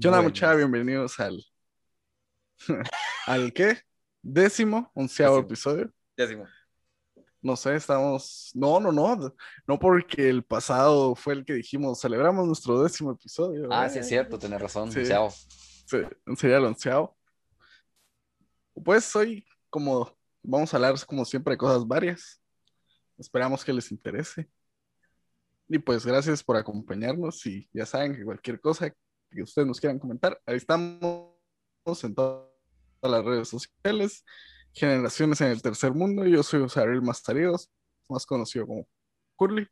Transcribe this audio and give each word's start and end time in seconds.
¿Qué 0.00 0.08
onda, 0.08 0.22
muchachos? 0.22 0.56
Bienvenidos 0.56 1.20
al. 1.20 1.44
¿Al 3.26 3.52
qué? 3.52 3.78
Décimo, 4.22 4.90
onceavo 4.94 5.36
Décimo. 5.36 5.46
episodio. 5.46 5.92
Décimo. 6.16 6.46
No 7.42 7.54
sé, 7.54 7.74
estamos. 7.74 8.50
No, 8.54 8.80
no, 8.80 8.92
no. 8.92 9.34
No 9.66 9.78
porque 9.78 10.30
el 10.30 10.42
pasado 10.42 11.14
fue 11.14 11.34
el 11.34 11.44
que 11.44 11.52
dijimos, 11.52 12.00
celebramos 12.00 12.46
nuestro 12.46 12.82
décimo 12.82 13.12
episodio. 13.12 13.68
Ah, 13.70 13.86
¿eh? 13.86 13.90
sí, 13.90 13.98
es 13.98 14.08
cierto, 14.08 14.38
tenés 14.38 14.60
razón. 14.60 14.90
Sí, 14.90 15.04
sería 15.04 16.56
el 16.56 16.64
onceavo. 16.64 17.14
Pues 18.82 19.14
hoy, 19.14 19.44
como 19.68 20.16
vamos 20.42 20.72
a 20.72 20.78
hablar, 20.78 20.94
como 21.04 21.26
siempre, 21.26 21.52
de 21.52 21.58
cosas 21.58 21.86
varias. 21.86 22.40
Esperamos 23.18 23.62
que 23.62 23.72
les 23.74 23.90
interese. 23.92 24.48
Y 25.68 25.78
pues 25.78 26.06
gracias 26.06 26.42
por 26.42 26.56
acompañarnos 26.56 27.44
y 27.44 27.68
ya 27.72 27.84
saben 27.84 28.16
que 28.16 28.24
cualquier 28.24 28.60
cosa 28.60 28.94
que 29.30 29.42
ustedes 29.42 29.66
nos 29.66 29.80
quieran 29.80 29.98
comentar, 29.98 30.40
ahí 30.46 30.56
estamos 30.56 31.34
en 32.02 32.14
todas 32.14 32.48
las 33.02 33.24
redes 33.24 33.48
sociales, 33.48 34.24
Generaciones 34.72 35.40
en 35.40 35.48
el 35.48 35.62
Tercer 35.62 35.92
Mundo. 35.92 36.24
Yo 36.26 36.42
soy 36.42 36.60
José 36.60 36.80
Ariel 36.80 37.02
Mastaríos, 37.02 37.70
más 38.08 38.24
conocido 38.24 38.66
como 38.66 38.86
Curly. 39.36 39.66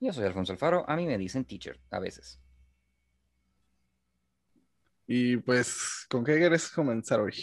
Yo 0.00 0.12
soy 0.12 0.24
Alfonso 0.24 0.52
Alfaro. 0.52 0.88
A 0.88 0.96
mí 0.96 1.06
me 1.06 1.18
dicen 1.18 1.44
teacher 1.44 1.78
a 1.90 1.98
veces. 1.98 2.40
Y 5.06 5.36
pues, 5.36 6.06
¿con 6.08 6.24
qué 6.24 6.38
quieres 6.38 6.70
comenzar 6.70 7.20
hoy? 7.20 7.34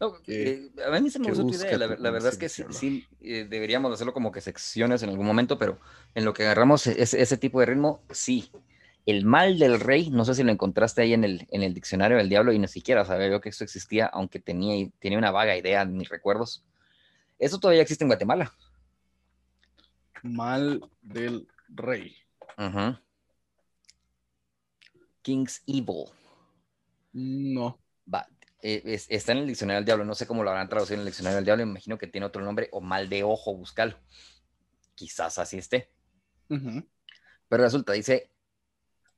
No, 0.00 0.14
eh, 0.28 0.70
a 0.86 1.00
mí 1.00 1.10
se 1.10 1.18
me 1.18 1.26
gustó 1.26 1.46
tu 1.46 1.54
idea. 1.54 1.76
La, 1.76 2.10
verdad 2.10 2.32
es 2.32 2.38
que 2.38 2.48
sí, 2.48 3.04
eh, 3.20 3.46
deberíamos 3.50 3.92
hacerlo 3.92 4.12
como 4.12 4.30
que 4.30 4.40
secciones 4.40 5.02
en 5.02 5.10
algún 5.10 5.26
momento, 5.26 5.58
pero 5.58 5.80
en 6.14 6.24
lo 6.24 6.32
que 6.32 6.44
agarramos 6.44 6.86
e- 6.86 7.02
ese, 7.02 7.20
ese 7.20 7.36
tipo 7.36 7.58
de 7.58 7.66
ritmo, 7.66 8.04
sí. 8.10 8.52
El 9.08 9.24
mal 9.24 9.58
del 9.58 9.80
rey, 9.80 10.10
no 10.10 10.26
sé 10.26 10.34
si 10.34 10.42
lo 10.42 10.52
encontraste 10.52 11.00
ahí 11.00 11.14
en 11.14 11.24
el, 11.24 11.46
en 11.50 11.62
el 11.62 11.72
diccionario 11.72 12.18
del 12.18 12.28
diablo 12.28 12.52
y 12.52 12.58
ni 12.58 12.68
siquiera 12.68 13.06
sabía 13.06 13.30
yo 13.30 13.40
que 13.40 13.48
esto 13.48 13.64
existía, 13.64 14.04
aunque 14.04 14.38
tenía, 14.38 14.86
tenía 14.98 15.16
una 15.16 15.30
vaga 15.30 15.56
idea 15.56 15.80
en 15.80 15.96
mis 15.96 16.10
recuerdos. 16.10 16.62
Eso 17.38 17.58
todavía 17.58 17.80
existe 17.80 18.04
en 18.04 18.08
Guatemala. 18.08 18.52
Mal 20.22 20.82
del 21.00 21.48
Rey. 21.68 22.16
King's 25.22 25.62
Evil. 25.66 26.04
No. 27.14 27.80
Va, 28.12 28.28
eh, 28.60 28.82
es- 28.84 29.06
está 29.08 29.32
en 29.32 29.38
el 29.38 29.46
diccionario 29.46 29.78
del 29.78 29.86
diablo, 29.86 30.04
no 30.04 30.14
sé 30.14 30.26
cómo 30.26 30.44
lo 30.44 30.50
habrán 30.50 30.68
traducido 30.68 30.96
en 30.96 31.00
el 31.00 31.06
diccionario 31.06 31.36
del 31.36 31.44
diablo, 31.46 31.64
me 31.64 31.70
imagino 31.70 31.96
que 31.96 32.08
tiene 32.08 32.26
otro 32.26 32.42
nombre, 32.42 32.68
o 32.72 32.82
mal 32.82 33.08
de 33.08 33.22
ojo, 33.22 33.54
búscalo. 33.56 33.98
Quizás 34.94 35.38
así 35.38 35.56
esté. 35.56 35.88
Pero 37.48 37.62
resulta, 37.62 37.94
dice, 37.94 38.30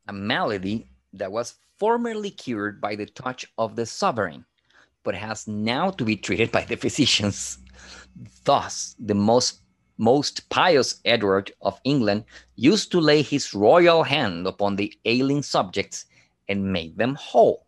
a 0.09 0.13
malady 0.13 0.91
that 1.13 1.33
was 1.33 1.55
formerly 1.79 2.31
cured 2.31 2.81
by 2.81 2.95
the 2.95 3.07
touch 3.07 3.47
of 3.59 3.77
the 3.77 3.87
sovereign, 3.87 4.45
but 5.03 5.15
has 5.15 5.49
now 5.49 5.91
to 5.91 6.05
be 6.05 6.17
treated 6.17 6.53
by 6.53 6.65
the 6.65 6.77
physicians. 6.85 7.59
Thus, 8.45 8.95
the 8.99 9.15
most, 9.15 9.61
most 9.99 10.49
pious 10.51 11.01
Edward 11.05 11.53
of 11.63 11.81
England 11.85 12.25
used 12.57 12.91
to 12.93 13.01
lay 13.01 13.23
his 13.23 13.55
royal 13.55 14.03
hand 14.03 14.47
upon 14.47 14.77
the 14.77 14.93
ailing 15.05 15.43
subjects 15.43 16.05
and 16.49 16.73
make 16.73 16.97
them 16.97 17.15
whole. 17.15 17.67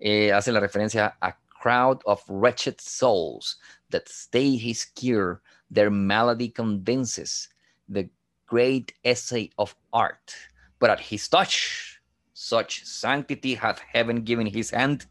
Eh, 0.00 0.30
hace 0.30 0.48
la 0.48 0.60
referencia 0.60 1.12
a 1.20 1.34
crowd 1.48 2.02
of 2.06 2.24
wretched 2.28 2.80
souls 2.80 3.56
that 3.90 4.08
stay 4.08 4.56
his 4.56 4.84
cure, 4.84 5.42
their 5.70 5.90
malady 5.90 6.48
convinces, 6.48 7.48
the 7.88 8.08
great 8.46 8.94
essay 9.04 9.50
of 9.58 9.76
art. 9.92 10.34
But 10.80 10.90
at 10.90 11.00
his 11.00 11.28
touch, 11.28 12.00
such 12.32 12.84
sanctity 12.84 13.54
hath 13.54 13.80
heaven 13.80 14.24
given 14.24 14.46
his 14.46 14.70
hand, 14.70 15.06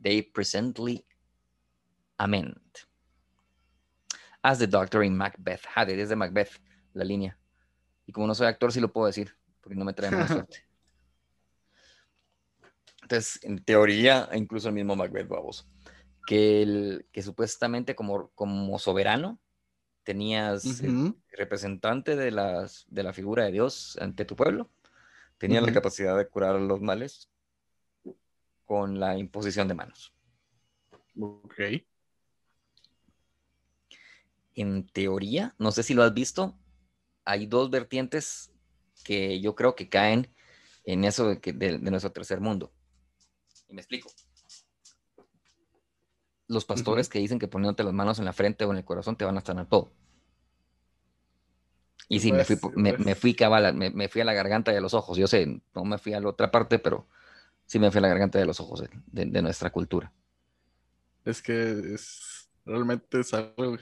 they 0.00 0.22
presently 0.22 1.04
amend. 2.18 2.86
As 4.44 4.60
the 4.60 4.68
doctor 4.68 5.02
in 5.02 5.16
Macbeth 5.16 5.64
had 5.64 5.90
it, 5.90 5.98
es 5.98 6.08
de 6.08 6.16
Macbeth 6.16 6.60
la 6.94 7.04
línea. 7.04 7.36
Y 8.06 8.12
como 8.12 8.28
no 8.28 8.34
soy 8.34 8.46
actor, 8.46 8.72
sí 8.72 8.80
lo 8.80 8.92
puedo 8.92 9.08
decir, 9.08 9.34
porque 9.60 9.74
no 9.74 9.84
me 9.84 9.92
trae 9.92 10.10
mala 10.10 10.28
suerte. 10.32 10.64
Entonces, 13.02 13.40
en 13.42 13.58
teoría, 13.64 14.28
incluso 14.32 14.68
el 14.68 14.74
mismo 14.74 14.94
Macbeth, 14.94 15.28
vamos, 15.28 15.68
que, 16.26 16.62
el, 16.62 17.06
que 17.10 17.22
supuestamente 17.22 17.96
como, 17.96 18.30
como 18.34 18.78
soberano 18.78 19.40
tenías 20.04 20.82
Ujú. 20.82 21.16
representante 21.32 22.16
de, 22.16 22.30
las, 22.30 22.86
de 22.88 23.02
la 23.02 23.12
figura 23.12 23.44
de 23.44 23.52
Dios 23.52 23.98
ante 24.00 24.24
tu 24.24 24.36
pueblo, 24.36 24.70
tenía 25.38 25.60
la 25.60 25.66
Ujú. 25.68 25.74
capacidad 25.74 26.16
de 26.16 26.28
curar 26.28 26.56
los 26.60 26.80
males 26.80 27.30
con 28.64 29.00
la 29.00 29.16
imposición 29.16 29.66
de 29.68 29.74
manos. 29.74 30.12
Ok. 31.18 31.54
En 34.54 34.86
teoría, 34.88 35.54
no 35.58 35.70
sé 35.72 35.82
si 35.82 35.94
lo 35.94 36.02
has 36.02 36.12
visto, 36.12 36.58
hay 37.24 37.46
dos 37.46 37.70
vertientes 37.70 38.50
que 39.04 39.40
yo 39.40 39.54
creo 39.54 39.74
que 39.76 39.88
caen 39.88 40.34
en 40.84 41.04
eso 41.04 41.28
de, 41.28 41.40
que- 41.40 41.52
de- 41.52 41.78
de 41.78 41.90
nuestro 41.90 42.10
tercer 42.12 42.40
mundo. 42.40 42.72
Y 43.68 43.74
me 43.74 43.80
explico. 43.80 44.10
Los 46.48 46.64
pastores 46.64 47.08
que 47.08 47.18
dicen 47.18 47.38
que 47.38 47.46
poniéndote 47.46 47.84
las 47.84 47.92
manos 47.92 48.18
en 48.18 48.24
la 48.24 48.32
frente 48.32 48.64
o 48.64 48.70
en 48.72 48.78
el 48.78 48.84
corazón 48.84 49.16
te 49.16 49.24
van 49.24 49.36
a 49.36 49.42
sanar 49.42 49.68
todo. 49.68 49.92
Y 52.08 52.20
sí, 52.20 52.32
me 52.32 52.44
fui, 52.44 52.56
Pues, 52.56 52.74
me, 52.76 52.96
me 52.96 53.14
fui 53.14 53.34
cabal, 53.34 53.74
me, 53.74 53.90
me 53.90 54.08
fui 54.08 54.22
a 54.22 54.24
la 54.24 54.32
garganta 54.32 54.72
y 54.72 54.76
a 54.76 54.80
los 54.80 54.94
ojos. 54.94 55.18
Yo 55.18 55.26
sé, 55.26 55.60
no 55.74 55.84
me 55.84 55.98
fui 55.98 56.14
a 56.14 56.20
la 56.20 56.28
otra 56.28 56.50
parte, 56.50 56.78
pero 56.78 57.06
sí 57.66 57.78
me 57.78 57.90
fui 57.90 57.98
a 57.98 58.02
la 58.02 58.08
garganta 58.08 58.38
y 58.38 58.42
a 58.42 58.46
los 58.46 58.60
ojos 58.60 58.80
de, 58.80 58.88
de- 59.06 59.26
de 59.26 59.42
nuestra 59.42 59.70
cultura. 59.70 60.12
Es 61.24 61.42
que 61.42 61.70
es 61.94 62.48
realmente 62.64 63.20
es 63.20 63.34
algo 63.34 63.76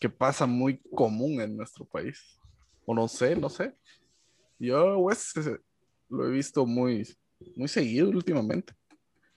que, 0.00 0.08
pasa 0.08 0.46
muy 0.46 0.80
común 0.94 1.40
en 1.40 1.56
nuestro 1.56 1.84
país. 1.84 2.40
O 2.84 2.94
no 2.94 3.06
sé, 3.06 3.36
no 3.36 3.48
sé. 3.48 3.74
Yo, 4.58 4.96
pues, 5.02 5.32
lo 6.08 6.26
he 6.26 6.30
visto 6.30 6.66
muy, 6.66 7.06
muy 7.54 7.68
seguido 7.68 8.08
últimamente. 8.08 8.74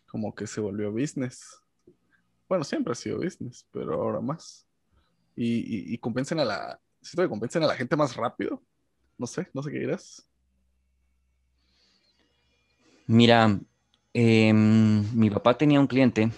Como 0.10 0.34
que 0.34 0.48
se 0.48 0.62
volvió 0.62 0.92
business. 0.92 1.62
Bueno, 2.50 2.64
siempre 2.64 2.92
ha 2.94 2.96
sido 2.96 3.18
business, 3.18 3.68
pero 3.72 3.94
ahora 3.94 4.20
más. 4.20 4.68
Y, 5.36 5.46
y, 5.46 5.94
y 5.94 5.98
convencen 5.98 6.40
a 6.40 6.46
la, 6.46 6.80
siento 7.02 7.24
que 7.24 7.30
convencen 7.30 7.64
a 7.64 7.68
la 7.68 7.76
gente 7.76 7.96
más 7.96 8.16
rápido. 8.16 8.62
No 9.18 9.28
sé, 9.28 9.48
no 9.54 9.64
sé 9.64 9.72
qué 9.72 9.80
dirás. 9.80 10.28
Mira, 13.08 13.60
em, 14.14 15.18
mi 15.18 15.30
papá 15.30 15.58
tenía 15.58 15.80
un 15.80 15.88
cliente 15.88 16.32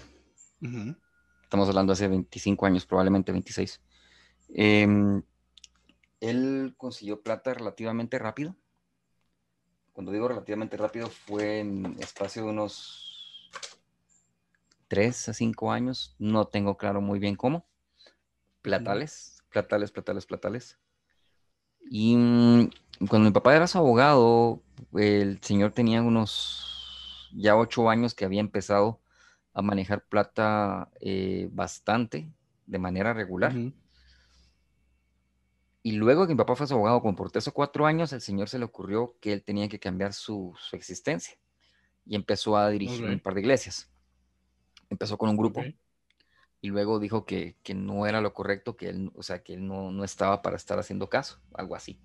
estamos 1.54 1.70
hablando 1.70 1.94
hace 1.94 2.08
25 2.08 2.66
años, 2.66 2.84
probablemente 2.88 3.32
26. 3.32 3.80
Em, 4.56 5.22
él 6.20 6.74
consiguió 6.78 7.22
plata 7.22 7.54
relativamente 7.54 8.18
rápido. 8.18 8.56
Cuando 9.92 10.12
digo 10.12 10.28
relativamente 10.28 10.78
rápido, 10.78 11.12
fue 11.12 11.60
en 11.60 11.96
espacio 12.00 12.46
de 12.46 12.50
unos 12.50 13.52
3 14.88 15.30
a 15.30 15.34
5 15.36 15.72
años. 15.72 16.16
No 16.18 16.48
tengo 16.48 16.76
claro 16.76 17.02
muy 17.02 17.20
bien 17.20 17.36
cómo. 17.36 17.68
Platales, 18.64 19.44
platales, 19.50 19.92
platales, 19.92 20.26
platales. 20.26 20.80
Y 21.82 22.16
mm, 22.16 22.70
cuando 23.10 23.30
mi 23.30 23.34
papá 23.34 23.56
era 23.56 23.68
su 23.68 23.78
abogado, 23.78 24.64
el 24.94 25.40
señor 25.42 25.74
tenía 25.74 26.02
unos 26.02 27.30
ya 27.36 27.58
8 27.58 27.90
años 27.90 28.14
que 28.14 28.26
había 28.26 28.40
empezado 28.40 29.02
a 29.54 29.62
manejar 29.62 30.06
plata 30.06 30.90
eh, 31.02 31.50
bastante, 31.52 32.32
de 32.66 32.80
manera 32.80 33.14
regular. 33.14 33.54
Y 35.84 35.92
luego 35.92 36.26
que 36.26 36.34
mi 36.34 36.38
papá 36.38 36.56
fue 36.56 36.66
su 36.66 36.74
abogado, 36.74 37.02
como 37.02 37.16
por 37.16 37.30
tres 37.30 37.48
o 37.50 37.54
cuatro 37.54 37.86
años, 37.86 38.14
el 38.14 38.22
señor 38.22 38.48
se 38.48 38.58
le 38.58 38.66
ocurrió 38.66 39.18
que 39.20 39.34
él 39.34 39.44
tenía 39.44 39.68
que 39.68 39.80
cambiar 39.80 40.14
su, 40.14 40.56
su 40.58 40.76
existencia. 40.78 41.38
Y 42.06 42.16
empezó 42.16 42.56
a 42.56 42.70
dirigir 42.70 43.04
un 43.04 43.20
par 43.20 43.34
de 43.34 43.42
iglesias. 43.42 43.92
Empezó 44.90 45.18
con 45.18 45.30
un 45.30 45.38
grupo. 45.38 45.62
Y 46.64 46.70
luego 46.70 46.98
dijo 46.98 47.26
que, 47.26 47.58
que, 47.62 47.74
no 47.74 48.08
era 48.08 48.22
lo 48.22 48.34
correcto, 48.34 48.78
que 48.78 48.88
él, 48.88 49.12
o 49.16 49.22
sea, 49.22 49.44
que 49.44 49.56
él 49.56 49.68
no, 49.68 49.92
no, 49.92 50.06
estaba 50.06 50.42
para 50.42 50.56
estar 50.56 50.80
haciendo 50.80 51.10
caso, 51.10 51.42
algo 51.54 51.76
así. 51.76 52.00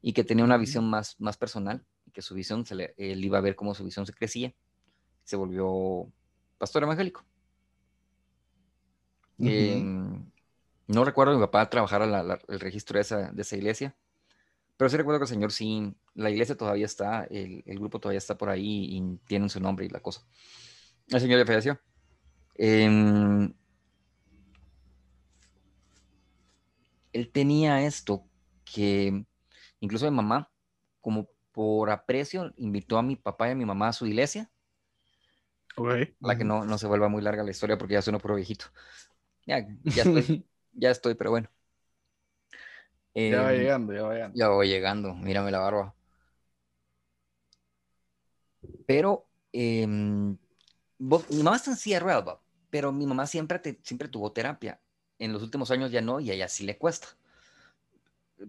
Y 0.00 0.12
que 0.12 0.22
tenía 0.22 0.44
una 0.44 0.56
visión 0.56 0.88
más, 0.88 1.20
más 1.20 1.36
personal, 1.36 1.84
y 2.06 2.12
que 2.12 2.22
su 2.22 2.36
visión, 2.36 2.64
se 2.64 2.76
le, 2.76 2.94
él 2.96 3.24
iba 3.24 3.36
a 3.36 3.40
ver 3.40 3.56
cómo 3.56 3.74
su 3.74 3.84
visión 3.84 4.06
se 4.06 4.12
crecía. 4.12 4.54
Se 5.24 5.34
volvió 5.34 6.08
pastor 6.56 6.84
evangélico. 6.84 7.24
Uh 9.38 9.44
-huh. 9.44 9.50
eh, 9.50 10.22
no 10.86 11.04
recuerdo 11.04 11.34
mi 11.34 11.40
papá 11.40 11.68
trabajar 11.68 12.02
el 12.46 12.60
registro 12.60 12.98
de 12.98 13.00
esa, 13.00 13.32
de 13.32 13.42
esa 13.42 13.56
iglesia, 13.56 13.96
pero 14.76 14.88
sí 14.88 14.96
recuerdo 14.96 15.18
que 15.18 15.24
el 15.24 15.30
Señor 15.30 15.50
sí, 15.50 15.96
la 16.14 16.30
iglesia 16.30 16.56
todavía 16.56 16.86
está, 16.86 17.24
el, 17.24 17.64
el, 17.66 17.78
grupo 17.80 17.98
todavía 17.98 18.18
está 18.18 18.38
por 18.38 18.50
ahí 18.50 18.86
y 18.96 19.16
tienen 19.26 19.50
su 19.50 19.58
nombre 19.58 19.84
y 19.84 19.88
la 19.88 19.98
cosa. 19.98 20.22
El 21.08 21.20
Señor 21.20 21.40
ya 21.40 21.44
falleció. 21.46 21.80
Eh, 22.58 23.48
él 27.12 27.30
tenía 27.32 27.84
esto 27.84 28.24
que 28.64 29.24
incluso 29.80 30.10
mi 30.10 30.16
mamá, 30.16 30.50
como 31.00 31.28
por 31.52 31.90
aprecio, 31.90 32.52
invitó 32.56 32.98
a 32.98 33.02
mi 33.02 33.16
papá 33.16 33.48
y 33.48 33.52
a 33.52 33.54
mi 33.54 33.64
mamá 33.64 33.88
a 33.88 33.92
su 33.92 34.06
iglesia. 34.06 34.50
Okay. 35.76 36.14
La 36.20 36.36
que 36.36 36.44
no, 36.44 36.64
no 36.64 36.76
se 36.78 36.86
vuelva 36.86 37.08
muy 37.08 37.22
larga 37.22 37.44
la 37.44 37.50
historia 37.50 37.78
porque 37.78 37.94
ya 37.94 38.02
suena 38.02 38.18
por 38.18 38.34
viejito. 38.34 38.66
Ya, 39.46 39.66
ya 39.84 40.02
estoy, 40.02 40.46
ya 40.72 40.90
estoy, 40.90 41.14
pero 41.14 41.30
bueno. 41.30 41.48
Eh, 43.14 43.30
ya 43.30 43.42
va 43.42 43.52
llegando, 43.52 43.92
ya 43.92 44.02
va 44.02 44.14
llegando. 44.14 44.36
Ya 44.36 44.48
voy 44.48 44.68
llegando, 44.68 45.14
mírame 45.14 45.50
la 45.50 45.60
barba. 45.60 45.94
Pero 48.86 49.26
eh, 49.52 49.86
vos, 50.98 51.30
mi 51.30 51.42
mamá 51.42 51.56
está 51.56 51.70
en 51.70 51.76
silla 51.76 51.96
de 51.96 52.00
ruedas, 52.00 52.38
pero 52.70 52.92
mi 52.92 53.06
mamá 53.06 53.26
siempre, 53.26 53.58
te, 53.58 53.80
siempre 53.82 54.08
tuvo 54.08 54.32
terapia. 54.32 54.80
En 55.18 55.32
los 55.32 55.42
últimos 55.42 55.70
años 55.70 55.90
ya 55.90 56.00
no, 56.00 56.20
y 56.20 56.30
a 56.30 56.34
ella 56.34 56.48
sí 56.48 56.64
le 56.64 56.78
cuesta. 56.78 57.08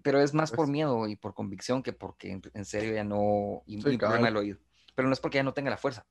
Pero 0.04 0.21
es 0.21 0.33
más 0.33 0.51
pues, 0.51 0.57
por 0.57 0.68
miedo 0.68 1.07
y 1.07 1.16
por 1.16 1.33
convicción 1.33 1.81
que 1.81 1.94
porque 1.94 2.31
en, 2.31 2.42
en 2.54 2.66
serio 2.66 2.94
ya 2.94 3.04
no. 3.04 3.63
Y, 3.66 3.81
sí, 3.81 3.89
y 3.89 3.98
problema 3.98 4.27
del 4.27 4.38
oído. 4.38 4.60
Pero 4.94 5.07
no 5.07 5.13
es 5.13 5.19
porque 5.19 5.38
ya 5.38 5.44
no 5.44 5.54
tenga 5.54 5.71
la 5.71 5.77
fuerza, 5.77 6.06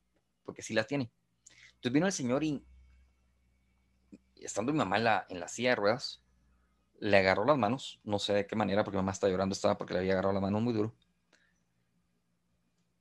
porque 0.45 0.63
sí 0.63 0.75
la 0.75 0.85
tiene. 0.85 1.13
Entonces 1.75 1.93
vino 1.93 2.07
el 2.07 2.13
señor 2.13 2.43
y, 2.43 2.65
estando 4.35 4.73
mi 4.73 4.79
mamá 4.79 4.97
en 4.97 5.05
la, 5.05 5.27
en 5.29 5.39
la 5.39 5.49
silla 5.49 5.71
de 5.71 5.77
ruedas, 5.77 6.23
le 7.01 7.17
agarró 7.17 7.45
las 7.45 7.59
manos, 7.59 8.01
no 8.03 8.19
sé 8.19 8.33
de 8.33 8.47
qué 8.47 8.57
manera, 8.57 8.83
porque 8.83 8.97
mi 8.97 9.03
mamá 9.03 9.13
está 9.13 9.29
llorando, 9.29 9.53
estaba 9.53 9.79
porque 9.79 9.95
le 9.95 10.01
había 10.01 10.13
agarrado 10.13 10.35
la 10.35 10.41
mano 10.41 10.61
muy 10.61 10.73
duro. 10.73 10.95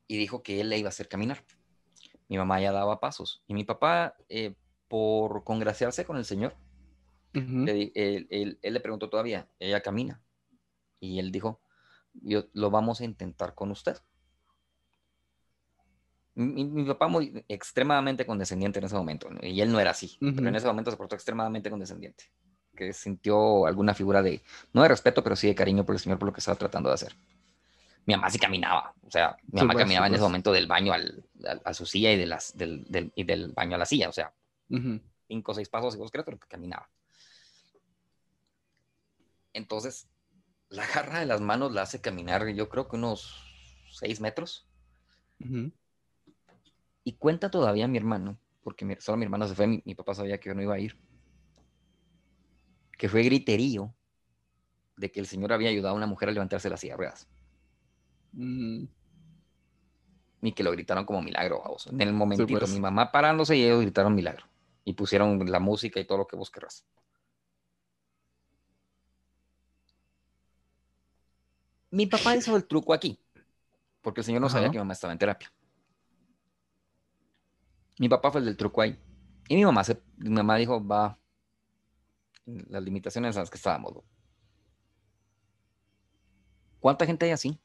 Y 0.07 0.17
dijo 0.17 0.43
que 0.43 0.61
él 0.61 0.69
le 0.69 0.77
iba 0.77 0.87
a 0.87 0.89
hacer 0.89 1.09
caminar. 1.09 1.43
Mi 2.29 2.37
mamá 2.37 2.61
ya 2.61 2.71
daba 2.71 2.99
pasos. 2.99 3.43
Y 3.47 3.53
mi 3.53 3.63
papá, 3.63 4.15
eh, 4.29 4.55
por 4.87 5.43
congraciarse 5.43 6.05
con 6.05 6.17
el 6.17 6.25
Señor, 6.25 6.55
uh 7.35 7.39
-huh. 7.39 7.65
le, 7.65 7.91
él, 7.95 8.27
él, 8.29 8.59
él, 8.61 8.73
le 8.73 8.79
preguntó 8.79 9.09
todavía, 9.09 9.47
ella 9.59 9.81
camina. 9.81 10.21
Y 10.99 11.19
él 11.19 11.31
dijo, 11.31 11.61
yo, 12.13 12.45
lo 12.53 12.71
vamos 12.71 13.01
a 13.01 13.05
intentar 13.05 13.53
con 13.53 13.71
usted. 13.71 13.97
Mi, 16.35 16.65
mi, 16.65 16.85
papá 16.85 17.07
muy 17.07 17.43
extremadamente 17.47 18.25
condescendiente 18.25 18.77
en 18.77 18.85
ese 18.85 18.95
momento, 18.95 19.29
¿no? 19.29 19.39
y 19.41 19.59
él 19.59 19.71
no 19.71 19.79
era 19.79 19.91
así, 19.91 20.17
uh 20.21 20.25
-huh. 20.25 20.35
pero 20.35 20.47
en 20.49 20.55
ese 20.55 20.67
momento 20.67 20.91
se 20.91 20.97
portó 20.97 21.15
extremadamente 21.15 21.71
condescendiente, 21.71 22.25
que 22.75 22.93
sintió 22.93 23.65
alguna 23.65 23.95
figura 23.95 24.21
de, 24.21 24.43
no 24.71 24.83
de 24.83 24.87
respeto, 24.87 25.23
pero 25.23 25.35
sí 25.35 25.47
de 25.47 25.55
cariño 25.55 25.83
por 25.83 25.95
el 25.95 25.99
Señor 25.99 26.19
por 26.19 26.27
lo 26.27 26.33
que 26.33 26.39
estaba 26.39 26.57
tratando 26.57 26.89
de 26.89 26.95
hacer. 26.95 27.15
Mi 28.05 28.13
mamá 28.15 28.29
sí 28.29 28.37
caminaba, 28.37 28.93
o 29.01 29.09
sea, 29.09 29.35
mi 29.51 29.61
mamá 29.61 29.73
sí, 29.73 29.79
caminaba 29.79 30.05
sí, 30.05 30.11
en 30.11 30.15
ese 30.15 30.23
momento 30.23 30.51
del 30.51 30.67
baño 30.67 30.93
al, 30.93 31.25
al, 31.43 31.61
a 31.65 31.73
su 31.73 31.87
silla 31.87 32.13
y, 32.13 32.17
de 32.17 32.27
las, 32.27 32.55
del, 32.55 32.85
del, 32.87 33.11
y 33.15 33.23
del 33.23 33.51
baño 33.53 33.75
a 33.75 33.79
la 33.79 33.85
silla, 33.85 34.07
o 34.07 34.13
sea, 34.13 34.31
uh 34.69 34.75
-huh. 34.75 35.01
cinco 35.27 35.51
o 35.51 35.55
seis 35.55 35.69
pasos, 35.69 35.95
vos 35.97 36.11
crees, 36.11 36.25
pero 36.25 36.39
que 36.39 36.47
caminaba. 36.47 36.89
Entonces, 39.53 40.09
la 40.69 40.85
garra 40.85 41.19
de 41.19 41.25
las 41.25 41.41
manos 41.41 41.71
la 41.71 41.83
hace 41.83 42.01
caminar, 42.01 42.47
yo 42.49 42.69
creo 42.69 42.87
que 42.87 42.95
unos 42.95 43.43
seis 43.91 44.21
metros. 44.21 44.67
Uh 45.39 45.45
-huh. 45.45 45.71
Y 47.03 47.13
cuenta 47.13 47.49
todavía 47.49 47.87
mi 47.87 47.97
hermano, 47.97 48.37
porque 48.63 48.85
mi, 48.85 48.95
solo 48.99 49.17
mi 49.17 49.23
hermano 49.23 49.47
se 49.47 49.55
fue, 49.55 49.67
mi, 49.67 49.81
mi, 49.85 49.95
papá 49.95 50.13
sabía 50.13 50.39
que 50.39 50.49
yo 50.49 50.55
no 50.55 50.61
iba 50.61 50.75
a 50.75 50.79
ir, 50.79 50.97
que 52.97 53.07
fue 53.07 53.23
griterío 53.23 53.93
de 54.97 55.11
que 55.11 55.19
el 55.19 55.27
Señor 55.27 55.53
había 55.53 55.69
ayudado 55.69 55.93
a 55.93 55.97
una 55.97 56.07
mujer 56.07 56.29
a 56.29 56.31
levantarse 56.33 56.67
de 56.67 56.71
las 56.71 56.79
silla 56.81 56.93
de 56.93 56.97
ruedas. 56.97 57.27
Uh 58.33 58.39
-huh. 58.39 58.89
Y 60.41 60.51
que 60.51 60.63
lo 60.63 60.71
gritaron 60.71 61.05
como 61.05 61.21
milagro, 61.21 61.61
vamos. 61.63 61.87
En 61.87 62.01
el 62.01 62.13
momentito, 62.13 62.47
sí, 62.47 62.55
pues. 62.55 62.73
mi 62.73 62.79
mamá 62.79 63.11
parándose 63.11 63.55
y 63.57 63.63
ellos 63.63 63.81
gritaron 63.81 64.13
milagro. 64.13 64.45
Y 64.87 64.93
pusieron 64.93 65.51
la 65.51 65.59
música 65.59 65.99
y 65.99 66.05
todo 66.05 66.19
lo 66.19 66.27
que 66.27 66.37
vos 66.37 66.49
querrás. 66.49 66.85
Mi 71.91 72.05
papá 72.05 72.37
hizo 72.37 72.55
el 72.55 72.65
truco 72.65 72.93
aquí, 72.93 73.19
porque 74.01 74.21
el 74.21 74.25
señor 74.25 74.39
no 74.39 74.47
sabía 74.47 74.69
que 74.69 74.77
mi 74.77 74.77
mamá 74.77 74.93
estaba 74.93 75.11
en 75.11 75.19
terapia. 75.19 75.51
Mi 77.99 78.07
papá 78.07 78.31
fue 78.31 78.39
el 78.39 78.45
del 78.45 78.55
truco 78.55 78.81
ahí. 78.81 78.97
Y 79.49 79.57
mi 79.57 79.65
mamá, 79.65 79.83
se, 79.83 80.01
mi 80.19 80.29
mamá 80.29 80.55
dijo, 80.55 80.81
va, 80.87 81.19
las 82.45 82.81
limitaciones 82.81 83.35
en 83.35 83.41
las 83.41 83.49
que 83.49 83.57
estábamos. 83.57 84.05
¿Cuánta 86.79 87.05
gente 87.05 87.25
hay 87.25 87.31
así 87.31 87.59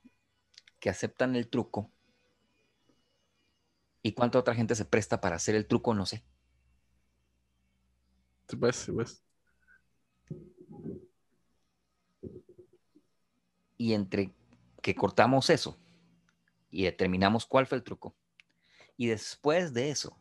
que 0.80 0.90
aceptan 0.90 1.36
el 1.36 1.48
truco? 1.48 1.88
¿Y 4.02 4.10
cuánta 4.10 4.40
otra 4.40 4.56
gente 4.56 4.74
se 4.74 4.84
presta 4.84 5.20
para 5.20 5.36
hacer 5.36 5.54
el 5.54 5.68
truco? 5.68 5.94
No 5.94 6.04
sé. 6.04 6.24
Sí, 8.52 8.56
pues, 8.56 8.90
pues. 8.92 9.24
Y 13.78 13.94
entre 13.94 14.30
que 14.82 14.94
cortamos 14.94 15.48
eso 15.48 15.78
y 16.70 16.84
determinamos 16.84 17.46
cuál 17.46 17.66
fue 17.66 17.78
el 17.78 17.82
truco, 17.82 18.14
y 18.98 19.06
después 19.06 19.72
de 19.72 19.88
eso 19.88 20.20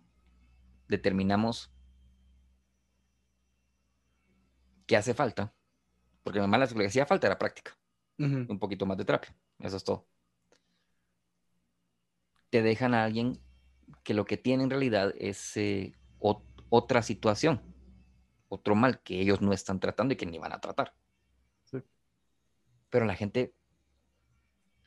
determinamos 0.87 1.73
qué 4.87 4.95
hace 4.95 5.13
falta, 5.13 5.53
porque 6.23 6.39
mamá 6.39 6.57
lo 6.57 6.67
que 6.69 6.85
hacía 6.85 7.05
falta 7.05 7.27
era 7.27 7.37
práctica, 7.37 7.77
uh 8.17 8.23
-huh. 8.23 8.49
un 8.49 8.59
poquito 8.59 8.85
más 8.85 8.97
de 8.97 9.03
terapia, 9.03 9.35
eso 9.59 9.75
es 9.75 9.83
todo. 9.83 10.07
Te 12.49 12.61
dejan 12.61 12.93
a 12.93 13.03
alguien 13.03 13.41
que 14.03 14.13
lo 14.13 14.23
que 14.23 14.37
tiene 14.37 14.63
en 14.63 14.69
realidad 14.69 15.13
es 15.17 15.57
eh, 15.57 15.97
otra 16.69 17.01
situación, 17.01 17.70
otro 18.51 18.75
mal 18.75 18.99
que 18.99 19.21
ellos 19.21 19.41
no 19.41 19.53
están 19.53 19.79
tratando 19.79 20.13
y 20.13 20.17
que 20.17 20.25
ni 20.25 20.37
van 20.37 20.51
a 20.51 20.59
tratar. 20.59 20.93
Pero 22.89 23.05
la 23.05 23.15
gente, 23.15 23.53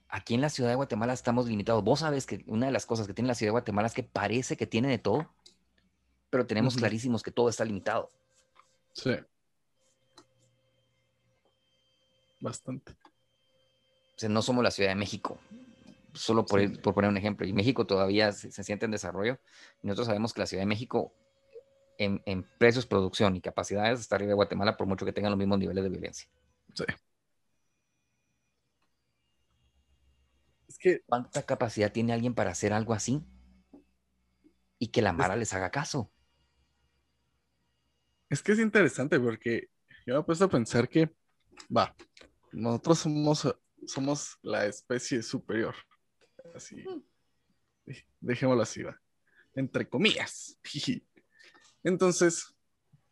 aquí 0.09 0.35
en 0.35 0.42
la 0.42 0.50
ciudad 0.50 0.68
de 0.68 0.75
Guatemala 0.75 1.14
estamos 1.14 1.49
limitados. 1.49 1.83
Vos 1.83 2.00
sabes 2.00 2.26
que 2.26 2.44
una 2.47 2.66
de 2.66 2.73
las 2.73 2.85
cosas 2.85 3.06
que 3.06 3.14
tiene 3.14 3.28
la 3.28 3.35
ciudad 3.35 3.49
de 3.49 3.52
Guatemala 3.52 3.88
es 3.88 3.94
que 3.94 4.02
parece 4.02 4.59
que 4.59 4.66
tiene 4.66 4.88
de 4.88 4.99
todo, 4.99 5.33
pero 6.28 6.47
tenemos 6.47 6.75
uh 6.75 6.76
-huh. 6.76 6.80
clarísimos 6.80 7.23
que 7.23 7.30
todo 7.30 7.49
está 7.49 7.64
limitado. 7.64 8.11
Sí. 8.92 9.16
Bastante. 12.40 12.92
O 12.92 14.18
sea, 14.18 14.28
no 14.28 14.42
somos 14.42 14.62
la 14.62 14.71
Ciudad 14.71 14.90
de 14.90 14.97
México, 14.97 15.38
solo 16.12 16.44
por, 16.44 16.61
sí. 16.61 16.68
por 16.68 16.92
poner 16.92 17.09
un 17.09 17.16
ejemplo. 17.16 17.47
Y 17.47 17.54
México 17.54 17.87
todavía 17.87 18.33
se, 18.33 18.52
se, 18.52 18.62
siente 18.62 18.85
en 18.85 18.90
desarrollo. 18.90 19.38
Y 19.83 19.87
nosotros 19.87 20.09
sabemos 20.09 20.35
que 20.35 20.40
la 20.40 20.47
Ciudad 20.47 20.61
de 20.62 20.66
México, 20.66 21.14
en, 21.98 22.22
en 22.26 22.44
precios, 22.58 22.86
producción 22.86 23.36
y 23.36 23.40
capacidades, 23.40 24.00
está 24.00 24.16
arriba 24.16 24.30
de 24.30 24.34
Guatemala 24.34 24.76
por 24.76 24.86
mucho 24.86 25.04
que 25.04 25.12
tengan 25.12 25.32
los 25.32 25.38
mismos 25.38 25.58
niveles 25.58 25.84
de 25.84 25.90
violencia. 25.90 26.28
Sí. 26.74 26.84
Es 30.68 30.78
que... 30.78 31.02
¿Cuánta 31.06 31.42
capacidad 31.42 31.92
tiene 31.92 32.12
alguien 32.12 32.34
para 32.34 32.50
hacer 32.50 32.72
algo 32.72 32.94
así? 32.94 33.22
Y 34.78 34.88
que 34.88 35.02
la 35.02 35.12
Mara 35.12 35.34
es... 35.34 35.40
les 35.40 35.54
haga 35.54 35.70
caso. 35.70 36.10
Es 38.28 38.42
que 38.42 38.52
es 38.52 38.58
interesante 38.58 39.20
porque 39.20 39.68
yo 40.06 40.14
me 40.14 40.20
he 40.20 40.24
puesto 40.24 40.44
a 40.46 40.50
pensar 40.50 40.88
que, 40.88 41.14
va, 41.74 41.94
nosotros 42.52 42.98
somos, 42.98 43.56
somos 43.86 44.38
la 44.42 44.66
especie 44.66 45.22
superior. 45.22 45.74
Así. 46.54 46.84
Dejémoslo 48.20 48.62
así, 48.62 48.82
va. 48.82 49.00
Entre 49.54 49.88
comillas. 49.88 50.58
Entonces, 51.84 52.54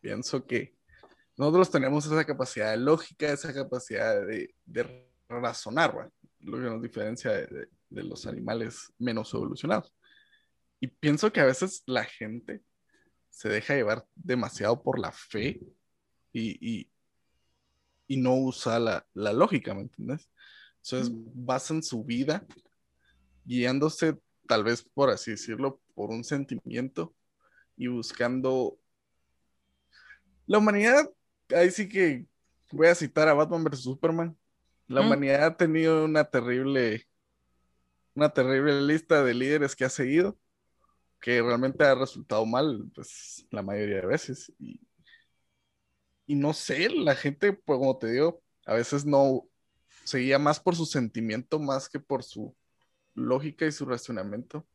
pienso 0.01 0.45
que 0.45 0.75
nosotros 1.37 1.71
tenemos 1.71 2.05
esa 2.05 2.25
capacidad 2.25 2.71
de 2.71 2.77
lógica, 2.77 3.31
esa 3.31 3.53
capacidad 3.53 4.25
de, 4.25 4.53
de 4.65 5.07
razonar, 5.29 6.11
lo 6.39 6.57
que 6.57 6.63
nos 6.63 6.81
diferencia 6.81 7.31
de, 7.31 7.47
de, 7.47 7.67
de, 7.89 8.03
los 8.03 8.27
animales 8.27 8.91
menos 8.97 9.33
evolucionados. 9.33 9.93
Y 10.79 10.87
pienso 10.87 11.31
que 11.31 11.39
a 11.39 11.45
veces 11.45 11.83
la 11.85 12.03
gente 12.03 12.61
se 13.29 13.49
deja 13.49 13.75
llevar 13.75 14.05
demasiado 14.15 14.83
por 14.83 14.99
la 14.99 15.11
fe 15.11 15.59
y, 16.31 16.57
y, 16.59 16.91
y 18.07 18.17
no 18.17 18.35
usa 18.35 18.79
la, 18.79 19.05
la, 19.13 19.33
lógica, 19.33 19.73
¿me 19.73 19.81
entiendes? 19.81 20.29
Entonces 20.83 21.11
basan 21.33 21.81
su 21.81 22.03
vida 22.03 22.45
guiándose, 23.45 24.17
tal 24.47 24.63
vez 24.63 24.83
por 24.83 25.09
así 25.09 25.31
decirlo, 25.31 25.81
por 25.95 26.09
un 26.09 26.23
sentimiento 26.23 27.15
y 27.75 27.87
buscando 27.87 28.77
La 30.45 30.57
humanidad, 30.57 31.09
ahí 31.55 31.71
sí 31.71 31.87
que 31.87 32.25
voy 32.71 32.87
a 32.87 32.95
citar 32.95 33.27
a 33.27 33.33
Batman 33.33 33.63
vs. 33.63 33.83
Superman. 33.83 34.37
La 34.87 35.01
Mm. 35.01 35.05
humanidad 35.05 35.43
ha 35.45 35.57
tenido 35.57 36.05
una 36.05 36.25
terrible, 36.25 37.07
una 38.15 38.29
terrible 38.29 38.81
lista 38.81 39.23
de 39.23 39.33
líderes 39.33 39.75
que 39.75 39.85
ha 39.85 39.89
seguido, 39.89 40.37
que 41.21 41.41
realmente 41.41 41.83
ha 41.85 41.95
resultado 41.95 42.45
mal, 42.45 42.91
pues, 42.93 43.47
la 43.51 43.61
mayoría 43.61 44.01
de 44.01 44.07
veces. 44.07 44.51
Y, 44.59 44.79
y 46.25 46.35
no 46.35 46.53
sé, 46.53 46.89
la 46.89 47.15
gente, 47.15 47.53
pues, 47.53 47.79
como 47.79 47.97
te 47.97 48.11
digo, 48.11 48.41
a 48.65 48.73
veces 48.75 49.05
no 49.05 49.47
seguía 50.03 50.39
más 50.39 50.59
por 50.59 50.75
su 50.75 50.85
sentimiento 50.85 51.59
más 51.59 51.89
que 51.89 51.99
por 51.99 52.23
su 52.23 52.55
lógica 53.15 53.65
y 53.65 53.71
su 53.71 53.85
razonamiento, 53.85 54.67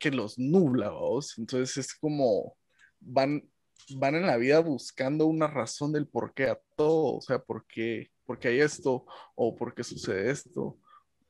que 0.00 0.10
los 0.10 0.38
nubla, 0.38 0.90
¿vos? 0.90 1.38
Entonces 1.38 1.76
es 1.76 1.94
como 1.94 2.56
van, 2.98 3.48
van 3.96 4.16
en 4.16 4.26
la 4.26 4.36
vida 4.38 4.58
buscando 4.60 5.26
una 5.26 5.46
razón 5.46 5.92
del 5.92 6.08
por 6.08 6.34
qué 6.34 6.46
a 6.46 6.60
todo, 6.74 7.16
o 7.16 7.20
sea, 7.20 7.38
por 7.38 7.66
qué, 7.66 8.10
por 8.24 8.38
qué 8.38 8.48
hay 8.48 8.60
esto 8.60 9.06
o 9.36 9.54
por 9.54 9.74
qué 9.74 9.84
sucede 9.84 10.30
esto. 10.30 10.78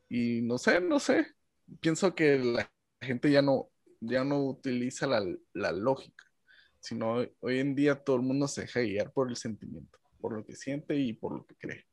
Y 0.09 0.41
no 0.43 0.57
sé, 0.57 0.81
no 0.81 1.01
sé, 1.01 1.27
pienso 1.81 2.15
que 2.15 2.39
la 2.39 2.71
gente 3.01 3.31
ya 3.31 3.43
no, 3.43 3.71
ya 4.01 4.25
no 4.25 4.45
utiliza 4.47 5.07
la, 5.07 5.25
la 5.53 5.73
lógica, 5.73 6.25
sino 6.81 7.13
hoy, 7.13 7.33
hoy 7.41 7.59
en 7.59 7.75
día 7.75 7.97
todo 7.97 8.17
el 8.17 8.23
mundo 8.23 8.49
se 8.49 8.63
deja 8.63 8.81
guiar 8.81 9.13
por 9.13 9.29
el 9.29 9.37
sentimiento, 9.37 9.99
por 10.21 10.37
lo 10.37 10.45
que 10.45 10.55
siente 10.55 10.97
y 10.97 11.13
por 11.13 11.37
lo 11.37 11.45
que 11.45 11.57
cree. 11.57 11.87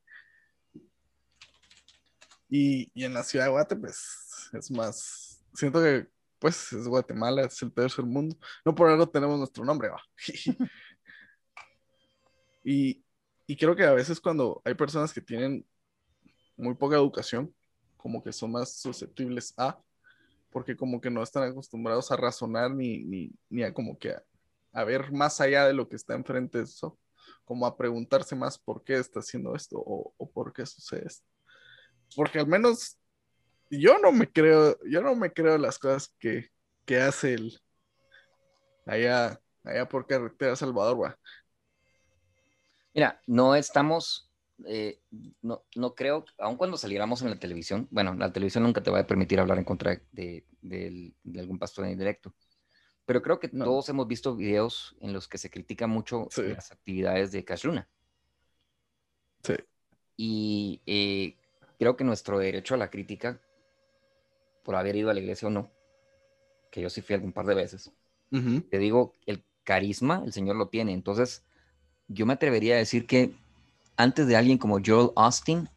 Y, 2.48 2.90
y 2.94 3.04
en 3.04 3.14
la 3.14 3.24
ciudad 3.24 3.46
de 3.46 3.50
Guate, 3.50 3.76
pues 3.76 4.50
es 4.52 4.70
más, 4.70 5.44
siento 5.54 5.82
que 5.82 6.08
pues 6.38 6.72
es 6.72 6.86
Guatemala, 6.86 7.42
es 7.42 7.60
el 7.62 7.72
tercer 7.72 8.04
mundo. 8.04 8.36
No 8.64 8.74
por 8.74 8.88
algo 8.88 9.08
tenemos 9.08 9.38
nuestro 9.38 9.64
nombre, 9.64 9.88
va. 9.88 10.00
y, 12.64 13.04
y 13.46 13.56
creo 13.56 13.74
que 13.74 13.84
a 13.84 13.92
veces 13.92 14.20
cuando 14.20 14.60
hay 14.64 14.74
personas 14.74 15.12
que 15.12 15.20
tienen 15.20 15.66
muy 16.56 16.74
poca 16.74 16.96
educación, 16.96 17.54
como 17.96 18.22
que 18.22 18.32
son 18.32 18.52
más 18.52 18.80
susceptibles 18.80 19.54
a, 19.56 19.80
porque 20.50 20.76
como 20.76 21.00
que 21.00 21.10
no 21.10 21.22
están 21.22 21.44
acostumbrados 21.44 22.10
a 22.10 22.16
razonar 22.16 22.70
ni, 22.70 23.04
ni, 23.04 23.30
ni 23.50 23.62
a 23.62 23.72
como 23.72 23.98
que 23.98 24.14
a, 24.72 24.84
ver 24.84 25.12
más 25.12 25.40
allá 25.40 25.66
de 25.66 25.74
lo 25.74 25.88
que 25.88 25.96
está 25.96 26.14
enfrente 26.14 26.58
de 26.58 26.64
eso, 26.64 26.98
como 27.44 27.66
a 27.66 27.76
preguntarse 27.76 28.34
más 28.34 28.58
por 28.58 28.84
qué 28.84 28.94
está 28.94 29.20
haciendo 29.20 29.54
esto 29.54 29.78
o, 29.78 30.14
o 30.16 30.30
por 30.30 30.52
qué 30.52 30.64
sucede 30.66 31.06
esto. 31.06 31.26
Porque 32.14 32.38
al 32.38 32.46
menos 32.46 32.98
yo 33.70 33.98
no 33.98 34.12
me 34.12 34.30
creo, 34.30 34.78
yo 34.84 35.02
no 35.02 35.14
me 35.14 35.32
creo 35.32 35.58
las 35.58 35.78
cosas 35.78 36.14
que, 36.18 36.50
que 36.84 37.00
hace 37.00 37.34
el 37.34 37.58
allá, 38.86 39.40
allá 39.64 39.88
por 39.88 40.06
carretera 40.06 40.56
Salvador, 40.56 41.02
va. 41.02 41.18
Mira, 42.94 43.20
no 43.26 43.54
estamos, 43.54 44.30
eh, 44.66 45.00
no, 45.42 45.64
no 45.76 45.94
creo, 45.94 46.24
aun 46.38 46.56
cuando 46.56 46.76
saliéramos 46.76 47.22
en 47.22 47.30
la 47.30 47.38
televisión, 47.38 47.86
bueno, 47.90 48.14
la 48.14 48.32
televisión 48.32 48.64
nunca 48.64 48.82
te 48.82 48.90
va 48.90 49.00
a 49.00 49.06
permitir 49.06 49.38
hablar 49.38 49.58
en 49.58 49.64
contra 49.64 50.00
de, 50.12 50.44
de, 50.62 51.12
de 51.22 51.40
algún 51.40 51.58
pastor 51.58 51.84
en 51.84 51.98
directo, 51.98 52.34
pero 53.04 53.22
creo 53.22 53.38
que 53.38 53.50
no. 53.52 53.64
todos 53.64 53.88
hemos 53.88 54.08
visto 54.08 54.34
videos 54.34 54.96
en 55.00 55.12
los 55.12 55.28
que 55.28 55.38
se 55.38 55.50
critica 55.50 55.86
mucho 55.86 56.26
sí. 56.30 56.42
las 56.42 56.72
actividades 56.72 57.32
de 57.32 57.44
Cash 57.44 57.64
Luna. 57.64 57.88
Sí. 59.42 59.54
Y 60.16 60.82
eh, 60.86 61.36
creo 61.78 61.96
que 61.96 62.04
nuestro 62.04 62.38
derecho 62.38 62.74
a 62.74 62.78
la 62.78 62.90
crítica 62.90 63.40
por 64.62 64.76
haber 64.76 64.96
ido 64.96 65.10
a 65.10 65.14
la 65.14 65.20
iglesia 65.20 65.48
o 65.48 65.50
no, 65.50 65.70
que 66.70 66.80
yo 66.80 66.90
sí 66.90 67.00
fui 67.00 67.14
algún 67.14 67.32
par 67.32 67.46
de 67.46 67.54
veces, 67.54 67.92
uh 68.30 68.36
-huh. 68.36 68.68
te 68.68 68.78
digo, 68.78 69.14
el 69.26 69.44
carisma 69.64 70.22
el 70.24 70.32
Señor 70.32 70.56
lo 70.56 70.68
tiene. 70.68 70.92
Entonces, 70.92 71.44
yo 72.08 72.26
me 72.26 72.32
atrevería 72.32 72.74
a 72.74 72.78
decir 72.78 73.06
que 73.06 73.34
antes 73.96 74.26
de 74.26 74.36
alguien 74.36 74.58
como 74.58 74.80
Joel 74.84 75.10
Austin, 75.16 75.68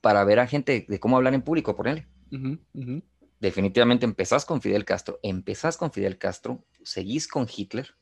para 0.00 0.24
ver 0.24 0.38
a 0.40 0.46
gente 0.46 0.86
de 0.88 1.00
cómo 1.00 1.16
hablar 1.16 1.34
en 1.34 1.42
público, 1.42 1.76
por 1.76 1.88
él, 1.88 2.06
uh 2.32 2.36
-huh. 2.36 2.58
Uh 2.74 2.80
-huh. 2.80 3.02
definitivamente 3.40 4.04
empezás 4.04 4.44
con 4.44 4.60
Fidel 4.60 4.84
Castro, 4.84 5.18
empezás 5.22 5.76
con 5.76 5.90
Fidel 5.92 6.18
Castro, 6.18 6.64
seguís 6.82 7.26
con 7.26 7.46
Hitler, 7.54 7.94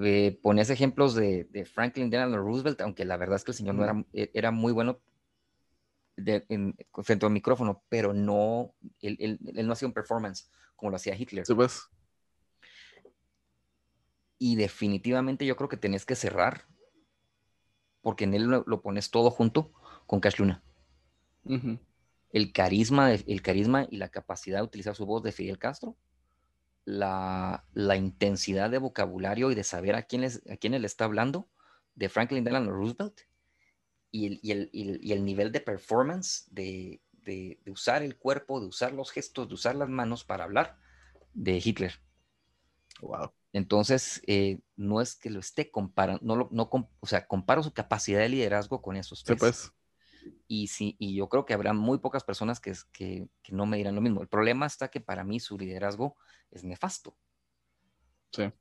eh, 0.00 0.38
pones 0.42 0.70
ejemplos 0.70 1.14
de, 1.14 1.44
de, 1.44 1.64
Franklin 1.64 2.08
Delano 2.10 2.38
Roosevelt, 2.38 2.80
aunque 2.80 3.04
la 3.04 3.16
verdad 3.16 3.36
es 3.36 3.44
que 3.44 3.50
el 3.50 3.56
señor 3.56 3.74
no 3.74 3.84
era, 3.84 4.04
era 4.12 4.50
muy 4.52 4.72
bueno 4.72 5.00
de, 6.18 6.44
en, 6.48 6.76
frente 7.02 7.26
al 7.26 7.32
micrófono, 7.32 7.82
pero 7.88 8.12
no, 8.12 8.74
él, 9.00 9.16
él, 9.20 9.38
él, 9.54 9.66
no 9.66 9.72
hacía 9.72 9.88
un 9.88 9.94
performance 9.94 10.50
como 10.76 10.90
lo 10.90 10.96
hacía 10.96 11.16
Hitler. 11.16 11.46
Sí, 11.46 11.54
pues. 11.54 11.88
Y 14.38 14.56
definitivamente 14.56 15.46
yo 15.46 15.56
creo 15.56 15.68
que 15.68 15.76
tenés 15.76 16.04
que 16.04 16.14
cerrar, 16.14 16.66
porque 18.02 18.24
en 18.24 18.34
él 18.34 18.44
lo, 18.44 18.64
lo 18.66 18.82
pones 18.82 19.10
todo 19.10 19.30
junto 19.30 19.72
con 20.06 20.20
Cash 20.20 20.38
Luna. 20.38 20.62
Uh 21.44 21.54
-huh. 21.54 21.78
El 22.30 22.52
carisma, 22.52 23.08
de, 23.08 23.24
el 23.26 23.42
carisma 23.42 23.86
y 23.90 23.96
la 23.96 24.10
capacidad 24.10 24.58
de 24.58 24.64
utilizar 24.64 24.94
su 24.94 25.06
voz 25.06 25.22
de 25.22 25.32
Fidel 25.32 25.58
Castro, 25.58 25.96
la, 26.84 27.64
la 27.72 27.96
intensidad 27.96 28.70
de 28.70 28.78
vocabulario 28.78 29.50
y 29.50 29.54
de 29.54 29.64
saber 29.64 29.94
a 29.94 30.02
quién, 30.02 30.22
les, 30.22 30.42
a 30.48 30.56
quién 30.56 30.80
le 30.80 30.86
está 30.86 31.04
hablando 31.04 31.48
de 31.94 32.08
Franklin 32.08 32.44
Delano 32.44 32.70
Roosevelt, 32.70 33.27
y 34.10 34.26
el, 34.26 34.40
y 34.42 34.52
el, 34.52 34.70
y 34.72 34.88
el, 34.88 35.04
y 35.04 35.12
el 35.12 35.24
nivel 35.24 35.52
de 35.52 35.60
performance 35.60 36.46
de, 36.50 37.02
de, 37.12 37.60
de, 37.64 37.70
usar 37.70 38.02
el 38.02 38.16
cuerpo, 38.16 38.60
de 38.60 38.66
usar 38.66 38.92
los 38.92 39.10
gestos, 39.10 39.48
de 39.48 39.54
usar 39.54 39.76
las 39.76 39.88
manos 39.88 40.24
para 40.24 40.44
hablar 40.44 40.78
de 41.34 41.60
Hitler. 41.62 41.92
Wow. 43.00 43.32
Entonces, 43.52 44.22
eh, 44.26 44.60
no 44.76 45.00
es 45.00 45.14
que 45.14 45.30
lo 45.30 45.40
esté 45.40 45.70
comparando, 45.70 46.24
no, 46.24 46.36
lo, 46.36 46.48
no 46.52 46.68
o 47.00 47.06
sea, 47.06 47.26
comparo 47.26 47.62
su 47.62 47.72
capacidad 47.72 48.20
de 48.20 48.28
liderazgo 48.28 48.82
con 48.82 48.96
esos 48.96 49.24
tres. 49.24 49.38
Sí, 49.38 49.40
pues. 49.40 49.72
Y, 50.46 50.66
sí, 50.66 50.96
y 50.98 51.14
yo 51.14 51.28
creo 51.28 51.46
que 51.46 51.54
habrá 51.54 51.72
muy 51.72 51.98
pocas 51.98 52.24
personas 52.24 52.60
que, 52.60 52.74
que, 52.92 53.28
que, 53.42 53.52
no 53.52 53.64
me 53.66 53.78
dirán 53.78 53.94
lo 53.94 54.00
mismo. 54.00 54.20
El 54.20 54.28
problema 54.28 54.66
está 54.66 54.88
que 54.88 55.00
para 55.00 55.24
mí 55.24 55.40
su 55.40 55.56
liderazgo 55.56 56.16
es 56.50 56.64
nefasto. 56.64 57.16
Sí. 58.32 58.52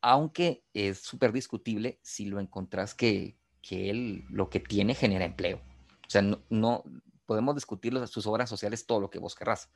Aunque 0.00 0.64
es 0.74 0.98
súper 1.00 1.32
discutible 1.32 1.98
si 2.02 2.26
lo 2.26 2.40
encontrás 2.40 2.94
que, 2.94 3.37
que 3.62 3.90
él 3.90 4.24
lo 4.30 4.50
que 4.50 4.60
tiene 4.60 4.94
genera 4.94 5.24
empleo. 5.24 5.58
O 6.06 6.10
sea, 6.10 6.22
no, 6.22 6.40
no 6.48 6.84
podemos 7.26 7.54
discutir 7.54 7.94
sus 8.06 8.26
obras 8.26 8.48
sociales 8.48 8.86
todo 8.86 9.00
lo 9.00 9.10
que 9.10 9.18
vos 9.18 9.34
querrás. 9.34 9.70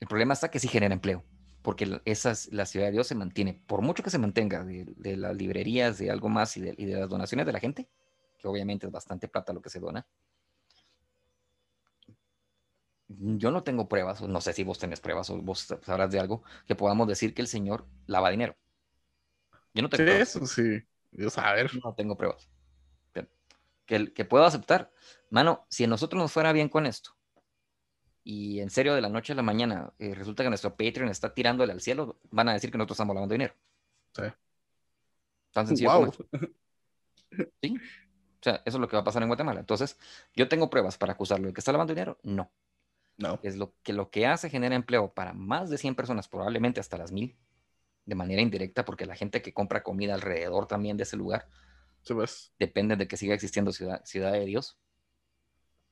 El 0.00 0.08
problema 0.08 0.34
está 0.34 0.50
que 0.50 0.60
sí 0.60 0.68
genera 0.68 0.94
empleo, 0.94 1.24
porque 1.62 2.00
esa 2.04 2.30
es, 2.30 2.52
la 2.52 2.66
ciudad 2.66 2.86
de 2.86 2.92
Dios 2.92 3.06
se 3.06 3.14
mantiene, 3.14 3.62
por 3.66 3.82
mucho 3.82 4.02
que 4.02 4.10
se 4.10 4.18
mantenga 4.18 4.62
de, 4.62 4.84
de 4.96 5.16
las 5.16 5.34
librerías, 5.34 5.98
de 5.98 6.10
algo 6.10 6.28
más 6.28 6.56
y 6.56 6.60
de, 6.60 6.74
y 6.76 6.84
de, 6.84 7.00
las 7.00 7.08
donaciones 7.08 7.46
de 7.46 7.52
la 7.52 7.60
gente, 7.60 7.88
que 8.38 8.46
obviamente 8.46 8.86
es 8.86 8.92
bastante 8.92 9.26
plata 9.26 9.52
lo 9.52 9.62
que 9.62 9.70
se 9.70 9.80
dona. 9.80 10.06
Yo 13.08 13.50
no 13.50 13.62
tengo 13.62 13.88
pruebas, 13.88 14.20
no 14.20 14.40
sé 14.40 14.52
si 14.52 14.64
vos 14.64 14.78
tenés 14.78 15.00
pruebas 15.00 15.30
o 15.30 15.40
vos 15.40 15.66
sabrás 15.82 16.10
de 16.10 16.20
algo 16.20 16.42
que 16.66 16.74
podamos 16.74 17.08
decir 17.08 17.34
que 17.34 17.42
el 17.42 17.48
Señor 17.48 17.86
lava 18.06 18.30
dinero. 18.30 18.56
Yo 19.74 19.82
no 19.82 19.88
tengo 19.88 20.10
sí. 20.10 20.18
Eso 20.18 20.46
sí. 20.46 20.82
Dios, 21.16 21.36
a 21.38 21.52
ver. 21.52 21.70
No 21.82 21.94
tengo 21.94 22.16
pruebas. 22.16 22.48
Que, 23.86 24.12
que 24.12 24.24
puedo 24.24 24.44
aceptar. 24.44 24.90
Mano, 25.30 25.64
si 25.68 25.84
a 25.84 25.86
nosotros 25.86 26.20
nos 26.20 26.32
fuera 26.32 26.52
bien 26.52 26.68
con 26.68 26.86
esto, 26.86 27.16
y 28.24 28.58
en 28.58 28.70
serio 28.70 28.96
de 28.96 29.00
la 29.00 29.08
noche 29.08 29.32
a 29.32 29.36
la 29.36 29.42
mañana 29.42 29.92
eh, 30.00 30.12
resulta 30.12 30.42
que 30.42 30.48
nuestro 30.48 30.76
Patreon 30.76 31.08
está 31.08 31.32
tirándole 31.32 31.72
al 31.72 31.80
cielo, 31.80 32.18
van 32.30 32.48
a 32.48 32.54
decir 32.54 32.72
que 32.72 32.78
nosotros 32.78 32.96
estamos 32.96 33.14
lavando 33.14 33.34
dinero. 33.34 33.54
Sí. 34.12 34.22
Tan 35.52 35.68
sencillo 35.68 35.92
wow. 35.92 36.12
como 36.12 36.28
¿Sí? 37.62 37.76
O 37.76 38.42
sea, 38.42 38.62
eso 38.64 38.76
es 38.76 38.80
lo 38.80 38.88
que 38.88 38.96
va 38.96 39.02
a 39.02 39.04
pasar 39.04 39.22
en 39.22 39.28
Guatemala. 39.28 39.60
Entonces, 39.60 39.96
yo 40.34 40.48
tengo 40.48 40.68
pruebas 40.68 40.98
para 40.98 41.12
acusarlo 41.12 41.46
de 41.46 41.52
que 41.52 41.60
está 41.60 41.70
lavando 41.70 41.94
dinero. 41.94 42.18
No. 42.24 42.50
No. 43.16 43.38
Es 43.44 43.56
lo 43.56 43.74
que 43.84 43.92
lo 43.92 44.10
que 44.10 44.26
hace 44.26 44.50
genera 44.50 44.74
empleo 44.74 45.14
para 45.14 45.32
más 45.32 45.70
de 45.70 45.78
100 45.78 45.94
personas, 45.94 46.26
probablemente 46.26 46.80
hasta 46.80 46.98
las 46.98 47.12
mil 47.12 47.36
de 48.06 48.14
manera 48.14 48.40
indirecta, 48.40 48.84
porque 48.84 49.04
la 49.04 49.16
gente 49.16 49.42
que 49.42 49.52
compra 49.52 49.82
comida 49.82 50.14
alrededor 50.14 50.66
también 50.66 50.96
de 50.96 51.02
ese 51.02 51.16
lugar 51.16 51.48
sí, 52.02 52.14
pues. 52.14 52.52
depende 52.58 52.96
de 52.96 53.08
que 53.08 53.16
siga 53.16 53.34
existiendo 53.34 53.72
ciudad, 53.72 54.02
ciudad 54.04 54.32
de 54.32 54.44
Dios 54.46 54.78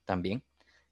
también. 0.05 0.45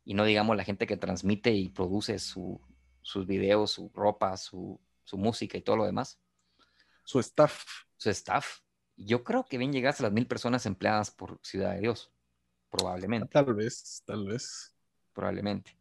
Y 0.05 0.15
no 0.15 0.25
digamos 0.25 0.57
la 0.57 0.65
gente 0.65 0.87
que 0.87 0.97
transmite 0.97 1.53
y 1.53 1.69
produce 1.69 2.19
su, 2.19 2.61
sus 3.03 3.27
videos, 3.27 3.71
su 3.71 3.91
ropa, 3.95 4.37
su, 4.37 4.81
su, 5.05 5.17
música 5.17 5.57
y 5.57 5.63
todo 5.63 5.77
lo 5.77 5.87
demás. 5.87 6.21
Su 7.05 7.21
staff. 7.21 7.65
Su 7.97 8.11
staff. 8.11 8.61
Yo 8.97 9.23
creo 9.23 9.45
que 9.45 9.59
bien 9.59 9.73
llegaste 9.73 10.03
a 10.03 10.07
las 10.07 10.13
mil 10.13 10.27
personas 10.27 10.67
empleadas 10.67 11.13
por 11.13 11.39
Ciudad 11.43 11.75
de 11.75 11.81
Dios. 11.81 12.13
Probablemente. 12.69 13.29
Tal 13.29 13.55
vez, 13.55 14.03
tal 14.05 14.27
vez. 14.27 14.75
Probablemente 15.13 15.77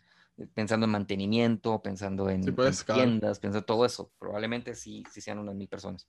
pensando 0.47 0.85
en 0.85 0.91
mantenimiento, 0.91 1.81
pensando 1.81 2.29
en, 2.29 2.43
sí, 2.43 2.51
pues, 2.51 2.85
en 2.87 2.95
tiendas, 2.95 3.39
pensando 3.39 3.59
en 3.59 3.65
todo 3.65 3.85
eso. 3.85 4.11
Probablemente 4.19 4.75
sí, 4.75 5.03
sí 5.11 5.21
sean 5.21 5.39
unas 5.39 5.55
mil 5.55 5.67
personas. 5.67 6.07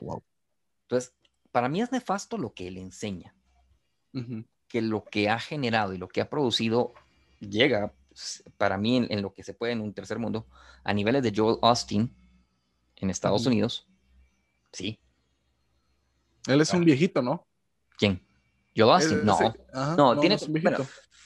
Wow. 0.00 0.22
Entonces, 0.82 1.14
para 1.50 1.68
mí 1.68 1.80
es 1.82 1.92
nefasto 1.92 2.38
lo 2.38 2.52
que 2.54 2.68
él 2.68 2.78
enseña. 2.78 3.34
Uh 4.14 4.18
-huh. 4.20 4.46
Que 4.68 4.80
lo 4.82 5.04
que 5.04 5.28
ha 5.28 5.38
generado 5.38 5.92
y 5.92 5.98
lo 5.98 6.08
que 6.08 6.20
ha 6.20 6.30
producido 6.30 6.94
llega, 7.40 7.92
para 8.56 8.76
mí, 8.78 8.96
en, 8.96 9.06
en, 9.10 9.22
lo 9.22 9.32
que 9.32 9.42
se 9.42 9.54
puede 9.54 9.72
en 9.72 9.80
un 9.80 9.92
tercer 9.92 10.18
mundo, 10.18 10.46
a 10.84 10.92
niveles 10.94 11.22
de 11.22 11.32
Joel 11.34 11.58
Austin, 11.62 12.14
en 12.96 13.10
Estados. 13.10 13.46
Unidos. 13.46 13.86
Sí. 14.72 14.98
Él 16.46 16.60
es 16.60 16.72
un 16.72 16.84
viejito, 16.84 17.20
¿no? 17.22 17.46
¿Quién? 17.98 18.20
Joel 18.76 18.90
Austin. 18.92 19.18
Él- 19.18 19.24
no. 19.26 19.34
ese- 19.34 19.60
ajá, 19.72 19.96
No, 19.96 20.18
tiene- 20.20 20.36
bueno, 20.48 20.78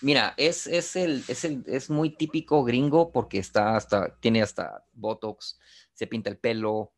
Mira, 0.03 0.35
es, 0.37 0.67
es, 0.67 0.95
el, 0.97 1.25
es, 1.29 1.45
el, 1.45 1.65
es 1.67 1.91
muy 1.91 2.11
típico 2.11 2.63
gringo 2.65 3.11
porque 3.13 3.39
está 3.39 3.77
hasta, 3.77 4.15
tiene 4.21 4.43
hasta 4.43 4.85
Botox, 4.93 5.59
se 5.95 6.07
pinta 6.07 6.31
el 6.31 6.37
pelo. 6.39 6.93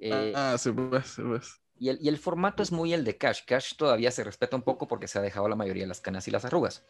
eh, 0.00 0.32
ah, 0.34 0.56
sí, 0.58 0.72
pues, 0.72 1.06
sí, 1.08 1.22
pues. 1.22 1.60
y, 1.78 1.88
el, 1.90 1.98
y 2.00 2.08
el 2.08 2.18
formato 2.18 2.62
es 2.62 2.72
muy 2.72 2.92
el 2.94 3.04
de 3.04 3.16
Cash. 3.18 3.42
Cash 3.46 3.74
todavía 3.76 4.10
se 4.10 4.24
respeta 4.24 4.56
un 4.56 4.62
poco 4.62 4.88
porque 4.88 5.06
se 5.08 5.18
ha 5.18 5.22
dejado 5.22 5.48
la 5.48 5.56
mayoría 5.56 5.82
de 5.84 5.88
las 5.88 6.00
canas 6.00 6.26
y 6.28 6.30
las 6.30 6.44
arrugas. 6.44 6.82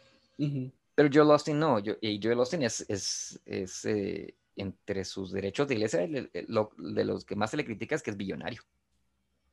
Pero 0.95 1.09
Joel 1.13 1.31
Austin 1.31 1.59
no. 1.59 1.79
Yo, 1.79 1.95
y 2.01 2.19
Joel 2.21 2.39
Austin 2.39 2.63
es, 2.63 2.85
es, 2.89 3.39
es, 3.45 3.85
eh, 3.85 4.35
entre 4.55 5.05
sus 5.05 5.31
derechos 5.31 5.67
de 5.67 5.75
iglesia, 5.75 6.03
el- 6.03 6.29
el- 6.33 6.45
lo- 6.47 6.71
de 6.77 7.05
los 7.05 7.25
que 7.25 7.35
más 7.35 7.51
se 7.51 7.57
le 7.57 7.65
critica 7.65 7.95
es 7.95 8.03
que 8.03 8.11
es 8.11 8.17
billonario. 8.17 8.61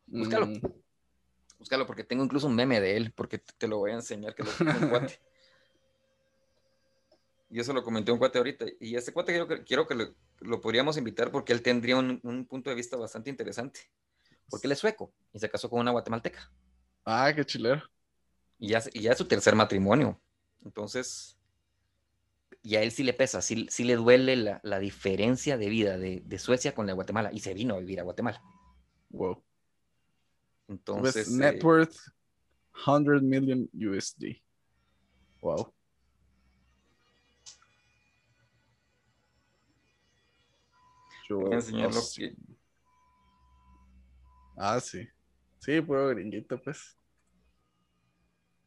Búscalo. 0.07 0.47
Mm, 0.47 0.61
Búscalo 1.59 1.87
porque 1.87 2.05
tengo 2.05 2.25
incluso 2.25 2.47
un 2.47 2.55
meme 2.55 2.81
de 2.81 2.97
él, 2.97 3.13
porque 3.13 3.39
te 3.39 3.67
lo 3.69 3.79
voy 3.79 3.91
a 3.91 3.95
enseñar 3.95 4.35
que 4.35 4.45
lo 4.45 4.51
puso 4.51 4.65
un 4.65 4.71
cuate. 4.91 5.19
Y 7.51 7.61
eso 7.61 7.73
lo 7.73 7.83
comenté 7.83 8.11
a 8.11 8.15
un 8.15 8.19
cuate 8.19 8.39
ahorita. 8.39 8.67
Y 8.81 8.95
este 8.97 9.13
cuate 9.13 9.33
quiero 9.33 9.49
que, 9.49 9.65
quiero 9.65 9.87
que 9.87 9.95
lo, 9.95 10.15
lo 10.41 10.61
podríamos 10.61 10.97
invitar 10.99 11.31
porque 11.31 11.53
él 11.53 11.63
tendría 11.63 11.97
un, 11.97 12.21
un 12.23 12.47
punto 12.47 12.69
de 12.71 12.77
vista 12.77 12.97
bastante 12.97 13.31
interesante. 13.31 13.81
Porque 14.51 14.67
él 14.67 14.73
es 14.73 14.79
sueco 14.79 15.13
y 15.33 15.39
se 15.39 15.49
casó 15.49 15.69
con 15.71 15.81
una 15.81 15.91
guatemalteca. 15.91 16.53
Ah, 17.05 17.33
qué 17.35 17.45
chilero. 17.45 17.83
Y 18.59 18.69
ya, 18.69 18.79
es- 18.79 18.91
y 18.93 19.01
ya 19.03 19.13
es 19.13 19.19
su 19.19 19.27
tercer 19.27 19.55
matrimonio. 19.55 20.21
Entonces, 20.65 21.39
y 22.63 22.77
a 22.77 22.83
él 22.83 22.91
sí 22.91 23.03
le 23.03 23.15
pesa, 23.15 23.41
sí, 23.41 23.67
sí 23.71 23.85
le 23.85 23.97
duele 23.97 24.37
la, 24.37 24.61
la 24.63 24.79
diferencia 24.79 25.57
de 25.57 25.69
vida 25.69 25.97
de, 25.97 26.21
de 26.25 26.39
Suecia 26.39 26.75
con 26.75 26.87
la 26.87 26.93
de 26.93 26.97
Guatemala. 26.97 27.31
Y 27.33 27.41
se 27.41 27.55
vino 27.55 27.75
a 27.75 27.79
vivir 27.79 28.01
a 28.01 28.03
Guatemala. 28.03 28.43
Wow. 29.11 29.43
Entonces, 30.69 31.15
Ves, 31.15 31.29
eh, 31.29 31.37
net 31.39 31.65
worth 31.65 31.97
100 32.85 33.23
million 33.23 33.71
USD. 33.73 34.43
Wow. 35.41 35.73
Voy 41.37 41.55
a. 41.55 41.59
Ah, 44.57 44.81
sí. 44.81 45.09
Sí, 45.59 45.81
puro 45.81 46.09
gringuito, 46.09 46.61
pues. 46.61 46.97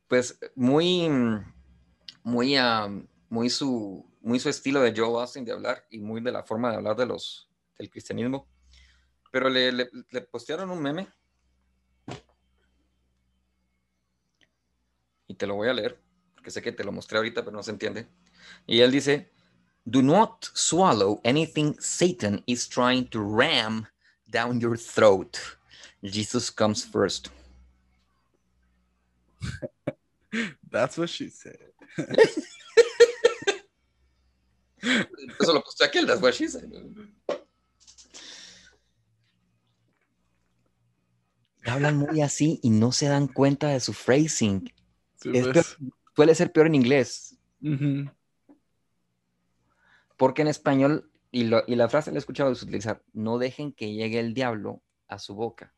pues 0.07 0.37
muy, 0.55 1.09
muy, 2.23 2.55
muy, 3.29 3.49
su, 3.49 4.05
muy 4.21 4.39
su 4.39 4.49
estilo 4.49 4.81
de 4.81 4.93
Joe 4.95 5.21
Austin 5.21 5.45
de 5.45 5.53
hablar 5.53 5.85
y 5.89 5.99
muy 5.99 6.21
de 6.21 6.31
la 6.31 6.43
forma 6.43 6.69
de 6.69 6.75
hablar 6.77 6.97
de 6.97 7.05
los, 7.05 7.49
del 7.77 7.89
cristianismo. 7.89 8.47
Pero 9.31 9.49
le, 9.49 9.71
le, 9.71 9.89
le 10.09 10.21
postearon 10.21 10.69
un 10.69 10.81
meme 10.81 11.07
y 15.27 15.35
te 15.35 15.47
lo 15.47 15.55
voy 15.55 15.69
a 15.69 15.73
leer, 15.73 16.01
porque 16.35 16.51
sé 16.51 16.61
que 16.61 16.73
te 16.73 16.83
lo 16.83 16.91
mostré 16.91 17.17
ahorita, 17.17 17.45
pero 17.45 17.55
no 17.55 17.63
se 17.63 17.71
entiende. 17.71 18.07
Y 18.67 18.81
él 18.81 18.91
dice, 18.91 19.31
do 19.89 20.01
not 20.01 20.49
swallow 20.53 21.19
anything 21.23 21.75
Satan 21.79 22.43
is 22.47 22.67
trying 22.67 23.07
to 23.09 23.19
ram 23.19 23.87
down 24.29 24.59
your 24.59 24.77
throat. 24.77 25.57
Jesus 26.03 26.49
comes 26.49 26.83
first. 26.85 27.29
That's 30.71 30.97
what 30.97 31.09
she 31.09 31.29
said. 31.29 31.57
Eso 35.39 35.53
lo 35.53 35.61
posteó 35.61 35.85
aquel, 35.85 36.07
that's 36.07 36.21
what 36.21 36.33
she 36.33 36.47
said. 36.47 36.71
Hablan 41.65 41.97
muy 41.97 42.21
así 42.21 42.59
y 42.63 42.69
no 42.71 42.91
se 42.91 43.07
dan 43.07 43.27
cuenta 43.27 43.67
de 43.67 43.79
su 43.79 43.93
phrasing. 43.93 44.71
Sí, 45.21 45.31
Es 45.35 45.47
pues. 45.47 45.77
Suele 46.15 46.35
ser 46.35 46.51
peor 46.51 46.67
en 46.67 46.75
inglés, 46.75 47.37
Ujú. 47.61 48.09
Porque 50.21 50.43
en 50.43 50.49
español, 50.49 51.09
y, 51.31 51.45
lo- 51.45 51.63
y 51.65 51.73
la 51.73 51.89
frase 51.89 52.11
la 52.11 52.17
he 52.17 52.19
escuchado 52.19 52.51
utilizar, 52.51 53.01
no 53.11 53.39
dejen 53.39 53.71
que 53.73 53.91
llegue 53.91 54.19
el 54.19 54.35
diablo 54.35 54.83
a 55.07 55.17
su 55.17 55.33
boca, 55.33 55.73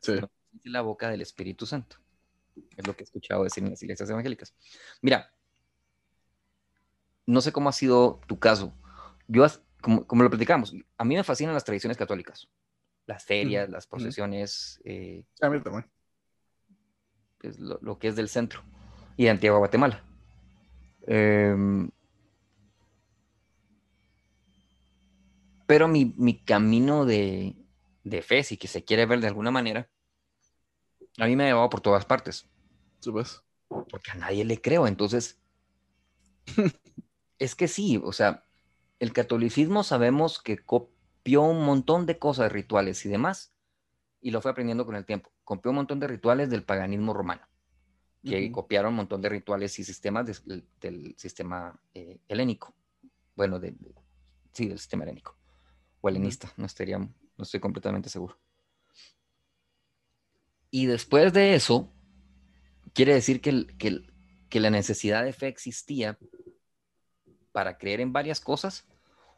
Sí. 0.00 0.20
la 0.64 0.82
boca 0.82 1.08
del 1.08 1.22
Espíritu 1.22 1.64
Santo. 1.64 1.96
Es 2.76 2.86
lo 2.86 2.94
que 2.94 3.04
he 3.04 3.04
escuchado 3.04 3.42
decir 3.44 3.64
en 3.64 3.70
las 3.70 3.82
iglesias 3.82 4.10
evangélicas. 4.10 4.54
Mira, 5.00 5.32
no 7.24 7.40
sé 7.40 7.52
cómo 7.52 7.70
ha 7.70 7.72
sido 7.72 8.20
tu 8.26 8.38
caso. 8.38 8.74
Yo, 9.28 9.46
como, 9.80 10.06
como 10.06 10.24
lo 10.24 10.28
platicamos, 10.28 10.74
a 10.98 11.04
mí 11.04 11.14
me 11.16 11.24
fascinan 11.24 11.54
las 11.54 11.64
tradiciones 11.64 11.96
católicas. 11.96 12.48
Las 13.06 13.24
ferias, 13.24 13.70
las 13.70 13.86
procesiones, 13.86 14.78
eh, 14.84 15.24
A 15.40 15.48
mí 15.48 15.58
también. 15.62 15.90
pues, 17.38 17.58
lo, 17.58 17.78
lo 17.80 17.98
que 17.98 18.08
es 18.08 18.16
del 18.16 18.28
centro 18.28 18.62
y 19.16 19.24
de 19.24 19.30
Antigua 19.30 19.56
Guatemala. 19.56 20.04
Em, 21.06 21.88
pero 25.72 25.88
mi, 25.88 26.12
mi 26.18 26.36
camino 26.36 27.06
de, 27.06 27.56
de 28.04 28.20
fe, 28.20 28.44
si 28.44 28.58
que 28.58 28.68
se 28.68 28.84
quiere 28.84 29.06
ver 29.06 29.20
de 29.20 29.28
alguna 29.28 29.50
manera, 29.50 29.88
a 31.16 31.24
mí 31.24 31.34
me 31.34 31.44
ha 31.44 31.46
llevado 31.46 31.70
por 31.70 31.80
todas 31.80 32.04
partes, 32.04 32.46
Sí, 33.00 33.10
pues. 33.10 33.42
porque 33.88 34.10
a 34.10 34.16
nadie 34.16 34.44
le 34.44 34.60
creo. 34.60 34.86
Entonces, 34.86 35.40
es 37.38 37.54
que 37.54 37.68
sí, 37.68 37.98
o 38.04 38.12
sea, 38.12 38.44
el 39.00 39.14
catolicismo 39.14 39.82
sabemos 39.82 40.42
que 40.42 40.58
copió 40.58 41.40
un 41.40 41.64
montón 41.64 42.04
de 42.04 42.18
cosas, 42.18 42.52
rituales 42.52 43.06
y 43.06 43.08
demás, 43.08 43.54
y 44.20 44.30
lo 44.30 44.42
fue 44.42 44.50
aprendiendo 44.50 44.84
con 44.84 44.94
el 44.94 45.06
tiempo. 45.06 45.32
Copió 45.44 45.70
un 45.70 45.76
montón 45.76 46.00
de 46.00 46.06
rituales 46.06 46.50
del 46.50 46.64
paganismo 46.64 47.14
romano 47.14 47.48
que 48.26 48.52
copiaron 48.52 48.90
un 48.90 48.96
montón 48.96 49.22
de 49.22 49.30
rituales 49.30 49.78
y 49.78 49.84
sistemas 49.84 50.26
del, 50.44 50.66
del 50.82 51.14
sistema 51.16 51.80
eh, 51.94 52.18
helénico. 52.28 52.74
Bueno, 53.36 53.58
de- 53.58 53.70
de- 53.70 53.94
sí, 54.52 54.68
del 54.68 54.78
sistema 54.78 55.04
helénico. 55.04 55.34
O 56.02 56.08
helenista, 56.10 56.52
no, 56.58 56.66
estaría, 56.66 56.98
no 56.98 57.10
estoy 57.38 57.60
completamente 57.60 58.10
seguro. 58.10 58.38
Y 60.70 60.86
después 60.86 61.32
de 61.32 61.54
eso, 61.54 61.90
quiere 62.92 63.14
decir 63.14 63.40
que, 63.40 63.50
el- 63.50 63.76
que 63.78 63.88
el- 63.88 64.12
que 64.50 64.60
la 64.60 64.68
necesidad 64.70 65.24
de 65.24 65.32
fe 65.32 65.48
existía 65.48 66.18
para 67.52 67.78
creer 67.78 68.00
en 68.00 68.12
varias 68.12 68.40
cosas 68.40 68.86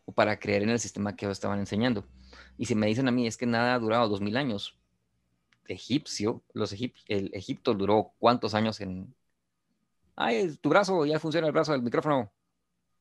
o 0.06 0.12
para 0.12 0.38
creer 0.38 0.62
en 0.62 0.70
el 0.70 0.80
sistema 0.80 1.14
que 1.16 1.26
ellos 1.26 1.36
estaban 1.38 1.58
enseñando. 1.60 2.04
Y 2.58 2.66
si 2.66 2.74
me 2.74 2.86
dicen 2.86 3.08
a 3.08 3.12
mí, 3.12 3.26
es 3.26 3.36
que 3.36 3.46
nada 3.46 3.74
ha 3.74 3.78
durado 3.78 4.08
dos 4.08 4.20
mil 4.20 4.36
años, 4.36 4.78
egipcio, 5.66 6.42
los 6.52 6.72
egip- 6.74 6.94
el 7.08 7.30
Egipto 7.34 7.74
duró 7.74 8.12
cuántos 8.18 8.54
años 8.54 8.80
en... 8.80 9.14
Ay, 10.16 10.56
tu 10.60 10.68
brazo, 10.68 11.04
ya 11.06 11.18
funciona 11.18 11.46
el 11.46 11.52
brazo 11.52 11.72
del 11.72 11.82
micrófono. 11.82 12.32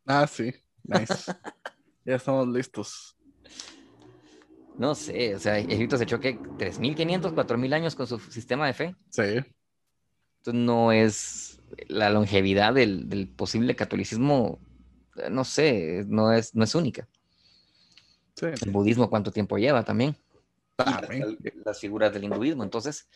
Ah, 0.06 0.26
sí. 0.28 0.54
Nice. 0.84 1.32
ya 2.06 2.16
estamos 2.16 2.48
listos. 2.48 3.16
No 4.78 4.96
sé, 4.96 5.36
o 5.36 5.40
sea, 5.40 5.60
Egipto 5.60 5.98
se 5.98 6.04
echó 6.06 6.20
que 6.20 6.40
3.500, 6.40 7.34
4.000 7.34 7.74
años 7.74 7.96
con 7.96 8.08
su 8.08 8.18
sistema 8.20 8.66
de 8.68 8.74
fe. 8.74 8.96
Sí. 9.10 9.22
Entonces 9.22 10.54
no 10.66 10.92
es 10.92 11.62
la 11.88 12.10
longevidad 12.10 12.74
del, 12.74 13.08
del 13.08 13.28
posible 13.30 13.76
catolicismo, 13.76 14.60
no 15.30 15.44
sé, 15.46 16.04
no 16.08 16.34
es, 16.34 16.56
no 16.56 16.64
es 16.64 16.74
única. 16.76 17.08
Sí. 18.36 18.48
El 18.66 18.72
budismo 18.72 19.10
cuánto 19.10 19.32
tiempo 19.32 19.58
lleva 19.58 19.84
también. 19.84 20.16
las- 20.78 21.02
También. 21.02 21.38
las 21.64 21.80
figuras 21.80 22.12
del 22.12 22.24
hinduismo. 22.24 22.64
Entonces, 22.64 23.08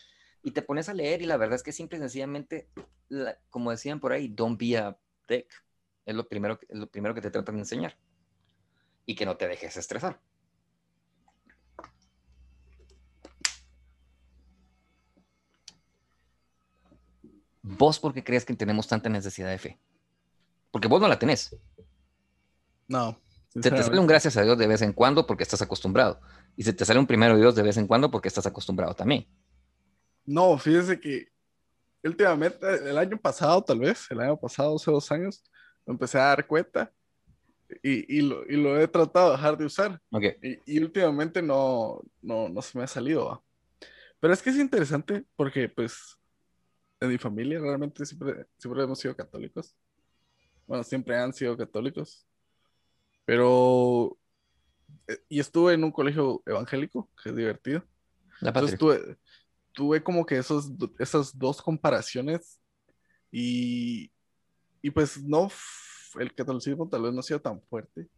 y 0.44 0.52
te 0.52 0.62
pones 0.62 0.88
a 0.88 0.94
leer 0.94 1.22
y 1.22 1.26
la 1.26 1.36
verdad 1.36 1.56
es 1.56 1.64
que 1.64 1.72
simple 1.72 1.98
y 1.98 2.00
sencillamente, 2.00 2.68
la- 3.08 3.36
como 3.50 3.72
decían 3.72 3.98
por 3.98 4.12
ahí, 4.12 4.28
don't 4.28 4.58
be 4.58 4.78
a 4.78 4.96
dick. 5.28 5.48
Es 6.06 6.14
lo 6.14 6.28
primero, 6.28 6.56
que- 6.58 6.66
es 6.70 6.78
lo 6.78 6.86
primero 6.86 7.14
que 7.16 7.20
te 7.20 7.30
tratan 7.32 7.56
de 7.56 7.62
enseñar. 7.62 7.98
Y 9.08 9.14
que 9.14 9.24
no 9.24 9.38
te 9.38 9.48
dejes 9.48 9.74
estresar. 9.78 10.20
¿Vos 17.62 17.98
por 17.98 18.12
qué 18.12 18.22
crees 18.22 18.44
que 18.44 18.54
tenemos 18.54 18.86
tanta 18.86 19.08
necesidad 19.08 19.48
de 19.48 19.56
fe? 19.56 19.80
Porque 20.70 20.88
vos 20.88 21.00
no 21.00 21.08
la 21.08 21.18
tenés. 21.18 21.56
No. 22.86 23.18
Se 23.48 23.70
te 23.70 23.82
sale 23.82 23.98
un 23.98 24.06
gracias 24.06 24.36
a 24.36 24.42
Dios 24.42 24.58
de 24.58 24.66
vez 24.66 24.82
en 24.82 24.92
cuando 24.92 25.26
porque 25.26 25.42
estás 25.42 25.62
acostumbrado. 25.62 26.20
Y 26.54 26.64
se 26.64 26.74
te 26.74 26.84
sale 26.84 27.00
un 27.00 27.06
primero 27.06 27.34
Dios 27.38 27.54
de 27.54 27.62
vez 27.62 27.78
en 27.78 27.86
cuando 27.86 28.10
porque 28.10 28.28
estás 28.28 28.44
acostumbrado 28.44 28.94
también. 28.94 29.26
No, 30.26 30.58
fíjese 30.58 31.00
que 31.00 31.28
últimamente, 32.04 32.90
el 32.90 32.98
año 32.98 33.16
pasado, 33.16 33.64
tal 33.64 33.78
vez, 33.78 34.06
el 34.10 34.20
año 34.20 34.36
pasado, 34.36 34.76
hace 34.76 34.90
dos 34.90 35.10
años, 35.10 35.42
me 35.86 35.92
empecé 35.92 36.18
a 36.18 36.24
dar 36.24 36.46
cuenta 36.46 36.92
y, 37.82 38.18
y, 38.18 38.22
lo, 38.22 38.46
y 38.46 38.56
lo 38.56 38.80
he 38.80 38.88
tratado 38.88 39.30
de 39.30 39.36
dejar 39.36 39.58
de 39.58 39.64
usar. 39.64 40.00
Ok. 40.10 40.24
Y, 40.42 40.76
y 40.76 40.82
últimamente 40.82 41.42
no, 41.42 42.00
no, 42.22 42.48
no 42.48 42.62
se 42.62 42.78
me 42.78 42.84
ha 42.84 42.88
salido. 42.88 43.26
¿va? 43.26 43.42
Pero 44.20 44.32
es 44.32 44.42
que 44.42 44.50
es 44.50 44.56
interesante 44.56 45.24
porque, 45.36 45.68
pues, 45.68 46.16
en 47.00 47.08
mi 47.10 47.18
familia 47.18 47.60
realmente 47.60 48.04
siempre, 48.04 48.46
siempre 48.56 48.82
hemos 48.82 48.98
sido 48.98 49.14
católicos. 49.14 49.76
Bueno, 50.66 50.82
siempre 50.82 51.16
han 51.16 51.32
sido 51.32 51.56
católicos. 51.56 52.26
Pero 53.24 54.18
eh, 55.06 55.18
y 55.28 55.40
estuve 55.40 55.74
en 55.74 55.84
un 55.84 55.92
colegio 55.92 56.42
evangélico, 56.46 57.08
que 57.22 57.30
es 57.30 57.36
divertido. 57.36 57.84
La 58.40 58.50
Entonces 58.50 58.78
tuve, 58.78 59.16
tuve 59.72 60.02
como 60.02 60.24
que 60.24 60.36
esos, 60.38 60.70
esas 60.98 61.36
dos 61.36 61.60
comparaciones 61.62 62.60
y, 63.30 64.10
y 64.80 64.90
pues 64.90 65.22
no, 65.22 65.50
el 66.18 66.34
catolicismo 66.34 66.88
tal 66.88 67.02
vez 67.02 67.12
no 67.12 67.22
sido 67.22 67.40
tan 67.40 67.60
fuerte, 67.62 68.08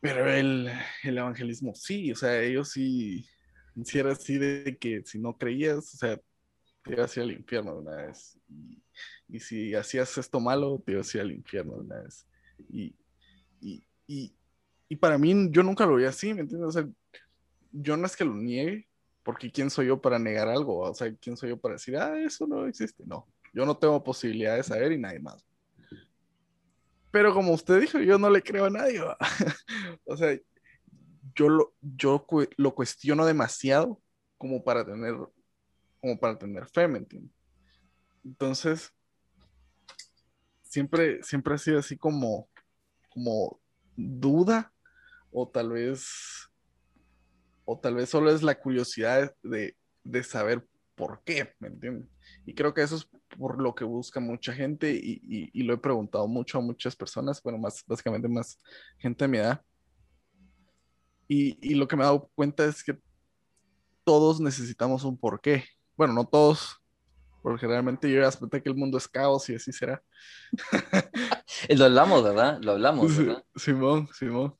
pero 0.00 0.30
el, 0.30 0.70
el 1.02 1.18
evangelismo 1.18 1.74
sí, 1.74 2.10
o 2.12 2.16
sea, 2.16 2.40
ellos 2.42 2.70
sí, 2.70 3.26
sí 3.84 3.98
era 3.98 4.12
así 4.12 4.38
de 4.38 4.76
que 4.78 5.02
si 5.04 5.18
no 5.18 5.36
creías, 5.36 5.94
o 5.94 5.96
sea, 5.96 6.16
te 6.82 6.92
ibas 6.92 7.16
a 7.16 7.20
ir 7.20 7.24
al 7.24 7.32
infierno 7.32 7.74
de 7.74 7.78
una 7.80 7.96
vez. 7.96 8.38
Y, 8.48 8.82
y 9.28 9.40
si 9.40 9.74
hacías 9.74 10.16
esto 10.16 10.40
malo, 10.40 10.82
te 10.84 10.92
ibas 10.92 11.14
a 11.14 11.18
ir 11.18 11.22
al 11.22 11.32
infierno 11.32 11.74
de 11.74 11.80
una 11.80 12.02
vez. 12.02 12.26
Y, 12.70 12.94
y, 13.60 13.84
y, 14.06 14.34
y 14.88 14.96
para 14.96 15.18
mí, 15.18 15.50
yo 15.50 15.62
nunca 15.62 15.84
lo 15.84 15.96
vi 15.96 16.04
así, 16.04 16.32
¿me 16.32 16.40
entiendes? 16.40 16.68
O 16.68 16.72
sea, 16.72 16.88
yo 17.72 17.96
no 17.96 18.06
es 18.06 18.16
que 18.16 18.24
lo 18.24 18.34
niegue, 18.34 18.88
porque 19.22 19.50
¿quién 19.50 19.70
soy 19.70 19.88
yo 19.88 20.00
para 20.00 20.18
negar 20.18 20.48
algo? 20.48 20.78
O 20.78 20.94
sea, 20.94 21.14
¿quién 21.16 21.36
soy 21.36 21.50
yo 21.50 21.60
para 21.60 21.74
decir, 21.74 21.96
ah, 21.96 22.18
eso 22.18 22.46
no 22.46 22.66
existe? 22.66 23.04
No, 23.06 23.26
yo 23.52 23.66
no 23.66 23.76
tengo 23.76 24.02
posibilidad 24.02 24.56
de 24.56 24.62
saber 24.62 24.92
y 24.92 24.98
nadie 24.98 25.20
más. 25.20 25.46
Pero 27.10 27.34
como 27.34 27.52
usted 27.52 27.80
dijo, 27.80 27.98
yo 27.98 28.18
no 28.18 28.30
le 28.30 28.42
creo 28.42 28.66
a 28.66 28.70
nadie. 28.70 29.00
o 30.04 30.16
sea, 30.16 30.38
yo 31.34 31.48
lo, 31.48 31.74
yo 31.80 32.26
lo 32.56 32.74
cuestiono 32.74 33.26
demasiado 33.26 34.00
como 34.38 34.62
para 34.62 34.84
tener, 34.84 35.14
como 36.00 36.18
para 36.18 36.38
tener 36.38 36.66
fe, 36.66 36.88
¿me 36.88 36.98
entiendes? 36.98 37.32
Entonces, 38.24 38.92
siempre, 40.62 41.22
siempre 41.22 41.54
ha 41.54 41.58
sido 41.58 41.78
así 41.78 41.96
como, 41.96 42.48
como 43.10 43.60
duda, 43.96 44.72
o 45.32 45.48
tal 45.48 45.70
vez, 45.70 46.48
o 47.64 47.78
tal 47.78 47.94
vez 47.94 48.08
solo 48.08 48.30
es 48.30 48.42
la 48.42 48.58
curiosidad 48.58 49.34
de, 49.42 49.76
de 50.04 50.22
saber 50.22 50.66
por 51.00 51.22
qué, 51.24 51.54
¿me 51.58 51.68
entiendes? 51.68 52.08
Y 52.46 52.54
creo 52.54 52.74
que 52.74 52.82
eso 52.82 52.96
es 52.96 53.08
por 53.38 53.60
lo 53.60 53.74
que 53.74 53.84
busca 53.84 54.20
mucha 54.20 54.52
gente 54.52 54.92
y, 54.92 55.20
y- 55.24 55.50
y 55.52 55.62
lo 55.62 55.74
he 55.74 55.78
preguntado 55.78 56.28
mucho 56.28 56.58
a 56.58 56.60
muchas 56.60 56.94
personas, 56.94 57.42
bueno, 57.42 57.58
más, 57.58 57.82
básicamente 57.86 58.28
más 58.28 58.58
gente 58.98 59.24
de 59.24 59.28
mi 59.28 59.38
edad. 59.38 59.62
Y, 61.26 61.58
y 61.62 61.74
lo 61.74 61.88
que 61.88 61.96
me 61.96 62.02
he 62.02 62.06
dado 62.06 62.30
cuenta 62.34 62.64
es 62.64 62.84
que 62.84 62.98
todos 64.04 64.40
necesitamos 64.40 65.04
un 65.04 65.16
porqué. 65.18 65.64
Bueno, 65.96 66.12
no 66.12 66.24
todos, 66.26 66.76
porque 67.42 67.66
realmente 67.66 68.10
yo 68.10 68.26
acepté 68.26 68.62
que 68.62 68.68
el 68.68 68.74
mundo 68.76 68.98
es 68.98 69.08
caos 69.08 69.48
y 69.48 69.54
así 69.54 69.72
será. 69.72 70.02
Lo 71.68 71.84
hablamos, 71.84 72.22
¿verdad? 72.24 72.58
Lo 72.62 72.72
hablamos. 72.72 73.12
Simón, 73.56 74.08
Simón. 74.12 74.54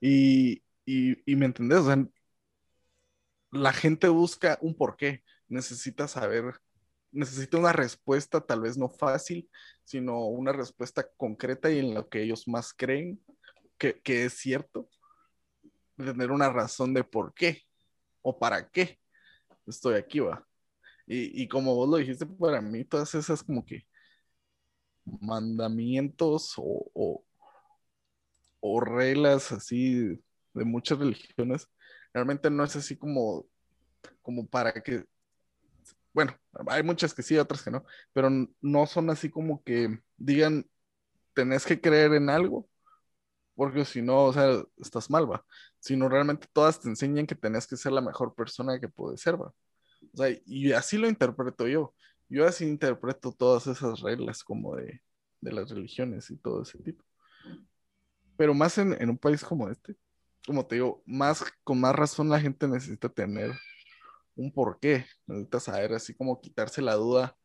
Y, 0.00 0.62
y, 0.86 1.30
y 1.30 1.36
me 1.36 1.46
entendés, 1.46 1.78
o 1.80 1.86
sea, 1.86 2.04
la 3.50 3.72
gente 3.72 4.08
busca 4.08 4.58
un 4.60 4.74
porqué, 4.74 5.22
necesita 5.48 6.08
saber, 6.08 6.60
necesita 7.10 7.58
una 7.58 7.72
respuesta 7.72 8.40
tal 8.40 8.60
vez 8.62 8.76
no 8.78 8.88
fácil, 8.88 9.50
sino 9.84 10.26
una 10.26 10.52
respuesta 10.52 11.08
concreta 11.16 11.70
y 11.70 11.78
en 11.78 11.94
lo 11.94 12.08
que 12.08 12.22
ellos 12.22 12.46
más 12.46 12.72
creen 12.72 13.20
que, 13.78 14.00
que 14.00 14.24
es 14.24 14.34
cierto, 14.34 14.88
tener 15.96 16.30
una 16.30 16.50
razón 16.50 16.94
de 16.94 17.04
por 17.04 17.34
qué 17.34 17.62
o 18.22 18.38
para 18.38 18.68
qué 18.70 18.98
estoy 19.66 19.94
aquí, 19.94 20.20
va. 20.20 20.46
Y, 21.06 21.42
y 21.42 21.48
como 21.48 21.74
vos 21.74 21.88
lo 21.88 21.96
dijiste, 21.96 22.26
para 22.26 22.60
mí 22.60 22.84
todas 22.84 23.14
esas 23.14 23.42
como 23.42 23.64
que 23.64 23.86
mandamientos 25.04 26.54
o, 26.56 27.24
o 28.60 28.80
reglas 28.80 29.50
así 29.52 30.22
de 30.54 30.64
muchas 30.64 30.98
religiones, 30.98 31.66
realmente 32.12 32.50
no 32.50 32.64
es 32.64 32.76
así 32.76 32.96
como, 32.96 33.46
como 34.22 34.46
para 34.46 34.72
que, 34.72 35.04
bueno, 36.12 36.36
hay 36.66 36.82
muchas 36.82 37.14
que 37.14 37.22
sí, 37.22 37.36
otras 37.38 37.62
que 37.62 37.70
no, 37.70 37.84
pero 38.12 38.30
no 38.60 38.86
son 38.86 39.10
así 39.10 39.30
como 39.30 39.62
que 39.62 40.00
digan, 40.16 40.68
tenés 41.34 41.64
que 41.64 41.80
creer 41.80 42.14
en 42.14 42.30
algo, 42.30 42.68
porque 43.54 43.84
si 43.84 44.02
no, 44.02 44.24
o 44.24 44.32
sea, 44.32 44.62
estás 44.78 45.10
mal, 45.10 45.30
va, 45.30 45.44
sino 45.78 46.08
realmente 46.08 46.46
todas 46.52 46.80
te 46.80 46.88
enseñan 46.88 47.26
que 47.26 47.34
tenés 47.34 47.66
que 47.66 47.76
ser 47.76 47.92
la 47.92 48.00
mejor 48.00 48.34
persona 48.34 48.80
que 48.80 48.88
puedes 48.88 49.20
ser, 49.20 49.40
va. 49.40 49.52
O 50.12 50.16
sea, 50.16 50.34
y 50.46 50.72
así 50.72 50.96
lo 50.96 51.08
interpreto 51.08 51.68
yo. 51.68 51.94
Yo 52.28 52.46
así 52.46 52.64
interpreto 52.64 53.32
todas 53.32 53.66
esas 53.66 54.00
reglas 54.00 54.44
como 54.44 54.76
de, 54.76 55.02
de 55.40 55.52
las 55.52 55.70
religiones 55.70 56.30
y 56.30 56.36
todo 56.36 56.62
ese 56.62 56.78
tipo. 56.78 57.04
Pero 58.36 58.54
más 58.54 58.78
en, 58.78 58.94
en 59.00 59.10
un 59.10 59.18
país 59.18 59.44
como 59.44 59.68
este, 59.68 59.96
como 60.46 60.66
te 60.66 60.76
digo, 60.76 61.02
más 61.06 61.44
con 61.64 61.80
más 61.80 61.94
razón 61.94 62.28
la 62.28 62.40
gente 62.40 62.66
necesita 62.66 63.08
tener 63.08 63.52
un 64.36 64.52
porqué, 64.52 65.06
necesita 65.26 65.60
saber 65.60 65.92
así 65.94 66.14
como 66.14 66.40
quitarse 66.40 66.80
la 66.82 66.94
duda, 66.94 67.36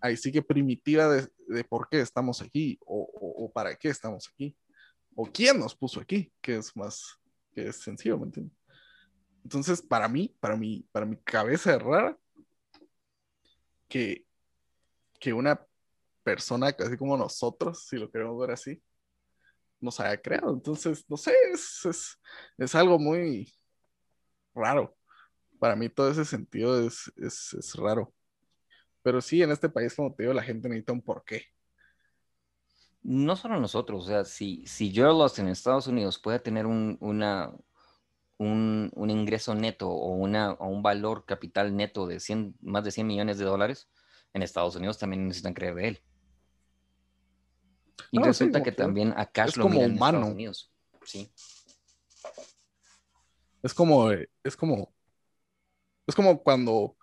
ahí 0.00 0.16
sí 0.16 0.30
que 0.30 0.42
primitiva 0.42 1.08
de, 1.08 1.28
de 1.48 1.64
por 1.64 1.88
qué 1.88 2.00
estamos 2.00 2.40
aquí 2.42 2.78
o, 2.86 3.08
o- 3.12 3.52
para 3.52 3.74
qué 3.76 3.88
estamos 3.88 4.28
aquí 4.28 4.56
o 5.14 5.24
quién 5.26 5.58
nos 5.58 5.74
puso 5.74 6.00
aquí, 6.00 6.32
que 6.42 6.56
es 6.56 6.76
más, 6.76 7.18
que 7.52 7.68
es 7.68 7.76
sencillo, 7.76 8.18
¿me 8.18 8.26
entiendes? 8.26 8.56
Entonces, 9.42 9.80
para 9.80 10.08
mí, 10.08 10.36
para 10.40 10.56
mí, 10.56 10.86
para 10.92 11.06
mi 11.06 11.16
cabeza 11.16 11.74
es 11.74 11.82
rara 11.82 12.18
que, 13.88 14.26
que 15.18 15.32
una 15.32 15.64
persona 16.22 16.72
casi 16.72 16.96
como 16.96 17.16
nosotros, 17.16 17.86
si 17.88 17.96
lo 17.96 18.10
queremos 18.10 18.38
ver 18.38 18.50
así, 18.50 18.82
nos 19.80 20.00
haya 20.00 20.20
creado. 20.20 20.52
Entonces, 20.52 21.04
no 21.08 21.16
sé, 21.16 21.32
es, 21.52 21.84
es, 21.84 22.20
es 22.58 22.74
algo 22.74 22.98
muy 22.98 23.52
raro. 24.54 24.96
Para 25.58 25.76
mí 25.76 25.88
todo 25.88 26.10
ese 26.10 26.24
sentido 26.24 26.80
es, 26.86 27.12
es, 27.16 27.54
es 27.54 27.74
raro. 27.74 28.12
Pero 29.02 29.20
sí, 29.20 29.42
en 29.42 29.52
este 29.52 29.68
país, 29.68 29.94
como 29.94 30.14
te 30.14 30.24
digo, 30.24 30.34
la 30.34 30.42
gente 30.42 30.68
necesita 30.68 30.92
un 30.92 31.02
porqué. 31.02 31.44
No 33.02 33.36
solo 33.36 33.60
nosotros, 33.60 34.04
o 34.04 34.06
sea, 34.08 34.24
si, 34.24 34.66
si 34.66 34.92
Lost 34.92 35.38
en 35.38 35.48
Estados 35.48 35.86
Unidos 35.86 36.18
puede 36.18 36.40
tener 36.40 36.66
un, 36.66 36.98
una, 37.00 37.52
un, 38.36 38.90
un 38.94 39.10
ingreso 39.10 39.54
neto 39.54 39.88
o, 39.88 40.14
una, 40.16 40.54
o 40.54 40.66
un 40.66 40.82
valor 40.82 41.24
capital 41.24 41.76
neto 41.76 42.06
de 42.08 42.18
100, 42.18 42.56
más 42.62 42.82
de 42.82 42.90
100 42.90 43.06
millones 43.06 43.38
de 43.38 43.44
dólares, 43.44 43.88
en 44.34 44.42
Estados 44.42 44.74
Unidos 44.74 44.98
también 44.98 45.26
necesitan 45.26 45.54
creer 45.54 45.74
de 45.76 45.88
él. 45.88 46.02
Y 48.10 48.18
resulta 48.18 48.62
que 48.62 48.70
digo, 48.70 48.82
también 48.82 49.14
a 49.16 49.26
Cash 49.26 49.50
es 49.50 49.56
lo 49.56 49.64
como 49.64 49.74
miran 49.74 49.90
en 49.90 49.94
Estados 49.94 50.12
humano. 50.14 50.32
Unidos. 50.32 50.72
Sí. 51.04 51.30
Es 53.62 53.74
como, 53.74 54.10
es 54.10 54.56
como, 54.56 54.92
es 56.06 56.14
como 56.14 56.42
cuando 56.42 56.96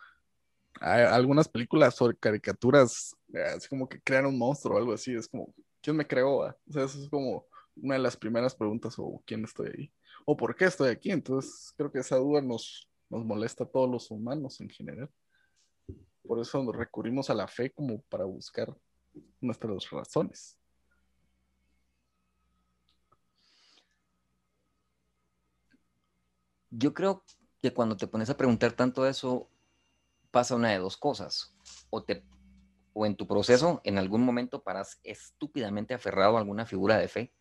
hay 0.80 1.04
algunas 1.04 1.48
películas 1.48 1.96
sobre 1.96 2.18
caricaturas, 2.18 3.16
eh, 3.34 3.42
así 3.56 3.68
como 3.68 3.88
que 3.88 4.02
crean 4.02 4.26
un 4.26 4.38
monstruo 4.38 4.76
o 4.76 4.78
algo 4.78 4.94
así, 4.94 5.14
es 5.14 5.28
como, 5.28 5.54
¿quién 5.82 5.96
me 5.96 6.08
creó? 6.08 6.44
ah? 6.44 6.58
O 6.68 6.74
sea, 6.74 6.84
eso 6.84 7.02
es 7.02 7.10
como 7.10 7.46
una 7.76 7.96
de 7.96 8.02
las 8.02 8.16
primeras 8.16 8.56
preguntas, 8.56 8.96
o 8.98 9.22
quién 9.26 9.44
estoy 9.44 9.72
ahí, 9.78 9.94
o 10.26 10.38
por 10.38 10.56
qué 10.56 10.66
estoy 10.66 10.90
aquí. 10.90 11.12
Entonces, 11.12 11.74
creo 11.76 11.92
que 11.92 12.00
esa 12.00 12.18
duda 12.18 12.42
nos, 12.42 12.90
nos 13.10 13.26
molesta 13.26 13.64
a 13.64 13.68
todos 13.68 13.90
los 13.90 14.10
humanos 14.12 14.60
en 14.62 14.70
general. 14.70 15.10
Por 16.26 16.40
eso 16.40 16.64
nos 16.64 16.76
recurrimos 16.76 17.30
a 17.30 17.34
la 17.34 17.48
fe 17.48 17.70
como 17.72 18.02
para 18.04 18.24
buscar 18.24 18.74
nuestras 19.42 19.90
razones. 19.90 20.58
Yo 26.76 26.94
creo 26.94 27.24
que 27.62 27.72
cuando 27.72 27.96
te 27.96 28.08
pones 28.08 28.30
a 28.30 28.38
preguntar 28.38 28.74
tanto 28.74 29.08
eso, 29.08 29.48
pasa 30.32 30.56
una 30.56 30.72
de 30.72 30.80
dos 30.80 30.98
cosas. 30.98 31.56
O, 31.92 32.04
te, 32.04 32.24
o 32.94 33.06
en 33.06 33.16
tu 33.16 33.28
proceso, 33.28 33.80
en 33.84 34.00
algún 34.00 34.24
momento 34.26 34.64
paras 34.64 35.00
estúpidamente 35.04 35.94
aferrado 35.94 36.36
a 36.36 36.40
alguna 36.40 36.66
figura 36.66 36.98
de 36.98 37.08
fe, 37.08 37.34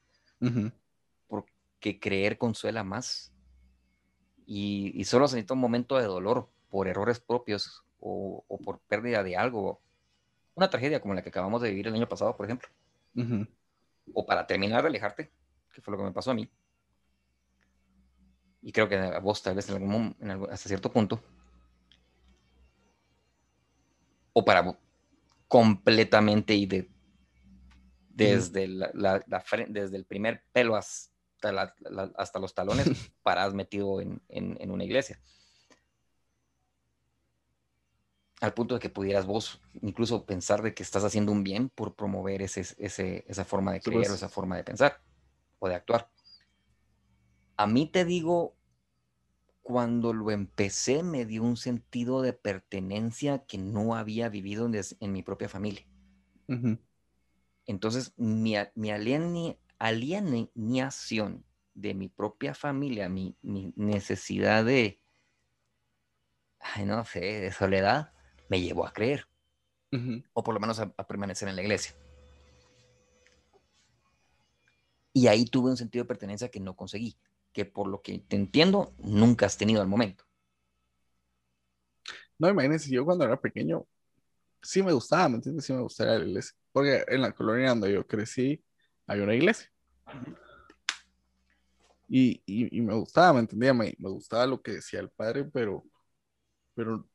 porque 1.29 1.99
creer 1.99 2.37
consuela 2.37 2.85
más. 2.85 3.33
Y, 4.45 4.93
y 4.95 5.05
solo 5.05 5.27
se 5.29 5.37
necesita 5.37 5.55
un 5.55 5.61
momento 5.61 5.97
de 5.97 6.05
dolor 6.05 6.51
por 6.69 6.87
errores 6.87 7.19
propios 7.19 7.85
o, 8.01 8.45
o 8.47 8.59
por 8.59 8.81
pérdida 8.81 9.23
de 9.23 9.37
algo. 9.37 9.81
Una 10.55 10.69
tragedia 10.69 11.01
como 11.01 11.15
la 11.15 11.23
que 11.23 11.31
acabamos 11.31 11.63
de 11.63 11.71
vivir 11.71 11.87
el 11.89 11.95
año 11.95 12.09
pasado, 12.09 12.37
por 12.37 12.45
ejemplo. 12.45 12.69
O 14.13 14.27
para 14.27 14.47
terminar 14.47 14.83
de 14.83 14.89
alejarte, 14.89 15.33
que 15.73 15.81
fue 15.81 15.93
lo 15.93 15.99
que 15.99 16.05
me 16.05 16.13
pasó 16.13 16.33
a 16.33 16.35
mí. 16.35 16.51
Y 18.63 18.73
creo 18.73 18.89
que 18.89 18.97
a 18.97 19.19
vos 19.19 19.43
tal 19.43 19.57
vez 19.57 19.69
en 19.69 19.77
algún, 19.77 20.17
en 20.21 20.31
algún- 20.31 20.51
hasta 20.51 20.69
cierto 20.69 20.91
punto. 20.93 21.21
O 24.33 24.45
para 24.45 24.79
completamente 25.49 26.55
y 26.55 26.67
de 26.67 26.89
desde, 28.15 28.69
la, 28.69 28.91
la- 28.95 29.25
la 29.27 29.43
fre- 29.43 29.67
desde 29.69 29.97
el 29.97 30.05
primer 30.05 30.45
pelo 30.53 30.77
hasta, 30.77 31.75
hasta 32.17 32.39
los 32.39 32.55
talones, 32.55 32.87
parás 33.23 33.53
metido 33.55 34.01
en, 34.01 34.21
en- 34.29 34.57
en 34.61 34.71
una 34.71 34.85
iglesia. 34.85 35.19
Al 38.41 38.55
punto 38.55 38.75
de 38.75 38.81
que 38.81 38.91
pudieras 38.91 39.25
vos 39.25 39.61
incluso 39.83 40.25
pensar 40.27 40.63
de 40.63 40.75
que 40.75 40.83
estás 40.83 41.05
haciendo 41.05 41.31
un 41.33 41.45
bien 41.45 41.69
por 41.69 41.95
promover 41.95 42.43
ese, 42.43 42.61
ese- 42.79 43.25
esa 43.29 43.45
forma 43.45 43.73
de 43.73 43.81
creer 43.81 44.11
o 44.11 44.15
esa 44.15 44.29
forma 44.29 44.57
de 44.57 44.65
pensar 44.65 45.01
o 45.59 45.69
de 45.69 45.75
actuar. 45.77 46.09
A 47.63 47.67
mí 47.69 47.87
te 47.87 48.05
digo, 48.05 48.57
cuando 49.63 50.13
lo 50.13 50.33
empecé 50.33 51.05
me 51.05 51.25
dio 51.25 51.45
un 51.45 51.57
sentido 51.57 52.21
de 52.21 52.33
pertenencia 52.33 53.45
que 53.47 53.57
no 53.57 53.95
había 53.95 54.29
vivido 54.29 54.67
en, 54.67 54.73
des- 54.73 54.97
en 54.99 55.13
mi 55.13 55.23
propia 55.23 55.49
familia. 55.49 55.87
Entonces, 57.67 58.15
mi, 58.17 58.57
alienación 59.79 61.45
de 61.75 61.95
mi 61.95 62.09
propia 62.09 62.53
familia, 62.53 63.09
mi, 63.09 63.37
mi 63.43 63.73
necesidad 63.77 64.65
de, 64.65 65.01
ay, 66.59 66.85
no 66.85 67.05
sé, 67.05 67.21
de 67.21 67.53
soledad, 67.53 68.13
me 68.49 68.61
llevó 68.61 68.89
a 68.89 68.93
creer, 68.93 69.29
o 70.33 70.43
por 70.43 70.53
lo 70.53 70.59
menos 70.59 70.81
a, 70.81 70.93
a 70.97 71.07
permanecer 71.07 71.49
en 71.49 71.55
la 71.55 71.63
iglesia. 71.63 71.95
Y 75.13 75.29
ahí 75.29 75.45
tuve 75.45 75.71
un 75.71 75.77
sentido 75.77 76.03
de 76.03 76.09
pertenencia 76.09 76.51
que 76.51 76.59
no 76.59 76.75
conseguí, 76.75 77.17
que 77.53 77.65
por 77.65 77.89
lo 77.89 78.03
que 78.03 78.19
te 78.19 78.37
entiendo, 78.37 78.95
nunca 78.99 79.47
has 79.47 79.57
tenido 79.59 79.81
al 79.83 79.89
momento. 79.89 80.25
No, 82.39 82.49
imagínense, 82.49 82.91
yo 82.91 83.05
cuando 83.05 83.25
era 83.25 83.41
pequeño, 83.41 83.87
sí 84.63 84.83
me 84.83 84.93
gustaba, 84.93 85.29
¿me 85.29 85.37
entiendes? 85.37 85.65
Sí 85.65 85.73
me 85.73 85.83
gustaba 85.83 86.19
la 86.19 86.25
iglesia. 86.25 86.57
Porque 86.73 87.05
en 87.09 87.21
la 87.21 87.33
colonia 87.33 87.69
donde 87.69 87.93
yo 87.93 88.07
crecí, 88.07 88.65
hay 89.07 89.21
una 89.21 89.35
iglesia. 89.35 89.71
Y, 92.09 92.43
y, 92.45 92.77
y 92.77 92.81
me 92.83 92.95
gustaba, 92.95 93.35
¿me 93.35 93.41
entendía? 93.41 93.73
Me, 93.73 93.95
me 93.99 94.11
gustaba 94.11 94.47
lo 94.47 94.61
que 94.61 94.73
decía 94.73 95.01
el 95.01 95.11
padre, 95.11 95.45
pero, 95.45 95.85
pero 96.75 97.09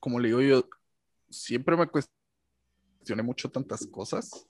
como 0.00 0.18
le 0.18 0.28
digo 0.28 0.40
yo, 0.40 0.68
siempre 1.30 1.76
me 1.76 1.86
cuestioné 1.86 3.22
mucho 3.22 3.50
tantas 3.50 3.86
cosas 3.86 4.46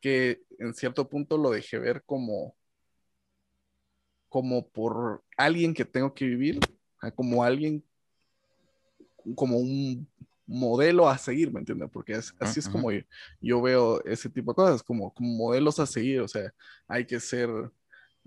que 0.00 0.42
en 0.58 0.74
cierto 0.74 1.08
punto 1.08 1.38
lo 1.38 1.50
dejé 1.50 1.78
ver 1.78 2.02
como, 2.04 2.56
como 4.28 4.66
por 4.68 5.22
alguien 5.36 5.72
que 5.74 5.84
tengo 5.84 6.12
que 6.14 6.24
vivir, 6.26 6.58
como 7.14 7.42
alguien, 7.44 7.82
como 9.34 9.58
un 9.58 10.08
modelo 10.46 11.08
a 11.08 11.18
seguir, 11.18 11.52
¿me 11.52 11.60
entiendes? 11.60 11.90
Porque 11.92 12.12
es- 12.12 12.34
así 12.40 12.60
es 12.60 12.68
como 12.68 12.92
yo, 12.92 13.00
yo 13.40 13.60
veo 13.60 14.04
ese 14.04 14.28
tipo 14.30 14.52
de 14.52 14.56
cosas, 14.56 14.82
como, 14.82 15.12
como 15.12 15.28
modelos 15.36 15.78
a 15.80 15.86
seguir, 15.86 16.20
o 16.20 16.28
sea, 16.28 16.52
hay 16.86 17.04
que 17.04 17.18
ser, 17.18 17.48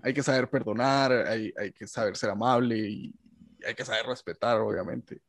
hay 0.02 0.12
que 0.12 0.22
saber 0.22 0.48
perdonar, 0.50 1.12
hay, 1.12 1.52
hay 1.56 1.72
que 1.72 1.86
saber 1.86 2.16
ser 2.16 2.30
amable 2.30 2.78
y 2.78 3.14
hay 3.66 3.74
que 3.74 3.84
saber 3.84 4.06
respetar, 4.06 4.58
obviamente. 4.60 5.20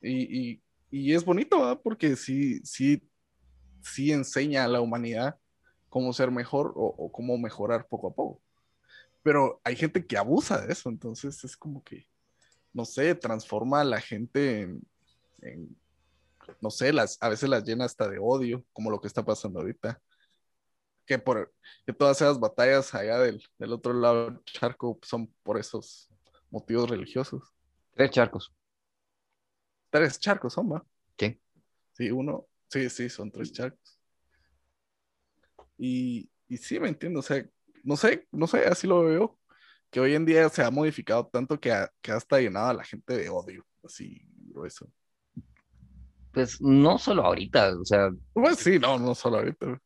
Y, 0.00 0.50
y, 0.50 0.62
y 0.90 1.14
es 1.14 1.24
bonito, 1.24 1.58
¿verdad? 1.60 1.80
Porque 1.82 2.14
sí, 2.16 2.60
sí, 2.64 3.02
sí 3.82 4.12
enseña 4.12 4.64
a 4.64 4.68
la 4.68 4.80
humanidad 4.80 5.36
cómo 5.88 6.12
ser 6.12 6.30
mejor 6.30 6.72
o, 6.76 6.86
o 6.98 7.10
cómo 7.10 7.38
mejorar 7.38 7.86
poco 7.88 8.08
a 8.08 8.14
poco. 8.14 8.42
Pero 9.26 9.60
hay 9.64 9.74
gente 9.74 10.06
que 10.06 10.16
abusa 10.16 10.64
de 10.64 10.72
eso, 10.72 10.88
entonces 10.88 11.42
es 11.42 11.56
como 11.56 11.82
que, 11.82 12.06
no 12.72 12.84
sé, 12.84 13.12
transforma 13.16 13.80
a 13.80 13.84
la 13.84 14.00
gente 14.00 14.60
en, 14.60 14.80
en, 15.40 15.76
no 16.60 16.70
sé, 16.70 16.92
las, 16.92 17.20
a 17.20 17.28
veces 17.28 17.48
las 17.48 17.64
llena 17.64 17.86
hasta 17.86 18.08
de 18.08 18.20
odio, 18.20 18.64
como 18.72 18.88
lo 18.88 19.00
que 19.00 19.08
está 19.08 19.24
pasando 19.24 19.58
ahorita. 19.58 20.00
Que, 21.06 21.18
por, 21.18 21.52
que 21.84 21.92
todas 21.92 22.20
esas 22.20 22.38
batallas 22.38 22.94
allá 22.94 23.18
del, 23.18 23.44
del 23.58 23.72
otro 23.72 23.94
lado 23.94 24.30
del 24.30 24.44
charco 24.44 24.96
son 25.02 25.26
por 25.42 25.58
esos 25.58 26.08
motivos 26.48 26.88
religiosos. 26.88 27.52
Tres 27.94 28.12
charcos. 28.12 28.54
Tres 29.90 30.20
charcos 30.20 30.52
son, 30.52 30.72
¿va? 30.72 30.86
Sí. 31.18 31.40
Sí, 31.94 32.12
uno, 32.12 32.46
sí, 32.68 32.88
sí, 32.90 33.08
son 33.08 33.32
tres 33.32 33.50
charcos. 33.50 33.98
Y, 35.76 36.30
y 36.46 36.58
sí, 36.58 36.78
me 36.78 36.90
entiendo, 36.90 37.18
o 37.18 37.22
sea, 37.24 37.44
no 37.86 37.96
sé, 37.96 38.26
no 38.32 38.46
sé, 38.48 38.66
así 38.66 38.86
lo 38.86 39.04
veo, 39.04 39.38
que 39.90 40.00
hoy 40.00 40.14
en 40.14 40.26
día 40.26 40.48
se 40.48 40.62
ha 40.62 40.70
modificado 40.70 41.28
tanto 41.28 41.58
que, 41.60 41.72
ha, 41.72 41.90
que 42.02 42.10
hasta 42.12 42.40
llenado 42.40 42.68
a 42.70 42.74
la 42.74 42.84
gente 42.84 43.16
de 43.16 43.28
odio, 43.28 43.64
así 43.84 44.20
grueso. 44.50 44.90
Pues 46.32 46.60
no 46.60 46.98
solo 46.98 47.22
ahorita, 47.22 47.74
o 47.80 47.84
sea, 47.84 48.10
Pues 48.32 48.58
sí, 48.58 48.78
no, 48.78 48.98
no 48.98 49.14
solo 49.14 49.38
ahorita, 49.38 49.80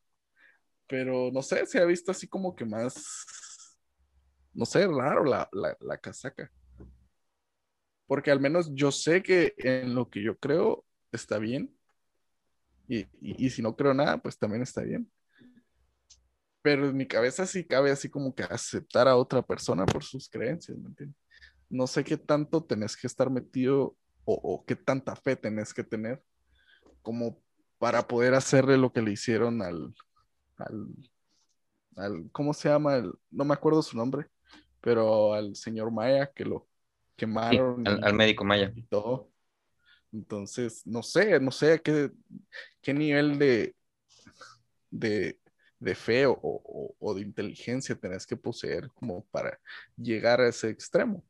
pero 0.89 1.31
no 1.31 1.43
sé, 1.43 1.67
se 1.67 1.79
ha 1.79 1.85
visto 1.85 2.11
así 2.11 2.27
como 2.27 2.57
que 2.57 2.65
más, 2.65 2.95
no 4.55 4.65
sé, 4.65 4.87
raro 4.87 5.25
la, 5.25 5.49
la, 5.53 5.77
la 5.81 5.99
casaca. 5.99 6.51
Porque 8.07 8.31
al 8.31 8.41
menos 8.41 8.75
yo 8.75 8.91
sé 8.91 9.23
que 9.23 9.55
en 9.59 9.95
lo 9.95 10.09
que 10.09 10.23
yo 10.23 10.37
creo 10.39 10.85
está 11.13 11.39
bien. 11.39 11.77
Y, 12.89 13.01
y, 13.21 13.47
y 13.47 13.51
si 13.51 13.63
no 13.63 13.77
creo 13.77 13.95
nada, 13.95 14.19
pues 14.19 14.37
también 14.37 14.63
está 14.63 14.83
bien. 14.83 15.09
Pero 16.63 16.89
en 16.89 16.97
mi 16.97 17.07
cabeza 17.07 17.47
sí 17.47 17.65
cabe 17.65 17.91
así 17.91 18.09
como 18.11 18.35
que 18.35 18.43
aceptar 18.45 19.09
a 19.09 19.17
otra 19.17 19.43
persona 19.43 19.87
por 19.87 20.05
sus 20.05 20.29
creencias, 20.29 20.77
¿me 20.79 20.89
entiendes? 20.89 21.17
No 21.71 21.87
sé 21.87 22.05
qué 22.05 22.17
tanto 22.17 22.65
tenés 22.65 22.97
que 22.97 23.07
estar 23.07 23.31
metido 23.31 23.97
o, 24.25 24.35
o 24.35 24.65
qué 24.67 24.77
tanta 24.77 25.17
fe 25.17 25.37
tenés 25.37 25.73
que 25.73 25.85
tener 25.85 26.23
como 27.03 27.43
para 27.79 28.07
poder 28.07 28.35
hacerle 28.35 28.77
lo 28.77 28.93
que 28.93 29.03
le 29.03 29.13
hicieron 29.13 29.63
al, 29.63 29.95
al, 30.59 30.87
al 31.97 32.31
¿cómo 32.33 32.53
se 32.55 32.69
llama? 32.69 32.97
El- 32.97 33.13
no 33.31 33.45
me 33.45 33.55
acuerdo 33.55 33.83
su 33.83 33.97
nombre, 33.97 34.27
pero 34.81 35.35
al 35.35 35.57
señor 35.57 35.91
Maya 35.91 36.31
que 36.33 36.45
lo 36.45 36.69
sí, 36.69 37.17
quemaron 37.17 37.83
al, 37.85 37.99
y, 37.99 38.05
al 38.05 38.15
médico 38.15 38.45
Maya. 38.45 38.73
y 38.75 38.83
todo. 38.83 39.31
Entonces, 40.13 40.87
no 40.87 41.03
sé, 41.03 41.39
no 41.41 41.51
sé 41.51 41.75
a 41.75 41.79
qué, 41.79 42.11
qué 42.83 42.93
nivel 42.95 43.39
de, 43.39 43.77
de, 44.91 45.39
de 45.81 45.95
fe 45.97 46.27
o, 46.27 46.39
o- 46.43 46.97
o 47.01 47.15
de 47.15 47.23
inteligencia 47.23 47.97
tenés 47.97 48.27
que 48.27 48.37
poseer 48.37 48.91
como 48.95 49.25
para 49.27 49.59
llegar 49.97 50.41
a 50.41 50.49
ese 50.49 50.71
extremo, 50.71 51.25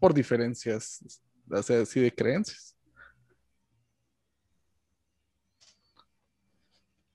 por 0.00 0.14
diferencias, 0.14 1.00
así 1.50 2.00
de 2.00 2.14
creencias. 2.14 2.76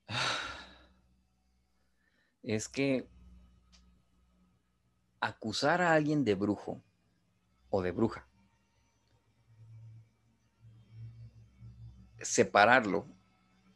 Es 2.43 2.67
que 2.67 3.07
acusar 5.21 5.81
a 5.81 5.93
alguien 5.93 6.25
de 6.25 6.35
brujo 6.35 6.83
o 7.69 7.81
de 7.81 7.91
bruja, 7.91 8.27
separarlo 12.21 13.05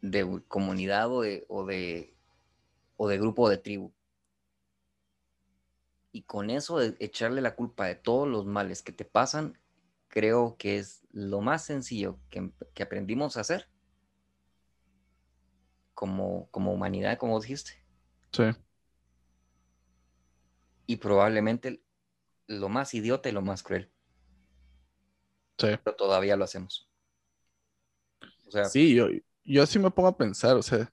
de 0.01 0.41
comunidad 0.47 1.11
o 1.11 1.65
de, 1.65 2.12
o 3.03 3.07
de 3.07 3.17
grupo 3.17 3.43
o 3.43 3.49
de 3.49 3.57
tribu, 3.57 3.93
y 6.11 6.23
con 6.23 6.49
eso 6.49 6.77
de 6.77 6.95
echarle 6.99 7.41
la 7.41 7.55
culpa 7.55 7.85
de 7.85 7.95
todos 7.95 8.27
los 8.27 8.45
males 8.45 8.81
que 8.81 8.91
te 8.91 9.03
pasan, 9.05 9.57
creo 10.07 10.55
que 10.57 10.77
es 10.77 11.01
lo 11.11 11.41
más 11.41 11.65
sencillo 11.65 12.19
que, 12.29 12.51
que 12.73 12.83
aprendimos 12.83 13.35
a 13.35 13.41
hacer 13.41 13.67
como, 15.93 16.47
como 16.51 16.71
humanidad, 16.73 17.17
como 17.17 17.39
dijiste. 17.39 17.83
Sí. 18.31 18.43
y 20.85 20.97
probablemente 20.97 21.81
lo 22.47 22.69
más 22.69 22.93
idiota 22.93 23.29
y 23.29 23.31
lo 23.31 23.41
más 23.41 23.63
cruel, 23.63 23.91
Sí. 25.57 25.67
pero 25.83 25.95
todavía 25.95 26.35
lo 26.35 26.43
hacemos. 26.43 26.89
O 28.47 28.51
sea, 28.51 28.65
Sí, 28.65 28.93
yo, 28.95 29.07
yo 29.43 29.65
sí 29.65 29.79
me 29.79 29.91
pongo 29.91 30.09
a 30.09 30.17
pensar, 30.17 30.55
o 30.57 30.61
sea, 30.61 30.91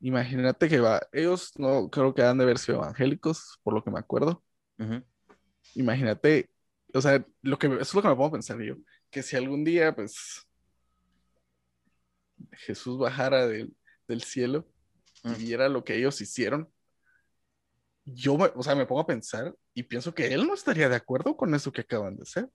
imagínate 0.00 0.68
que 0.68 0.80
va, 0.80 1.00
ellos 1.12 1.52
no 1.58 1.90
creo 1.90 2.14
que 2.14 2.22
han 2.22 2.38
de 2.38 2.44
haber 2.44 2.58
sido 2.58 2.78
evangélicos, 2.78 3.58
por 3.62 3.74
lo 3.74 3.84
que 3.84 3.90
me 3.90 3.98
acuerdo. 3.98 4.42
ujú, 4.78 5.04
Imagínate, 5.74 6.50
o 6.94 7.00
sea, 7.00 7.24
lo 7.42 7.58
que, 7.58 7.66
eso 7.68 7.80
es 7.80 7.94
lo 7.94 8.02
que 8.02 8.08
me 8.08 8.14
pongo 8.14 8.28
a 8.28 8.32
pensar 8.32 8.60
yo, 8.60 8.76
que 9.10 9.22
si 9.22 9.36
algún 9.36 9.64
día, 9.64 9.94
pues, 9.94 10.46
Jesús 12.52 12.98
bajara 12.98 13.46
del, 13.46 13.76
del 14.08 14.22
cielo 14.22 14.66
y 15.24 15.34
viera 15.34 15.68
lo 15.68 15.84
que 15.84 15.96
ellos 15.96 16.20
hicieron, 16.20 16.72
yo, 18.04 18.36
me, 18.36 18.46
o 18.54 18.62
sea, 18.62 18.74
me 18.74 18.86
pongo 18.86 19.02
a 19.02 19.06
pensar 19.06 19.54
y 19.74 19.82
pienso 19.84 20.14
que 20.14 20.32
él 20.32 20.46
no 20.46 20.54
estaría 20.54 20.88
de 20.88 20.96
acuerdo 20.96 21.36
con 21.36 21.54
eso 21.54 21.72
que 21.72 21.82
acaban 21.82 22.16
de 22.16 22.22
hacer. 22.22 22.48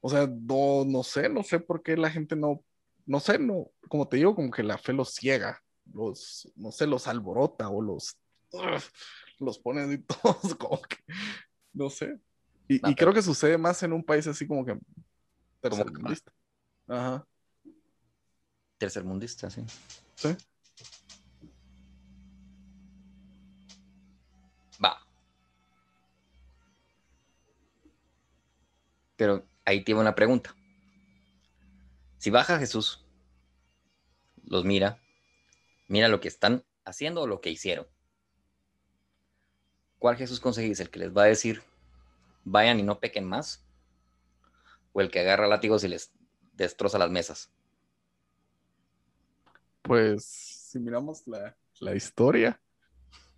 O 0.00 0.08
sea, 0.08 0.26
no, 0.26 0.84
no 0.86 1.02
sé, 1.02 1.28
no 1.28 1.42
sé 1.42 1.58
por 1.60 1.82
qué 1.82 1.96
la 1.96 2.10
gente 2.10 2.36
no, 2.36 2.64
no 3.06 3.20
sé, 3.20 3.38
no, 3.38 3.70
como 3.88 4.08
te 4.08 4.16
digo, 4.18 4.34
como 4.34 4.50
que 4.50 4.62
la 4.62 4.78
fe 4.78 4.92
los 4.92 5.14
ciega, 5.14 5.62
los, 5.92 6.50
no 6.56 6.70
sé, 6.72 6.86
los 6.86 7.06
alborota 7.06 7.68
o 7.68 7.80
los, 7.82 8.16
los 9.38 9.58
pone 9.58 9.82
así 9.82 9.98
todos 10.22 10.54
como 10.56 10.80
que, 10.82 10.96
no 11.72 11.90
sé. 11.90 12.18
Y, 12.68 12.80
No, 12.80 12.90
y 12.90 12.94
pero- 12.94 12.96
creo 12.96 13.14
que 13.14 13.22
sucede 13.22 13.56
más 13.58 13.82
en 13.82 13.92
un 13.92 14.02
país 14.04 14.26
así 14.26 14.46
como 14.46 14.64
que 14.64 14.72
Como 14.72 14.82
que 14.82 15.60
tercermundista. 15.60 16.32
Ajá, 16.88 17.26
tercermundista, 18.78 19.50
sí. 19.50 19.62
sí. 20.16 20.36
Va. 24.84 24.98
Pero 29.16 29.46
ahí 29.64 29.82
tiene 29.82 30.00
una 30.00 30.14
pregunta. 30.14 30.54
Si 32.18 32.30
baja 32.30 32.58
Jesús, 32.58 33.04
los 34.44 34.64
mira, 34.64 35.00
mira 35.88 36.08
lo 36.08 36.20
que 36.20 36.28
están 36.28 36.64
haciendo 36.84 37.22
o 37.22 37.26
lo 37.26 37.40
que 37.40 37.50
hicieron. 37.50 37.86
¿cuál 39.98 40.16
Jesús 40.16 40.40
conseguís? 40.40 40.80
¿El 40.80 40.90
que 40.90 41.00
les 41.00 41.12
va 41.12 41.24
a 41.24 41.26
decir, 41.26 41.62
vayan 42.44 42.78
y 42.78 42.82
no 42.82 43.00
pequen 43.00 43.24
más? 43.24 43.66
¿O 44.92 45.00
el 45.00 45.10
que 45.10 45.20
agarra 45.20 45.46
látigos 45.46 45.84
y 45.84 45.88
les 45.88 46.12
destroza 46.52 46.96
las 46.98 47.10
mesas? 47.10 47.52
Pues 49.82 50.24
si 50.24 50.78
miramos 50.78 51.26
la, 51.26 51.56
la 51.80 51.94
historia, 51.94 52.60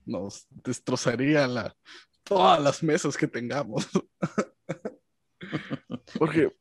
nos 0.05 0.47
destrozaría 0.51 1.47
la, 1.47 1.77
todas 2.23 2.61
las 2.61 2.83
mesas 2.83 3.17
que 3.17 3.27
tengamos. 3.27 3.89
Porque 6.19 6.55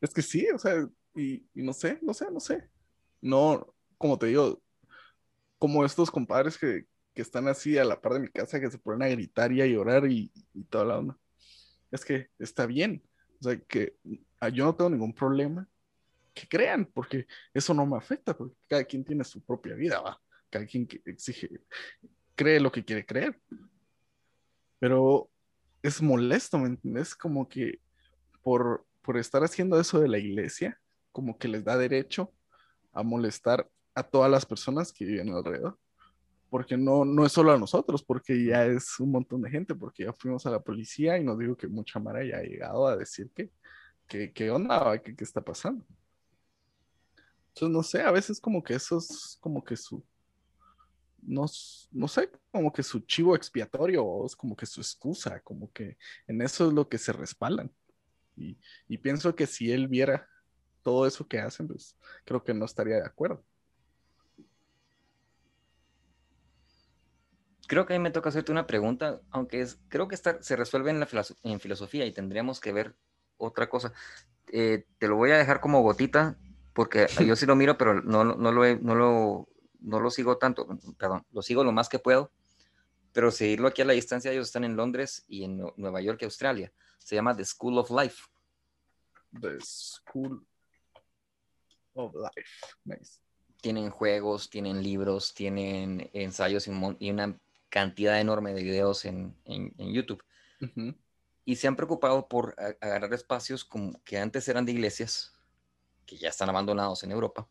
es 0.00 0.14
que 0.14 0.22
sí, 0.22 0.48
o 0.50 0.58
sea, 0.58 0.88
y, 1.14 1.48
y, 1.54 1.62
no 1.62 1.72
sé, 1.72 1.98
no 2.02 2.14
sé, 2.14 2.30
no 2.30 2.40
sé. 2.40 2.68
No, 3.20 3.74
como 3.96 4.18
te 4.18 4.26
digo, 4.26 4.62
como 5.58 5.84
estos 5.84 6.10
compadres 6.10 6.58
que, 6.58 6.86
que, 7.14 7.22
están 7.22 7.48
así 7.48 7.78
a 7.78 7.84
la 7.84 8.00
par 8.00 8.14
de 8.14 8.20
mi 8.20 8.28
casa, 8.28 8.60
que 8.60 8.70
se 8.70 8.78
ponen 8.78 9.02
a 9.02 9.10
gritar 9.10 9.52
y 9.52 9.62
a 9.62 9.66
llorar 9.66 10.06
y, 10.10 10.30
y 10.52 10.64
toda 10.64 10.84
la 10.84 10.98
onda. 10.98 11.18
Es 11.90 12.04
que 12.04 12.28
está 12.38 12.66
bien. 12.66 13.02
O 13.40 13.44
sea, 13.44 13.58
que 13.60 13.96
ah, 14.40 14.48
yo 14.48 14.64
no 14.64 14.74
tengo 14.74 14.90
ningún 14.90 15.14
problema 15.14 15.68
que 16.34 16.46
crean, 16.46 16.84
porque 16.84 17.26
eso 17.54 17.72
no 17.72 17.86
me 17.86 17.96
afecta, 17.96 18.36
porque 18.36 18.56
cada 18.68 18.84
quien 18.84 19.04
tiene 19.04 19.24
su 19.24 19.42
propia 19.42 19.74
vida, 19.74 20.00
va. 20.00 20.20
Cada 20.50 20.66
quien 20.66 20.86
que 20.86 21.00
exige, 21.06 21.48
cree 22.34 22.60
lo 22.60 22.70
que 22.70 22.84
quiere 22.84 23.04
creer. 23.04 23.40
Pero 24.78 25.30
es 25.82 26.02
molesto, 26.02 26.58
¿me 26.58 26.68
entiendes? 26.68 27.14
Como 27.14 27.48
que 27.48 27.80
por, 28.42 28.86
por 29.02 29.16
estar 29.16 29.42
haciendo 29.42 29.80
eso 29.80 29.98
de 29.98 30.08
la 30.08 30.18
iglesia, 30.18 30.78
como 31.10 31.38
que 31.38 31.48
les 31.48 31.64
da 31.64 31.78
derecho 31.78 32.34
a 32.92 33.02
molestar 33.02 33.68
a 33.96 34.02
todas 34.02 34.30
las 34.30 34.46
personas 34.46 34.92
que 34.92 35.04
viven 35.04 35.30
alrededor. 35.30 35.76
Porque 36.48 36.76
no, 36.76 37.04
no 37.04 37.26
es 37.26 37.32
solo 37.32 37.50
a 37.50 37.58
nosotros, 37.58 38.04
porque 38.04 38.44
ya 38.44 38.64
es 38.66 39.00
un 39.00 39.10
montón 39.10 39.42
de 39.42 39.50
gente, 39.50 39.74
porque 39.74 40.04
ya 40.04 40.12
fuimos 40.12 40.46
a 40.46 40.50
la 40.50 40.60
policía 40.60 41.18
y 41.18 41.24
nos 41.24 41.38
dijo 41.38 41.56
que 41.56 41.66
mucha 41.66 41.98
Mara 41.98 42.24
ya 42.24 42.36
ha 42.36 42.42
llegado 42.42 42.86
a 42.86 42.96
decir 42.96 43.30
que, 43.34 43.50
que, 44.06 44.32
que 44.32 44.50
onda, 44.50 45.02
que 45.02 45.16
qué 45.16 45.24
está 45.24 45.40
pasando. 45.40 45.84
Entonces, 47.48 47.74
no 47.74 47.82
sé, 47.82 48.02
a 48.02 48.12
veces 48.12 48.40
como 48.40 48.62
que 48.62 48.74
eso 48.74 48.98
es 48.98 49.38
como 49.40 49.64
que 49.64 49.76
su, 49.76 50.04
no, 51.22 51.46
no 51.90 52.08
sé, 52.08 52.30
como 52.52 52.72
que 52.72 52.82
su 52.82 53.00
chivo 53.00 53.34
expiatorio 53.34 54.24
es 54.24 54.36
como 54.36 54.54
que 54.54 54.66
su 54.66 54.80
excusa, 54.80 55.40
como 55.40 55.72
que 55.72 55.96
en 56.28 56.42
eso 56.42 56.68
es 56.68 56.74
lo 56.74 56.88
que 56.88 56.98
se 56.98 57.12
respaldan. 57.12 57.72
Y, 58.36 58.58
y 58.88 58.98
pienso 58.98 59.34
que 59.34 59.46
si 59.46 59.72
él 59.72 59.88
viera 59.88 60.28
todo 60.82 61.06
eso 61.06 61.26
que 61.26 61.40
hacen, 61.40 61.66
pues 61.66 61.96
creo 62.24 62.44
que 62.44 62.54
no 62.54 62.66
estaría 62.66 62.96
de 62.96 63.06
acuerdo. 63.06 63.44
Creo 67.66 67.86
que 67.86 67.94
a 67.94 67.98
mí 67.98 68.02
me 68.02 68.10
toca 68.10 68.28
hacerte 68.28 68.52
una 68.52 68.66
pregunta, 68.66 69.20
aunque 69.30 69.60
es, 69.60 69.78
creo 69.88 70.08
que 70.08 70.14
está, 70.14 70.42
se 70.42 70.56
resuelve 70.56 70.90
en, 70.90 71.00
la 71.00 71.08
en 71.42 71.60
filosofía 71.60 72.06
y 72.06 72.12
tendríamos 72.12 72.60
que 72.60 72.72
ver 72.72 72.94
otra 73.36 73.68
cosa. 73.68 73.92
Eh, 74.52 74.84
te 74.98 75.08
lo 75.08 75.16
voy 75.16 75.32
a 75.32 75.38
dejar 75.38 75.60
como 75.60 75.82
gotita 75.82 76.36
porque 76.72 77.06
yo 77.26 77.34
sí 77.36 77.46
lo 77.46 77.56
miro, 77.56 77.76
pero 77.76 78.02
no, 78.02 78.24
no, 78.24 78.52
lo, 78.52 78.76
no, 78.76 78.94
lo, 78.94 79.48
no 79.80 80.00
lo 80.00 80.10
sigo 80.10 80.38
tanto, 80.38 80.66
perdón, 80.98 81.24
lo 81.32 81.42
sigo 81.42 81.64
lo 81.64 81.72
más 81.72 81.88
que 81.88 81.98
puedo, 81.98 82.30
pero 83.12 83.30
seguirlo 83.30 83.68
aquí 83.68 83.82
a 83.82 83.86
la 83.86 83.94
distancia, 83.94 84.30
ellos 84.30 84.48
están 84.48 84.64
en 84.64 84.76
Londres 84.76 85.24
y 85.26 85.44
en 85.44 85.56
Nueva 85.76 86.02
York 86.02 86.18
y 86.20 86.26
Australia. 86.26 86.72
Se 86.98 87.14
llama 87.14 87.34
The 87.34 87.44
School 87.44 87.78
of 87.78 87.90
Life. 87.90 88.24
The 89.40 89.58
School 89.60 90.46
of 91.94 92.14
Life. 92.14 92.50
Nice. 92.84 93.20
Tienen 93.62 93.90
juegos, 93.90 94.50
tienen 94.50 94.82
libros, 94.82 95.32
tienen 95.32 96.10
ensayos 96.12 96.68
y, 96.68 97.10
una 97.10 97.40
cantidad 97.68 98.20
enorme 98.20 98.52
de 98.52 98.62
videos 98.62 99.04
en, 99.04 99.36
en, 99.44 99.92
YouTube. 99.92 100.22
Y 101.44 101.56
se 101.56 101.68
han 101.68 101.76
preocupado 101.76 102.28
por 102.28 102.54
agarrar 102.80 103.12
espacios 103.14 103.64
como 103.64 104.02
que 104.04 104.18
antes 104.18 104.48
eran 104.48 104.64
de 104.64 104.72
iglesias, 104.72 105.34
que 106.04 106.16
ya 106.16 106.28
están 106.28 106.48
abandonados 106.48 107.02
en 107.04 107.12
Europa. 107.12 107.48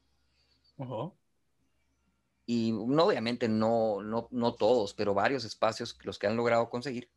Y 2.45 2.71
no, 2.71 3.05
obviamente 3.05 3.47
no, 3.47 4.01
no, 4.01 4.27
no 4.31 4.55
todos, 4.55 4.93
pero 4.93 5.13
varios 5.13 5.45
espacios, 5.45 5.97
los 6.03 6.19
que 6.19 6.27
han 6.27 6.35
logrado 6.35 6.69
conseguir, 6.69 7.09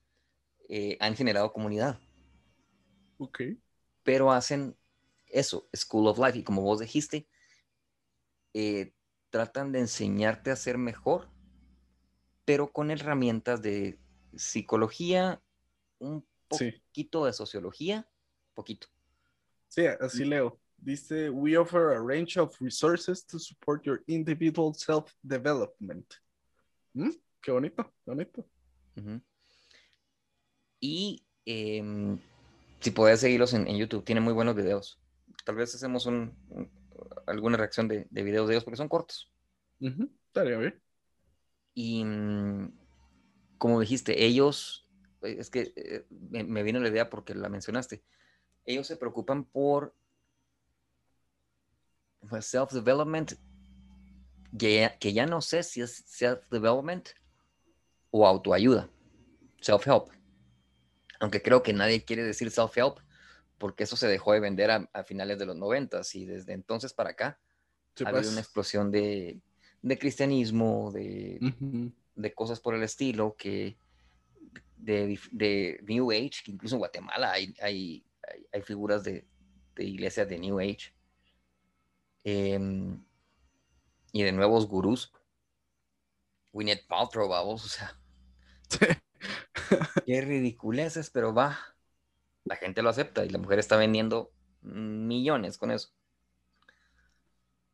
eh, 0.68 0.96
han 1.00 1.16
generado 1.16 1.52
comunidad. 1.52 1.98
Ok. 3.18 3.40
Pero 4.02 4.32
hacen 4.32 4.76
eso, 5.26 5.68
School 5.74 6.08
of 6.08 6.18
Life, 6.18 6.38
y 6.38 6.44
como 6.44 6.62
vos 6.62 6.80
dijiste, 6.80 7.28
eh, 8.54 8.94
tratan 9.30 9.72
de 9.72 9.80
enseñarte 9.80 10.50
a 10.50 10.56
ser 10.56 10.78
mejor, 10.78 11.28
pero 12.48 12.72
con 12.72 12.90
herramientas 12.90 13.60
de 13.60 13.98
psicología, 14.34 15.42
un 15.98 16.26
poquito 16.48 17.26
de 17.26 17.34
sociología, 17.34 18.08
poquito. 18.54 18.86
Sí, 19.66 19.84
así 19.84 20.24
leo. 20.24 20.58
Dice, 20.78 21.28
we 21.28 21.58
offer 21.58 21.94
a 21.94 22.00
range 22.00 22.40
of 22.40 22.58
resources 22.58 23.22
to 23.26 23.38
support 23.38 23.84
your 23.84 24.02
individual 24.06 24.72
self-development. 24.74 26.14
¿Mm? 26.94 27.10
Qué 27.42 27.50
bonito, 27.50 27.84
qué 28.02 28.10
bonito. 28.12 28.48
Y 30.80 31.22
em, 31.44 32.18
si 32.80 32.90
puedes 32.92 33.20
seguirlos 33.20 33.52
en, 33.52 33.76
YouTube, 33.76 34.04
tienen 34.04 34.24
muy 34.24 34.32
buenos 34.32 34.54
videos. 34.54 34.98
Tal 35.44 35.56
vez 35.56 35.74
hacemos 35.74 36.06
un, 36.06 36.34
alguna 37.26 37.58
reacción 37.58 37.88
de, 37.88 38.06
de, 38.08 38.22
videos 38.22 38.48
de 38.48 38.54
ellos 38.54 38.64
porque 38.64 38.78
son 38.78 38.88
cortos. 38.88 39.30
Estaría 39.80 40.56
bien. 40.56 40.87
Y 41.80 42.04
mm, 42.04 42.76
como 43.56 43.78
dijiste, 43.78 44.24
ellos, 44.24 44.90
es 45.22 45.48
que 45.48 45.72
eh, 45.76 46.06
me, 46.10 46.42
me 46.42 46.64
vino 46.64 46.80
la 46.80 46.88
idea 46.88 47.08
porque 47.08 47.36
la 47.36 47.48
mencionaste, 47.48 48.02
ellos 48.64 48.88
se 48.88 48.96
preocupan 48.96 49.44
por 49.44 49.94
self-development, 52.40 53.34
que, 54.58 54.90
que, 54.98 55.12
ya 55.12 55.26
no 55.26 55.40
sé 55.40 55.62
si 55.62 55.80
es 55.80 56.02
self-development 56.08 57.10
o 58.10 58.26
autoayuda, 58.26 58.90
self-help. 59.60 60.08
Aunque 61.20 61.42
creo 61.42 61.62
que 61.62 61.74
nadie 61.74 62.04
quiere 62.04 62.24
decir 62.24 62.50
self-help 62.50 62.98
porque 63.56 63.84
eso 63.84 63.94
se 63.94 64.08
dejó 64.08 64.32
de 64.32 64.40
vender 64.40 64.72
a, 64.72 65.04
finales 65.04 65.38
de 65.38 65.46
los 65.46 65.54
noventas 65.54 66.12
y 66.16 66.26
desde 66.26 66.54
entonces 66.54 66.92
para 66.92 67.10
acá 67.10 67.38
ha 68.04 68.08
habido 68.08 68.22
pues. 68.22 68.32
una 68.32 68.40
explosión 68.40 68.90
de, 68.90 69.40
de 69.82 69.98
cristianismo, 69.98 70.90
de, 70.92 71.38
de, 72.14 72.34
cosas 72.34 72.60
por 72.60 72.74
el 72.74 72.82
estilo, 72.82 73.36
que 73.36 73.76
de, 74.76 75.18
de, 75.30 75.80
New 75.86 76.10
Age, 76.10 76.42
que 76.44 76.52
incluso 76.52 76.74
en 76.74 76.80
Guatemala 76.80 77.32
hay, 77.32 77.54
hay, 77.60 78.04
hay 78.52 78.62
figuras 78.62 79.04
de, 79.04 79.24
de 79.74 79.84
iglesias 79.84 80.28
de 80.28 80.38
New 80.38 80.58
Age 80.58 80.92
Em, 82.30 83.02
y 84.12 84.22
de 84.22 84.32
nuevos 84.32 84.68
gurús. 84.68 85.12
Winnet 86.52 86.86
Paltrow, 86.86 87.26
vamos, 87.26 87.64
o 87.64 87.68
sea. 87.68 87.98
qué 90.06 90.20
ridiculeces, 90.20 91.08
pero 91.08 91.32
va. 91.32 91.58
La 92.44 92.56
gente 92.56 92.82
lo 92.82 92.90
acepta 92.90 93.24
y 93.24 93.30
la 93.30 93.38
mujer 93.38 93.58
está 93.58 93.76
vendiendo 93.76 94.30
millones 94.60 95.56
con 95.56 95.70
eso. 95.70 95.88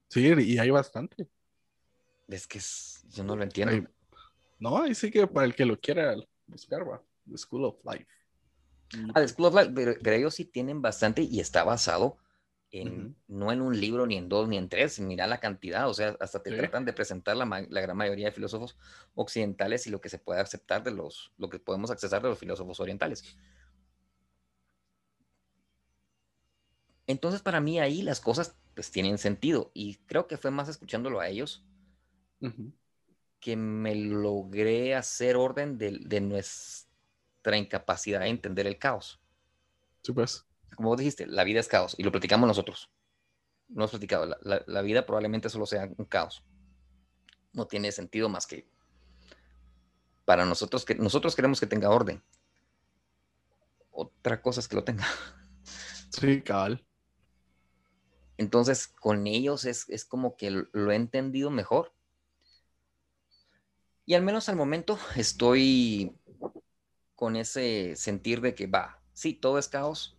Sí, 0.09 0.33
y 0.39 0.59
hay 0.59 0.71
bastante. 0.71 1.29
Es 2.29 2.47
que 2.47 2.61
yo 3.11 3.25
no 3.25 3.37
lo 3.37 3.43
entiendo. 3.43 3.89
no, 4.59 4.83
ahí 4.83 4.95
sí 4.95 5.11
que 5.11 5.27
para 5.27 5.47
el 5.47 5.55
que 5.55 5.65
lo 5.65 5.79
quiera 5.79 6.15
buscar, 6.47 6.89
va. 6.89 7.03
The 7.31 7.39
School 7.39 7.65
of 7.65 7.77
Life. 7.85 8.07
Ah, 9.15 9.21
The 9.21 9.29
School 9.29 9.47
of 9.47 9.55
Life, 9.55 9.99
pero 10.03 10.17
ellos 10.17 10.35
sí 10.35 10.45
tienen 10.45 10.83
bastante 10.83 11.23
y 11.23 11.41
está 11.41 11.65
basado 11.65 12.19
no 13.29 13.53
en 13.53 13.63
un 13.63 13.79
libro, 13.79 14.07
ni 14.07 14.17
en 14.17 14.29
dos, 14.29 14.49
ni 14.49 14.57
en 14.57 14.69
tres, 14.69 14.99
mira 14.99 15.27
la 15.27 15.39
cantidad, 15.39 15.89
o 15.89 15.95
sea, 15.95 16.17
hasta 16.21 16.43
te 16.43 16.51
tratan 16.57 16.85
de 16.85 16.93
presentar 16.93 17.37
la, 17.37 17.45
la, 17.69 17.81
gran 17.81 17.97
mayoría 17.97 18.27
de 18.27 18.33
filósofos 18.33 18.77
occidentales 19.15 19.87
y 19.87 19.91
lo 19.91 20.01
que 20.01 20.09
se 20.09 20.19
puede 20.19 20.41
aceptar 20.41 20.83
de 20.83 20.91
los, 20.91 21.33
lo 21.37 21.49
que 21.49 21.59
podemos 21.59 21.91
accesar 21.91 22.23
de 22.23 22.31
los 22.31 22.39
filósofos 22.39 22.81
orientales. 22.81 23.37
Entonces, 27.07 27.43
para 27.43 27.61
mí 27.61 27.79
ahí 27.79 28.03
las 28.03 28.21
cosas 28.21 28.57
pues 28.75 28.91
tienen 28.91 29.19
sentido 29.19 29.71
y 29.75 29.97
creo 30.07 30.27
que 30.27 30.37
fue 30.37 30.51
más 30.51 30.69
escuchándolo 30.69 31.21
a 31.21 31.29
ellos 31.29 31.65
que 33.41 33.57
me 33.57 33.95
logré 33.95 34.95
hacer 34.95 35.37
orden 35.37 35.79
de, 35.79 35.99
de 36.01 36.21
nuestra 36.21 37.57
incapacidad 37.57 38.21
de 38.21 38.29
entender 38.29 38.67
el 38.67 38.79
caos. 38.79 39.21
Sí, 40.03 40.13
pues 40.13 40.47
como 40.75 40.91
vos 40.91 40.99
dijiste, 40.99 41.27
la 41.27 41.45
vida 41.45 41.61
es 41.61 41.69
caos 41.69 41.95
y 41.99 42.03
lo 42.03 42.13
platicamos 42.13 42.47
nosotros. 42.47 42.91
No 43.69 43.83
hemos 43.83 43.91
platicado, 43.91 44.27
la, 44.27 44.63
la, 44.67 44.83
vida 44.83 45.07
probablemente 45.07 45.49
solo 45.49 45.67
sea 45.67 45.89
un 45.97 46.05
caos. 46.05 46.45
No 47.53 47.67
tiene 47.67 47.93
sentido 47.93 48.29
más 48.29 48.47
que 48.47 48.69
para 50.25 50.45
nosotros 50.45 50.85
que 50.85 50.95
nosotros 50.95 51.35
queremos 51.35 51.61
que 51.61 51.67
tenga 51.67 51.91
orden. 51.91 52.23
Otra 53.91 54.43
cosa 54.43 54.61
es 54.61 54.69
que 54.69 54.77
lo 54.77 54.85
tenga. 54.85 55.07
Sí, 56.11 56.43
cabal. 56.43 56.87
Entonces, 58.37 58.87
con 58.87 59.27
ellos 59.27 59.65
es, 59.65 59.89
es 59.89 60.05
como 60.05 60.37
que 60.37 60.51
lo 60.51 60.93
he 60.93 60.95
entendido 60.95 61.51
mejor. 61.51 61.93
Y 64.07 64.15
al 64.15 64.23
menos 64.23 64.49
al 64.49 64.57
momento 64.57 64.99
estoy 65.17 66.13
con 67.15 67.37
ese 67.37 67.97
sentir 67.97 68.41
de 68.41 68.55
que 68.55 68.67
va, 68.67 69.01
sí, 69.13 69.35
todo 69.35 69.59
es 69.59 69.69
caos, 69.69 70.17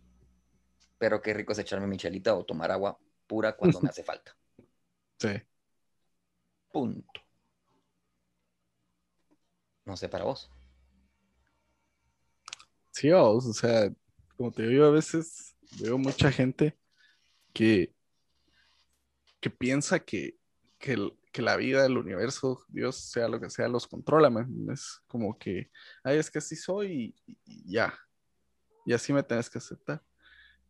pero 0.98 1.20
qué 1.20 1.34
rico 1.34 1.52
es 1.52 1.58
echarme 1.58 1.86
michelita 1.86 2.34
o 2.34 2.44
tomar 2.44 2.70
agua 2.70 2.98
pura 3.26 3.56
cuando 3.56 3.80
me 3.80 3.88
hace 3.90 4.02
falta. 4.02 4.36
Sí. 5.18 5.28
Punto. 6.72 7.20
No 9.86 9.96
sé 9.96 10.08
para 10.10 10.24
vos. 10.24 10.50
Sí, 12.90 13.10
vamos, 13.10 13.46
o 13.46 13.52
sea, 13.52 13.92
como 14.36 14.50
te 14.50 14.66
digo, 14.66 14.86
a 14.86 14.90
veces 14.90 15.54
veo 15.80 15.98
mucha 15.98 16.32
gente 16.32 16.76
que, 17.52 17.92
que 19.40 19.50
piensa 19.50 20.00
que, 20.00 20.36
que, 20.78 20.92
el- 20.94 21.12
que 21.36 21.42
la 21.42 21.56
vida, 21.56 21.84
el 21.84 21.98
universo, 21.98 22.64
Dios, 22.68 22.96
sea 22.96 23.28
lo 23.28 23.38
que 23.38 23.50
sea, 23.50 23.68
los 23.68 23.86
controla, 23.86 24.30
¿me 24.30 24.40
entiendes? 24.40 25.02
Como 25.06 25.38
que, 25.38 25.70
ay, 26.02 26.16
es 26.16 26.30
que 26.30 26.38
así 26.38 26.56
soy 26.56 27.14
y, 27.44 27.70
ya. 27.70 27.92
Y 28.86 28.94
así 28.94 29.12
me 29.12 29.22
tenés 29.22 29.50
que 29.50 29.58
aceptar. 29.58 30.02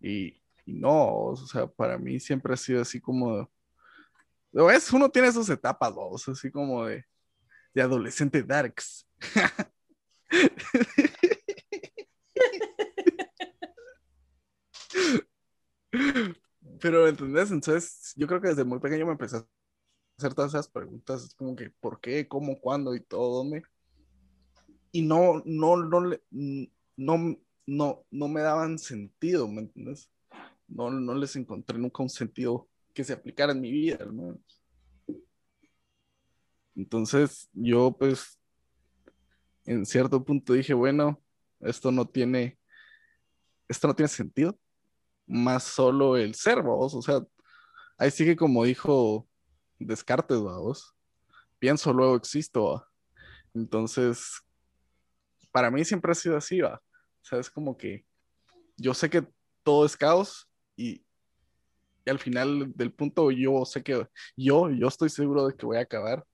Y, 0.01 0.43
no, 0.67 1.29
o 1.29 1.37
sea, 1.37 1.69
para 1.69 1.97
mí 1.99 2.19
siempre 2.19 2.53
ha 2.53 2.57
sido 2.57 2.83
así 2.83 3.01
como, 3.01 3.49
¿ves? 4.51 4.93
Uno 4.93 5.09
tiene 5.09 5.31
sus 5.31 5.49
etapas, 5.51 5.95
vos, 5.95 6.29
así 6.29 6.51
como 6.51 6.87
de, 6.87 7.05
de 7.73 7.83
adolescente 7.83 8.43
darks. 8.43 9.09
Pero, 16.81 17.05
¿me 17.05 17.11
¿entendés? 17.11 17.53
Entonces, 17.53 18.13
yo 18.17 18.27
creo 18.27 18.41
que 18.41 18.49
desde 18.49 18.65
muy 18.65 18.81
pequeño 18.81 19.07
me 19.07 19.13
empecé 19.13 19.37
a 19.37 19.47
hacer 20.17 20.35
todas 20.35 20.53
esas 20.53 20.69
preguntas, 20.69 21.25
así 21.25 21.37
como 21.37 21.55
que, 21.55 21.71
¿por 21.71 22.01
qué? 22.01 22.27
¿Cómo? 22.27 22.59
¿Cuándo? 22.59 22.95
Y 22.95 23.01
todo, 23.01 23.39
¿dónde? 23.39 23.63
Y 24.93 25.03
no, 25.03 25.43
no, 25.45 25.77
no, 25.77 26.01
no, 26.97 27.37
no, 27.67 28.07
no 28.11 28.29
me 28.29 28.41
daban 28.41 28.79
sentido, 28.79 29.47
¿me 29.47 29.63
entiendes? 29.63 30.11
No, 30.69 30.91
no 30.91 31.15
les 31.15 31.37
encontré 31.37 31.79
nunca 31.79 32.03
un 32.03 32.09
sentido 32.09 32.69
que 32.95 33.05
se 33.05 33.13
aplicara 33.13 33.53
en 33.53 33.61
mi 33.61 33.71
vida. 33.71 33.99
Entonces, 36.75 37.51
yo, 37.53 37.95
pues, 37.99 38.41
en 39.65 39.85
cierto 39.85 40.25
punto 40.25 40.55
dije, 40.55 40.73
bueno, 40.73 41.23
esto 41.61 41.93
no 41.93 42.07
tiene, 42.07 42.59
esto 43.69 43.87
no 43.87 43.95
tiene 43.95 44.09
sentido, 44.09 44.59
más 45.27 45.65
solo 45.65 46.17
el 46.17 46.35
ser, 46.35 46.63
vamos, 46.63 46.95
o 46.95 47.03
sea, 47.03 47.21
ahí 47.99 48.11
sigue 48.11 48.37
como 48.37 48.65
dijo 48.65 49.27
Descartes, 49.79 50.41
vamos, 50.41 50.95
pienso, 51.59 51.93
luego 51.93 52.17
existo, 52.17 52.73
¿va? 52.73 52.89
Entonces, 53.55 54.41
para 55.53 55.71
mí 55.71 55.85
siempre 55.85 56.13
ha 56.13 56.15
sido 56.15 56.37
así, 56.37 56.61
va, 56.61 56.75
o 56.75 57.25
sea, 57.25 57.39
es 57.39 57.51
como 57.51 57.77
que 57.77 58.05
yo 58.77 58.95
sé 58.95 59.09
que 59.11 59.27
todo 59.63 59.87
es 59.87 59.97
caos 59.97 60.49
y, 60.77 61.05
y 62.05 62.11
al 62.11 62.19
final 62.19 62.73
del 62.75 62.93
punto 62.93 63.31
yo 63.31 63.65
sé 63.65 63.83
que 63.83 64.07
yo, 64.37 64.71
yo 64.71 64.89
estoy 64.89 65.09
seguro 65.09 65.47
de 65.47 65.57
que 65.57 65.67
voy 65.67 65.79
a 65.79 65.81
acabar 65.81 66.25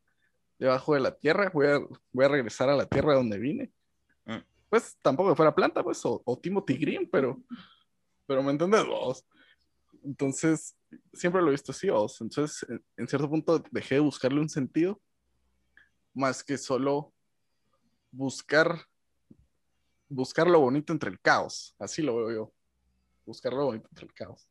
debajo 0.62 0.94
de 0.94 1.00
la 1.00 1.14
tierra, 1.16 1.50
voy 1.52 1.66
a, 1.66 1.80
voy 2.12 2.24
a 2.24 2.28
regresar 2.28 2.68
a 2.68 2.76
la 2.76 2.86
tierra 2.86 3.14
donde 3.14 3.38
vine. 3.38 3.72
Mm. 4.26 4.38
Pues 4.68 4.96
tampoco 5.02 5.30
que 5.30 5.36
fuera 5.36 5.54
planta, 5.54 5.82
pues, 5.82 6.04
o, 6.04 6.22
o 6.24 6.38
Timothy 6.38 6.76
Green, 6.76 7.08
pero, 7.10 7.42
pero 8.26 8.42
me 8.42 8.52
entiendes 8.52 8.86
vos. 8.86 9.26
Entonces, 10.04 10.76
siempre 11.12 11.42
lo 11.42 11.48
he 11.48 11.52
visto 11.52 11.72
así, 11.72 11.90
vos. 11.90 12.20
Entonces, 12.20 12.68
en, 12.68 12.84
en 12.96 13.08
cierto 13.08 13.28
punto 13.28 13.62
dejé 13.70 13.96
de 13.96 14.00
buscarle 14.00 14.40
un 14.40 14.48
sentido, 14.48 15.00
más 16.14 16.44
que 16.44 16.58
solo 16.58 17.12
buscar, 18.10 18.86
buscar 20.08 20.46
lo 20.46 20.60
bonito 20.60 20.92
entre 20.92 21.10
el 21.10 21.20
caos. 21.20 21.74
Así 21.78 22.02
lo 22.02 22.16
veo 22.16 22.30
yo. 22.32 22.52
Buscar 23.24 23.52
lo 23.52 23.66
bonito 23.66 23.88
entre 23.90 24.06
el 24.06 24.12
caos. 24.12 24.48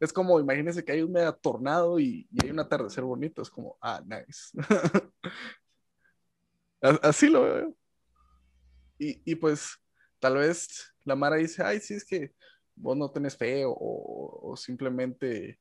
Es 0.00 0.12
como, 0.12 0.38
imagínense 0.38 0.84
que 0.84 0.92
hay 0.92 1.02
un 1.02 1.12
mega 1.12 1.32
tornado 1.32 1.98
y, 1.98 2.28
y 2.30 2.44
hay 2.44 2.50
un 2.50 2.60
atardecer 2.60 3.02
bonito. 3.02 3.42
Es 3.42 3.50
como, 3.50 3.76
ah, 3.80 4.00
nice. 4.04 4.52
Así 7.02 7.28
lo 7.28 7.42
veo. 7.42 7.60
yo. 7.68 7.74
Y, 9.00 9.32
y 9.32 9.34
pues, 9.34 9.76
tal 10.18 10.36
vez 10.36 10.94
la 11.04 11.16
Mara 11.16 11.36
dice, 11.36 11.62
ay, 11.62 11.80
sí, 11.80 11.94
es 11.94 12.04
que 12.04 12.32
vos 12.80 12.96
no 12.96 13.10
tenés 13.10 13.36
fe 13.36 13.64
o, 13.64 13.74
o 13.74 14.56
simplemente 14.56 15.58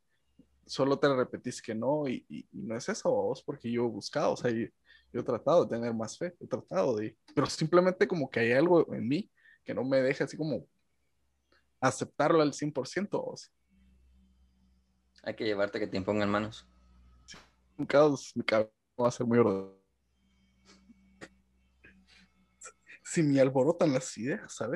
solo 0.65 0.99
te 0.99 1.13
repetís 1.13 1.61
que 1.61 1.74
no 1.74 2.07
y, 2.07 2.26
y- 2.30 2.47
y 2.51 2.61
no 2.63 2.76
es 2.76 2.88
eso, 2.89 3.09
vos, 3.09 3.41
porque 3.43 3.72
yo 3.72 3.86
he 3.86 3.88
buscado, 3.89 4.34
o 4.34 4.38
sea, 4.38 4.51
yo, 4.51 4.68
yo 5.13 5.22
he 5.22 5.24
tratado 5.24 5.63
de 5.65 5.76
tener 5.78 5.93
más 5.93 6.18
fe, 6.18 6.36
he 6.39 6.47
tratado 6.47 6.95
de, 6.97 7.18
pero 7.34 7.47
simplemente 7.47 8.07
como 8.07 8.30
que 8.30 8.41
hay 8.41 8.51
algo 8.51 8.93
en 8.93 9.07
mí 9.07 9.32
que 9.63 9.74
no 9.74 9.84
me 9.84 10.01
deja 10.01 10.26
así 10.26 10.36
como 10.38 10.68
aceptarlo 11.80 12.41
al 12.41 12.53
100%, 12.53 13.22
vos. 13.22 13.51
Hay 15.24 15.36
que 15.36 15.45
llevarte 15.45 15.80
que 15.80 15.88
te 15.88 15.97
impongan 15.97 16.30
manos. 16.30 16.68
Un 17.78 17.86
caos, 17.86 18.32
mi 18.36 18.43
cabeza 18.43 18.72
va 18.99 19.07
a 19.07 19.11
ser 19.11 19.26
muy 19.26 19.38
ordenado. 19.39 19.78
Si 23.03 23.24
me 23.24 23.39
alborotan 23.39 23.93
las 23.93 24.18
ideas, 24.18 24.59
a 24.61 24.68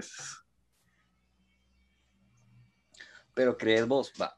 Pero 3.42 3.58
crees 3.58 3.88
vos, 3.88 4.14
va. 4.22 4.38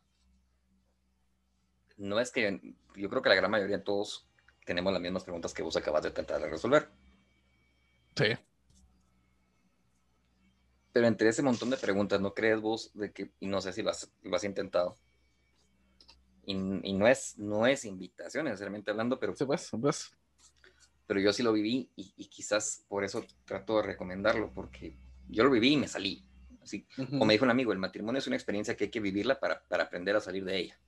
No 1.97 2.21
es 2.21 2.31
que 2.31 2.73
yo 2.95 3.09
creo 3.09 3.21
que 3.21 3.27
la 3.27 3.35
gran 3.35 3.51
mayoría 3.51 3.79
de 3.79 3.83
todos 3.83 4.29
tenemos 4.65 4.93
las 4.93 5.01
mismas 5.01 5.25
preguntas 5.25 5.53
que 5.53 5.61
vos 5.61 5.75
acabas 5.75 6.03
de 6.03 6.11
tratar 6.11 6.41
de 6.41 6.47
resolver. 6.47 6.87
Sí. 8.15 8.27
Pero 10.93 11.07
entre 11.07 11.27
ese 11.27 11.41
montón 11.41 11.69
de 11.69 11.75
preguntas, 11.75 12.21
¿no 12.21 12.33
crees 12.33 12.61
vos 12.61 12.91
de 12.93 13.11
que, 13.11 13.33
y 13.41 13.47
no 13.47 13.59
sé 13.59 13.73
si 13.73 13.81
lo 13.81 13.89
has, 13.89 14.09
lo 14.21 14.37
has 14.37 14.45
intentado? 14.45 14.95
Y, 16.45 16.53
y 16.53 16.93
no, 16.93 17.05
es, 17.05 17.37
no 17.37 17.67
es 17.67 17.83
invitación, 17.83 18.45
necesariamente 18.45 18.89
hablando, 18.89 19.19
pero, 19.19 19.35
Sí, 19.35 19.43
pues, 19.43 19.69
pues. 19.81 20.13
pero 21.07 21.19
yo 21.19 21.33
sí 21.33 21.43
lo 21.43 21.51
viví 21.51 21.91
y, 21.97 22.13
y 22.15 22.29
quizás 22.29 22.85
por 22.87 23.03
eso 23.03 23.25
trato 23.43 23.75
de 23.75 23.83
recomendarlo, 23.83 24.53
porque 24.53 24.97
yo 25.27 25.43
lo 25.43 25.51
viví 25.51 25.73
y 25.73 25.77
me 25.77 25.89
salí. 25.89 26.25
Así, 26.63 26.87
como 26.95 27.25
me 27.25 27.33
dijo 27.33 27.43
un 27.43 27.51
amigo, 27.51 27.73
el 27.73 27.77
matrimonio 27.77 28.19
es 28.19 28.27
una 28.27 28.37
experiencia 28.37 28.75
que 28.77 28.85
hay 28.85 28.89
que 28.89 29.01
vivirla 29.01 29.37
para, 29.39 29.61
para 29.67 29.83
aprender 29.83 30.15
a 30.15 30.21
salir 30.21 30.45
de 30.45 30.57
ella, 30.57 30.79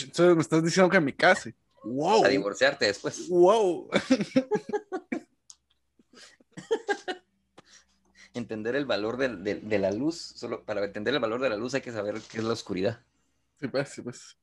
Entonces 0.00 0.34
me 0.34 0.42
estás 0.42 0.62
diciendo 0.64 0.90
que 0.90 1.00
me 1.00 1.14
case. 1.14 1.54
Wow. 1.84 2.24
a 2.24 2.28
divorciarte 2.28 2.86
después. 2.86 3.28
Wow. 3.28 3.88
Entender 8.34 8.76
el 8.76 8.86
valor 8.86 9.18
del- 9.18 9.44
de, 9.44 9.78
la 9.78 9.90
luz, 9.90 10.16
solo 10.16 10.64
para 10.64 10.84
entender 10.84 11.12
el 11.14 11.20
valor 11.20 11.40
de 11.40 11.50
la 11.50 11.56
luz 11.56 11.74
hay 11.74 11.82
que 11.82 11.92
saber 11.92 12.18
qué 12.30 12.38
es 12.38 12.44
la 12.44 12.54
oscuridad. 12.54 13.00
Sí, 13.60 13.68
pues, 13.68 13.88
sí, 13.90 14.02
pues. 14.02 14.36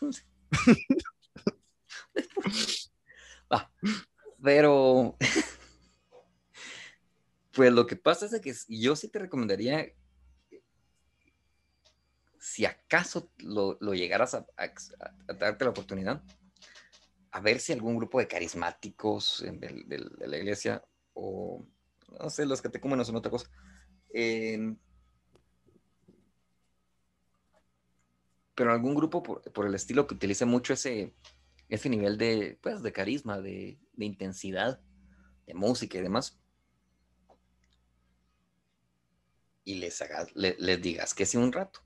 Ah, 3.50 3.70
pero, 4.42 5.16
pues 7.54 7.72
lo 7.72 7.86
que 7.86 7.96
pasa 7.96 8.26
es 8.26 8.40
que 8.40 8.54
yo 8.68 8.96
sí 8.96 9.08
te 9.08 9.18
recomendaría, 9.18 9.92
si 12.38 12.66
acaso 12.66 13.30
lo, 13.38 13.78
lo 13.80 13.94
llegaras 13.94 14.34
a, 14.34 14.46
darte 15.38 15.64
la 15.64 15.70
oportunidad, 15.70 16.22
a 17.30 17.40
ver 17.40 17.60
si 17.60 17.72
algún 17.72 17.96
grupo 17.96 18.18
de 18.18 18.28
carismáticos 18.28 19.44
de 19.44 20.26
la 20.26 20.36
iglesia 20.36 20.84
o, 21.14 21.66
no 22.20 22.30
sé, 22.30 22.46
los 22.46 22.60
catecúmenos 22.60 23.06
son 23.06 23.16
otra 23.16 23.30
cosa. 23.30 23.48
em, 24.12 24.76
pero 28.54 28.72
algún 28.72 28.94
grupo 28.94 29.22
por, 29.22 29.42
por 29.52 29.66
el 29.66 29.74
estilo 29.74 30.06
que 30.06 30.14
utilice 30.14 30.44
mucho 30.44 30.72
ese, 30.74 31.14
ese 31.68 31.88
nivel 31.88 32.18
de, 32.18 32.58
pues, 32.62 32.82
de 32.82 32.92
carisma, 32.92 33.40
de, 33.40 33.78
de 33.94 34.04
intensidad, 34.04 34.80
de 35.46 35.54
música 35.54 35.98
y 35.98 36.02
demás. 36.02 36.38
Y 39.64 39.74
les, 39.74 40.00
hagas, 40.00 40.34
le- 40.34 40.56
les 40.58 40.80
digas 40.80 41.12
que 41.12 41.26
sí 41.26 41.36
un 41.36 41.52
rato. 41.52 41.80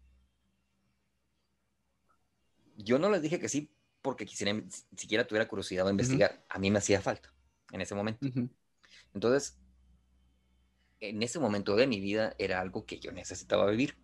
Yo 2.76 2.98
no 2.98 3.10
les 3.10 3.22
dije 3.22 3.38
que 3.40 3.48
sí 3.48 3.70
porque 4.02 4.24
quisiera, 4.26 4.62
siquiera 4.96 5.26
tuviera 5.26 5.48
curiosidad 5.48 5.84
de 5.84 5.90
investigar. 5.90 6.44
A 6.48 6.58
mí 6.58 6.70
me 6.70 6.78
hacía 6.78 7.00
falta 7.00 7.32
en 7.72 7.80
ese 7.80 7.94
momento. 7.94 8.28
Entonces, 9.14 9.58
en 11.00 11.22
ese 11.22 11.38
momento 11.38 11.76
de 11.76 11.86
mi 11.86 12.00
vida 12.00 12.34
era 12.38 12.60
algo 12.60 12.84
que 12.86 12.98
yo 13.00 13.12
necesitaba 13.12 13.70
vivir. 13.70 13.96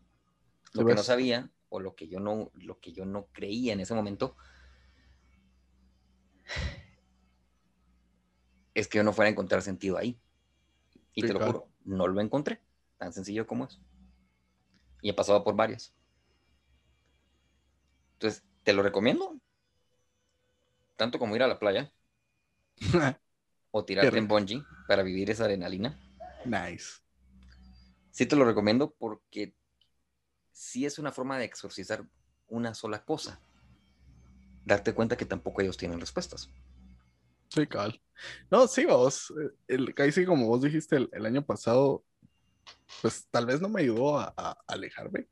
Lo 0.73 0.87
que 0.87 0.95
no 0.95 1.05
sabía 1.05 1.51
o 1.71 1.81
lo 1.81 1.97
que 1.97 2.09
yo 2.09 2.21
no, 2.21 2.51
lo 2.55 2.81
que 2.81 2.93
yo 2.93 3.05
no 3.07 3.29
creía 3.33 3.73
en 3.73 3.81
ese 3.81 3.95
momento 3.95 4.37
es 8.75 8.89
que 8.89 8.99
yo 8.99 9.05
no 9.05 9.13
fuera 9.13 9.29
a 9.29 9.33
encontrar 9.33 9.63
sentido 9.63 9.97
ahí. 9.99 10.19
Y 11.15 11.25
Sí, 11.25 11.27
te 11.27 11.35
lo 11.35 11.41
claro. 11.41 11.43
juro, 11.43 11.69
no 11.85 12.09
lo 12.09 12.21
encontré. 12.21 12.61
Tan 13.05 13.13
sencillo 13.13 13.47
como 13.47 13.67
es. 13.67 13.79
Y 15.03 15.11
he 15.11 15.13
pasado 15.13 15.45
por 15.45 15.55
varias. 15.55 15.95
Entonces, 18.15 18.43
te 18.63 18.73
lo 18.73 18.83
recomiendo. 18.83 19.39
Tanto 20.97 21.19
como 21.19 21.37
ir 21.37 21.43
a 21.43 21.47
la 21.47 21.59
playa. 21.59 21.93
o 23.73 23.85
tirarte 23.85 24.17
en 24.17 24.27
bungee 24.27 24.63
para 24.89 25.03
vivir 25.03 25.29
esa 25.29 25.45
adrenalina. 25.45 26.01
Nice. 26.47 27.03
Sí 28.11 28.25
te 28.25 28.37
lo 28.37 28.47
recomiendo 28.47 28.95
porque 28.95 29.55
sí 30.51 30.87
es 30.87 30.99
una 30.99 31.13
forma 31.13 31.39
de 31.39 31.45
exorcizar 31.45 32.07
una 32.49 32.73
sola 32.73 33.05
cosa. 33.05 33.39
Darte 34.65 34.95
cuenta 34.95 35.19
que 35.19 35.27
tampoco 35.27 35.61
ellos 35.61 35.77
tienen 35.77 36.01
respuestas. 36.01 36.49
Sí, 37.51 37.67
cabal. 37.67 38.01
No, 38.51 38.67
sí, 38.67 38.87
vos. 38.87 39.31
eh, 39.39 39.51
El, 39.69 39.95
ahí 39.99 40.11
sí, 40.11 40.25
como 40.25 40.47
vos 40.47 40.63
dijiste 40.63 40.97
el, 40.97 41.11
el 41.13 41.27
año 41.27 41.45
pasado, 41.45 42.03
pues 43.03 43.27
tal 43.31 43.47
vez 43.47 43.61
no 43.61 43.69
me 43.69 43.83
ayudó 43.83 44.19
a, 44.19 44.33
a 44.37 44.57
alejarme, 44.67 45.29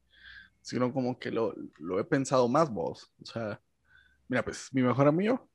sino 0.60 0.92
como 0.92 1.18
que 1.18 1.30
lo, 1.30 1.54
lo 1.78 1.98
he 1.98 2.04
pensado 2.04 2.48
más, 2.48 2.70
vos. 2.70 3.10
O 3.22 3.26
sea, 3.26 3.60
mira, 4.28 4.44
pues 4.44 4.68
mi 4.72 4.82
mejor 4.82 5.08
amigo, 5.08 5.48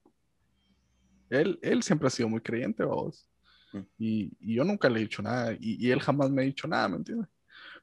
él, 1.30 1.60
él 1.62 1.84
siempre 1.84 2.08
ha 2.08 2.12
sido 2.12 2.30
muy 2.30 2.42
creyente, 2.42 2.84
vos. 2.84 3.30
Mm. 3.74 3.80
Y, 3.98 4.38
y 4.40 4.56
yo 4.56 4.64
nunca 4.64 4.90
le 4.90 5.00
he 5.00 5.04
dicho 5.04 5.22
nada, 5.22 5.54
y, 5.54 5.86
y 5.86 5.92
él 5.92 6.02
jamás 6.02 6.30
me 6.30 6.42
ha 6.42 6.46
dicho 6.46 6.68
nada, 6.68 6.88
¿me 6.88 6.98
entiendes? 6.98 7.28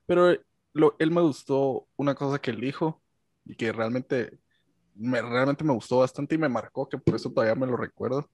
Pero 0.07 0.37
lo, 0.73 0.97
él 0.99 1.11
me 1.11 1.21
gustó 1.21 1.89
una 1.97 2.15
cosa 2.15 2.39
que 2.39 2.51
él 2.51 2.61
dijo, 2.61 3.03
y 3.45 3.55
que 3.55 3.73
realmente 3.73 4.39
me, 4.95 5.21
realmente 5.21 5.65
me 5.65 5.73
gustó 5.73 5.99
bastante 5.99 6.35
y 6.35 6.39
me 6.39 6.49
marcó, 6.49 6.89
que 6.89 6.99
por 6.99 7.15
eso 7.15 7.31
todavía 7.31 7.55
me 7.55 7.67
lo 7.67 7.77
recuerdo. 7.77 8.29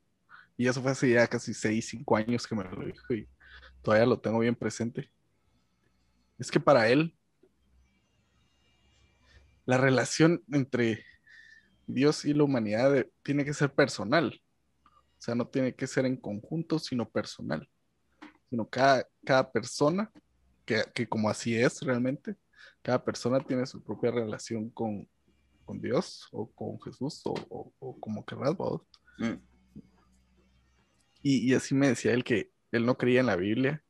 Y 0.57 0.67
eso 0.67 0.83
fue 0.83 0.91
hace 0.93 1.11
ya 1.11 1.27
casi 1.27 1.55
6, 1.55 1.89
5 1.89 2.17
años 2.17 2.47
que 2.47 2.55
me 2.55 2.65
lo 2.65 2.85
dijo 2.85 3.15
y 3.15 3.29
todavía 3.83 4.07
lo 4.07 4.21
tengo 4.21 4.41
bien 4.41 4.55
presente. 4.55 5.11
Es 6.41 6.51
que 6.51 6.59
para 6.59 6.89
él, 6.89 7.15
la 9.67 9.77
relación 9.77 10.43
entre 10.51 11.05
Dios 11.87 12.25
y 12.25 12.33
la 12.35 12.45
humanidad 12.45 12.91
de- 12.93 13.13
tiene 13.23 13.45
que 13.45 13.53
ser 13.53 13.73
personal. 13.75 14.41
O 14.85 15.23
sea, 15.23 15.35
no 15.35 15.47
tiene 15.47 15.75
que 15.75 15.87
ser 15.87 16.07
en 16.07 16.17
conjunto, 16.17 16.79
sino 16.79 17.09
personal. 17.09 17.69
Sino 18.49 18.69
cada, 18.69 19.07
cada 19.25 19.53
persona, 19.53 20.11
que, 20.65 20.83
que 20.95 21.07
como 21.07 21.29
así 21.29 21.55
es 21.57 21.83
realmente, 21.83 22.37
cada 22.83 23.05
persona 23.05 23.39
tiene 23.41 23.67
su 23.67 23.83
propia 23.85 24.11
relación 24.11 24.71
con, 24.71 25.07
con 25.67 25.81
Dios 25.81 26.27
o 26.33 26.51
con 26.51 26.81
Jesús 26.81 27.21
o, 27.27 27.35
o- 27.51 27.75
o 27.79 28.01
como 28.01 28.25
querrás, 28.25 28.57
vos. 28.57 28.83
Mm, 29.19 29.35
Y, 31.23 31.51
y 31.51 31.55
así 31.55 31.75
me 31.75 31.89
decía 31.89 32.13
él 32.15 32.25
que 32.25 32.51
él 32.73 32.87
no 32.87 32.97
creía 32.97 33.21
en 33.21 33.27
la 33.27 33.37
Biblia, 33.37 33.85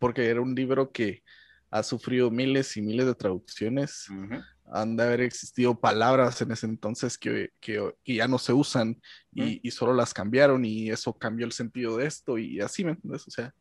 porque 0.00 0.26
era 0.28 0.40
un 0.40 0.54
libro 0.54 0.90
que 0.90 1.22
ha 1.70 1.82
sufrido 1.82 2.30
miles 2.30 2.76
y 2.76 2.82
miles 2.82 3.06
de 3.06 3.14
traducciones. 3.14 4.08
ujú. 4.10 4.42
Han 4.72 4.96
de 4.96 5.04
haber 5.04 5.20
existido 5.20 5.78
palabras 5.78 6.40
en 6.42 6.50
ese 6.50 6.66
entonces 6.66 7.16
que, 7.16 7.50
que- 7.60 7.94
que 8.02 8.14
ya 8.16 8.26
no 8.26 8.36
se 8.38 8.52
usan 8.52 9.00
y, 9.32 9.60
y 9.62 9.70
solo 9.70 9.94
las 9.94 10.12
cambiaron 10.12 10.64
y 10.64 10.90
eso 10.90 11.12
cambió 11.12 11.46
el 11.46 11.52
sentido 11.52 11.96
de 11.98 12.06
esto 12.06 12.36
y 12.36 12.60
así, 12.60 12.84
¿me 12.84 12.90
entiendes? 12.92 13.26
O 13.28 13.30
sea, 13.30 13.54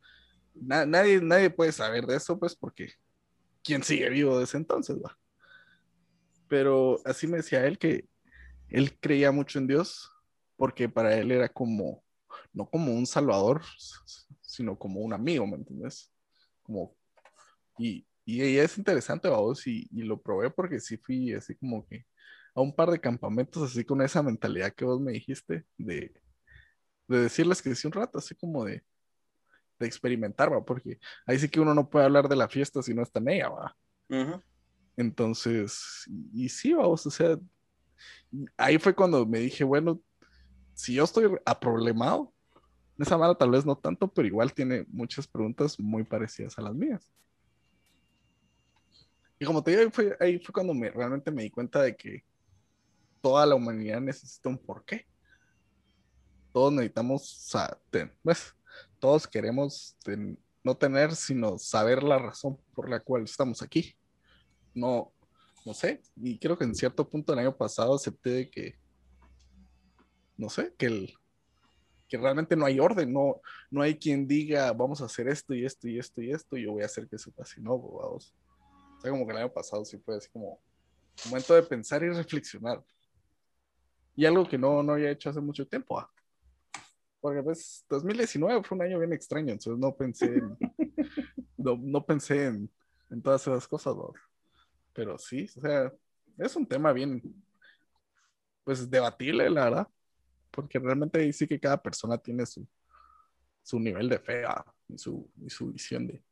na- 0.55 0.85
nadie, 0.85 1.21
nadie 1.21 1.49
puede 1.51 1.71
saber 1.71 2.05
de 2.07 2.15
eso, 2.15 2.39
pues, 2.39 2.55
porque 2.55 2.93
¿quién 3.63 3.83
sigue 3.83 4.09
vivo 4.09 4.37
de 4.39 4.45
ese 4.45 4.57
entonces, 4.57 4.97
va? 4.97 5.15
Pero 6.47 6.99
así 7.05 7.27
me 7.27 7.37
decía 7.37 7.65
él 7.65 7.77
que 7.77 8.05
él 8.69 8.97
creía 8.99 9.31
mucho 9.31 9.59
en 9.59 9.67
Dios 9.67 10.11
porque 10.57 10.87
para 10.89 11.15
él 11.17 11.31
era 11.31 11.49
como, 11.49 12.03
no 12.53 12.67
como 12.69 12.93
un 12.93 13.05
salvador, 13.05 13.61
sino 14.41 14.77
como 14.77 15.01
un 15.01 15.13
amigo, 15.13 15.45
¿me 15.45 15.57
entiendes? 15.57 16.11
Como, 16.63 16.95
y, 17.77 18.05
y, 18.25 18.43
y 18.43 18.57
es 18.57 18.77
interesante, 18.77 19.29
vamos, 19.29 19.65
y, 19.67 19.87
y 19.91 20.03
lo 20.03 20.21
probé 20.21 20.49
porque 20.49 20.79
sí 20.79 20.97
fui 20.97 21.33
así 21.33 21.55
como 21.55 21.85
que 21.85 22.05
a 22.55 22.61
un 22.61 22.73
par 22.75 22.89
de 22.89 22.99
campamentos 22.99 23.71
así 23.71 23.83
con 23.83 24.01
esa 24.01 24.23
mentalidad 24.23 24.73
que 24.73 24.85
vos 24.85 24.99
me 25.01 25.11
dijiste 25.11 25.65
de, 25.77 26.13
de 27.07 27.19
decirles 27.19 27.61
que 27.61 27.75
sí 27.75 27.87
un 27.87 27.93
rato, 27.93 28.17
así 28.19 28.33
como 28.35 28.65
de, 28.65 28.83
de 29.79 29.87
experimentar, 29.87 30.51
va, 30.51 30.63
porque 30.63 30.99
ahí 31.25 31.37
sí 31.37 31.49
que 31.49 31.59
uno 31.59 31.73
no 31.73 31.89
puede 31.89 32.05
hablar 32.05 32.29
de 32.29 32.35
la 32.35 32.47
fiesta 32.47 32.81
si 32.81 32.93
no 32.93 33.03
está 33.03 33.19
en 33.19 33.29
ella, 33.29 33.49
va. 33.49 33.77
Entonces, 34.97 36.03
y, 36.07 36.45
y 36.45 36.49
sí, 36.49 36.73
vamos, 36.73 37.05
o 37.05 37.11
sea, 37.11 37.37
ahí 38.57 38.77
fue 38.77 38.95
cuando 38.95 39.25
me 39.25 39.39
dije, 39.39 39.63
bueno, 39.63 40.01
si 40.73 40.93
yo 40.95 41.03
estoy 41.03 41.37
aproblemado, 41.45 42.33
esa 42.97 43.17
mala 43.17 43.35
tal 43.35 43.51
vez 43.51 43.65
no 43.65 43.77
tanto, 43.77 44.07
pero 44.07 44.27
igual 44.27 44.53
tiene 44.53 44.85
muchas 44.87 45.27
preguntas 45.27 45.79
muy 45.79 46.03
parecidas 46.03 46.57
a 46.57 46.61
las 46.61 46.73
mías. 46.73 47.11
Y 49.39 49.45
como 49.45 49.63
te 49.63 49.71
digo, 49.71 49.83
ahí 49.83 49.89
fue, 49.91 50.17
ahí 50.19 50.39
fue 50.39 50.53
cuando 50.53 50.73
me, 50.73 50.89
realmente 50.89 51.31
me 51.31 51.43
di 51.43 51.49
cuenta 51.49 51.81
de 51.81 51.95
que 51.95 52.23
toda 53.21 53.45
la 53.45 53.55
humanidad 53.55 53.99
necesita 53.99 54.49
un 54.49 54.57
porqué. 54.57 55.05
Todos 56.53 56.71
necesitamos, 56.71 57.51
ten- 57.89 58.17
pues, 58.23 58.53
todos 58.99 59.27
queremos 59.27 59.97
no 60.63 60.77
tener, 60.77 61.15
sino 61.15 61.57
saber 61.57 62.01
la 62.01 62.17
razón 62.17 62.57
por 62.73 62.89
la 62.89 62.99
cual 62.99 63.23
estamos 63.23 63.61
aquí. 63.61 63.95
No, 64.73 65.13
no 65.65 65.73
sé, 65.73 66.01
y 66.15 66.37
creo 66.39 66.57
que 66.57 66.63
en 66.63 66.75
cierto 66.75 67.09
punto 67.09 67.33
el 67.33 67.39
año 67.39 67.55
pasado 67.55 67.95
acepté 67.95 68.29
de 68.29 68.49
que, 68.49 68.75
no 70.37 70.49
sé, 70.49 70.73
que 70.77 70.85
el, 70.85 71.13
que 72.07 72.17
realmente 72.17 72.55
no 72.55 72.65
hay 72.65 72.79
orden, 72.79 73.11
no, 73.11 73.41
no 73.71 73.81
hay 73.81 73.97
quien 73.97 74.27
diga 74.27 74.71
vamos 74.73 75.01
a 75.01 75.05
hacer 75.05 75.27
esto 75.27 75.53
y 75.53 75.65
esto 75.65 75.87
y 75.87 75.97
esto 75.99 76.21
y 76.21 76.31
esto, 76.31 76.57
y 76.57 76.63
yo 76.63 76.73
voy 76.73 76.83
a 76.83 76.87
hacer 76.87 77.07
que 77.07 77.15
eso 77.15 77.31
pase, 77.31 77.61
no, 77.61 77.77
vamos. 77.79 78.33
Sea, 79.05 79.11
como 79.11 79.25
que 79.25 79.33
el 79.33 79.37
año 79.37 79.53
pasado 79.53 79.85
sí 79.85 79.97
fue 79.97 80.17
así 80.17 80.29
como 80.29 80.59
momento 81.25 81.53
de 81.53 81.63
pensar 81.63 82.03
y 82.03 82.09
reflexionar. 82.09 82.83
Y 84.15 84.25
algo 84.25 84.47
que 84.47 84.57
no, 84.57 84.81
no 84.81 84.93
había 84.93 85.11
hecho 85.11 85.29
hace 85.29 85.41
mucho 85.41 85.67
tiempo. 85.67 85.99
ah. 85.99 86.09
Porque 87.21 87.41
pues 87.43 87.85
2019 87.89 88.63
fue 88.63 88.77
un 88.77 88.83
año 88.83 88.99
bien 88.99 89.13
extraño, 89.13 89.51
entonces 89.51 89.77
no 89.77 89.95
pensé 89.95 90.25
en, 90.25 90.57
no, 91.57 91.77
no 91.79 92.05
pensé 92.05 92.45
en, 92.45 92.69
en 93.09 93.21
todas 93.21 93.41
esas 93.41 93.67
cosas, 93.67 93.95
¿no? 93.95 94.13
pero 94.95 95.17
sí, 95.17 95.47
o 95.57 95.61
sea, 95.61 95.93
es 96.37 96.55
un 96.55 96.65
tema 96.65 96.93
bien, 96.93 97.21
pues 98.63 98.89
debatible, 98.89 99.49
la 99.49 99.65
verdad, 99.65 99.87
porque 100.49 100.79
realmente 100.79 101.19
ahí 101.19 101.33
sí 101.33 101.45
que 101.45 101.59
cada 101.59 101.81
persona 101.81 102.17
tiene 102.17 102.45
su, 102.45 102.65
su 103.61 103.77
nivel 103.77 104.07
de 104.07 104.19
fe 104.19 104.45
ah, 104.45 104.65
y, 104.87 104.97
su, 104.97 105.29
y 105.45 105.49
su 105.49 105.73
visión 105.73 106.07
de... 106.07 106.23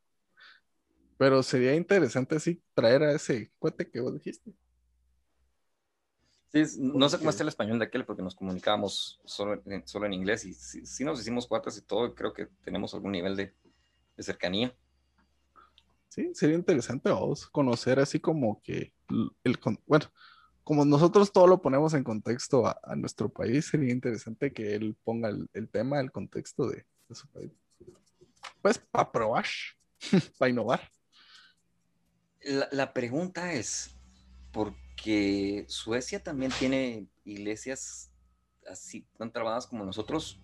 Pero 1.23 1.41
sería 1.41 1.73
interesante 1.73 2.37
sí 2.37 2.61
traer 2.73 3.01
a 3.03 3.13
ese 3.13 3.49
cuate 3.57 3.89
que 3.89 4.01
vos 4.01 4.13
dijiste. 4.13 4.51
Sí, 6.51 6.81
no 6.81 7.07
sé 7.07 7.17
cómo 7.17 7.29
está 7.29 7.43
el 7.43 7.47
español 7.47 7.79
de 7.79 7.85
aquel 7.85 8.03
porque 8.03 8.21
nos 8.21 8.35
comunicábamos 8.35 9.21
solo 9.23 9.61
en, 9.65 9.87
solo 9.87 10.05
en 10.05 10.11
inglés 10.11 10.43
y 10.43 10.53
sí, 10.53 10.85
sí 10.85 11.05
nos 11.05 11.21
hicimos 11.21 11.47
cuates 11.47 11.77
y 11.77 11.81
todo, 11.81 12.07
y 12.07 12.13
creo 12.13 12.33
que 12.33 12.47
tenemos 12.65 12.93
algún 12.93 13.13
nivel 13.13 13.37
de, 13.37 13.53
de 14.17 14.23
cercanía. 14.23 14.75
Sí, 16.09 16.31
sería 16.35 16.57
interesante 16.57 17.09
vos 17.09 17.47
conocer 17.47 18.01
así 18.01 18.19
como 18.19 18.61
que 18.61 18.91
el, 19.45 19.57
bueno, 19.87 20.11
como 20.65 20.83
nosotros 20.83 21.31
todo 21.31 21.47
lo 21.47 21.61
ponemos 21.61 21.93
en 21.93 22.03
contexto 22.03 22.67
a, 22.67 22.77
a 22.83 22.97
nuestro 22.97 23.29
país, 23.29 23.67
sería 23.67 23.93
interesante 23.93 24.51
que 24.51 24.75
él 24.75 24.97
ponga 25.05 25.29
el, 25.29 25.49
el 25.53 25.69
tema, 25.69 26.01
el 26.01 26.11
contexto 26.11 26.67
de, 26.67 26.85
de 27.07 27.15
su 27.15 27.29
país. 27.29 27.53
Pues 28.61 28.77
para 28.77 29.09
probar, 29.09 29.45
para 30.37 30.49
innovar. 30.49 30.81
La, 32.43 32.67
la 32.71 32.93
pregunta 32.93 33.53
es, 33.53 33.95
porque 34.51 35.65
Suecia 35.67 36.21
también 36.23 36.51
tiene 36.57 37.07
iglesias 37.25 38.11
así 38.69 39.05
tan 39.17 39.31
trabadas 39.31 39.67
como 39.67 39.85
nosotros, 39.85 40.39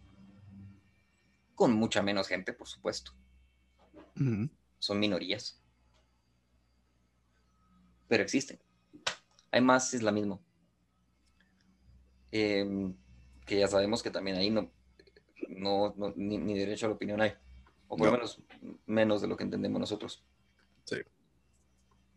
con 1.55 1.73
mucha 1.73 2.01
menos 2.01 2.27
gente, 2.27 2.53
por 2.53 2.67
supuesto. 2.67 3.11
Son 4.79 4.99
minorías. 4.99 5.61
Pero 8.07 8.23
existen. 8.23 8.59
Hay 9.51 9.61
más 9.61 9.93
islamismo. 9.93 10.41
Em, 12.31 12.95
que 13.45 13.59
ya 13.59 13.67
sabemos 13.67 14.03
que 14.03 14.11
también 14.11 14.37
ahí 14.37 14.49
no, 14.49 14.71
no, 15.49 15.93
no- 15.97 16.13
ni, 16.15 16.37
ni 16.37 16.57
derecho 16.57 16.85
a 16.85 16.89
la 16.89 16.95
opinión 16.95 17.21
hay. 17.21 17.33
O 17.87 17.97
por 17.97 18.05
lo 18.07 18.11
No. 18.11 18.17
menos 18.17 18.41
menos 18.85 19.21
de 19.21 19.27
lo 19.27 19.35
que 19.37 19.43
entendemos 19.43 19.79
nosotros. 19.79 20.23
Sí. 20.85 20.97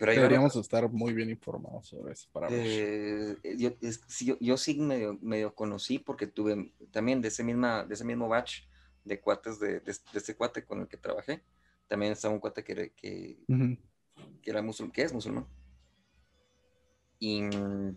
Pero 0.07 0.23
Deberíamos 0.23 0.57
estar 0.57 0.89
muy 0.91 1.13
bien 1.13 1.31
informados 1.31 1.89
sobre 1.89 2.13
eso 2.13 2.29
para 2.33 2.49
ver. 2.49 2.61
Eh, 2.65 3.37
yo, 3.57 3.71
es- 3.81 4.01
sí, 4.09 4.27
yo, 4.27 4.37
yo 4.41 4.57
sí 4.57 4.75
medio, 4.79 5.19
medio 5.23 5.55
conocí 5.55 5.99
porque 5.99 6.27
tuve 6.27 6.73
también 6.91 7.21
de 7.21 7.29
ese, 7.29 7.45
misma, 7.45 7.85
de 7.85 7.95
ese 7.95 8.05
mismo 8.05 8.29
batch 8.29 8.65
de 9.05 9.21
cuates 9.21 9.59
de, 9.61 9.81
de, 9.81 9.93
de 10.13 10.19
ese 10.19 10.37
cuate 10.37 10.65
con 10.65 10.81
el 10.81 10.89
que 10.89 10.97
trabajé. 10.97 11.43
También 11.89 12.13
estaba 12.13 12.35
un 12.35 12.41
cuate 12.41 12.65
que, 12.65 12.93
que, 12.93 13.39
Ujú. 13.49 13.77
que 14.43 14.51
era 14.51 14.63
musulmán, 14.63 14.93
que 14.93 15.03
es 15.03 15.13
musulmán. 15.13 15.47
Y 17.19 17.43
mm, 17.43 17.97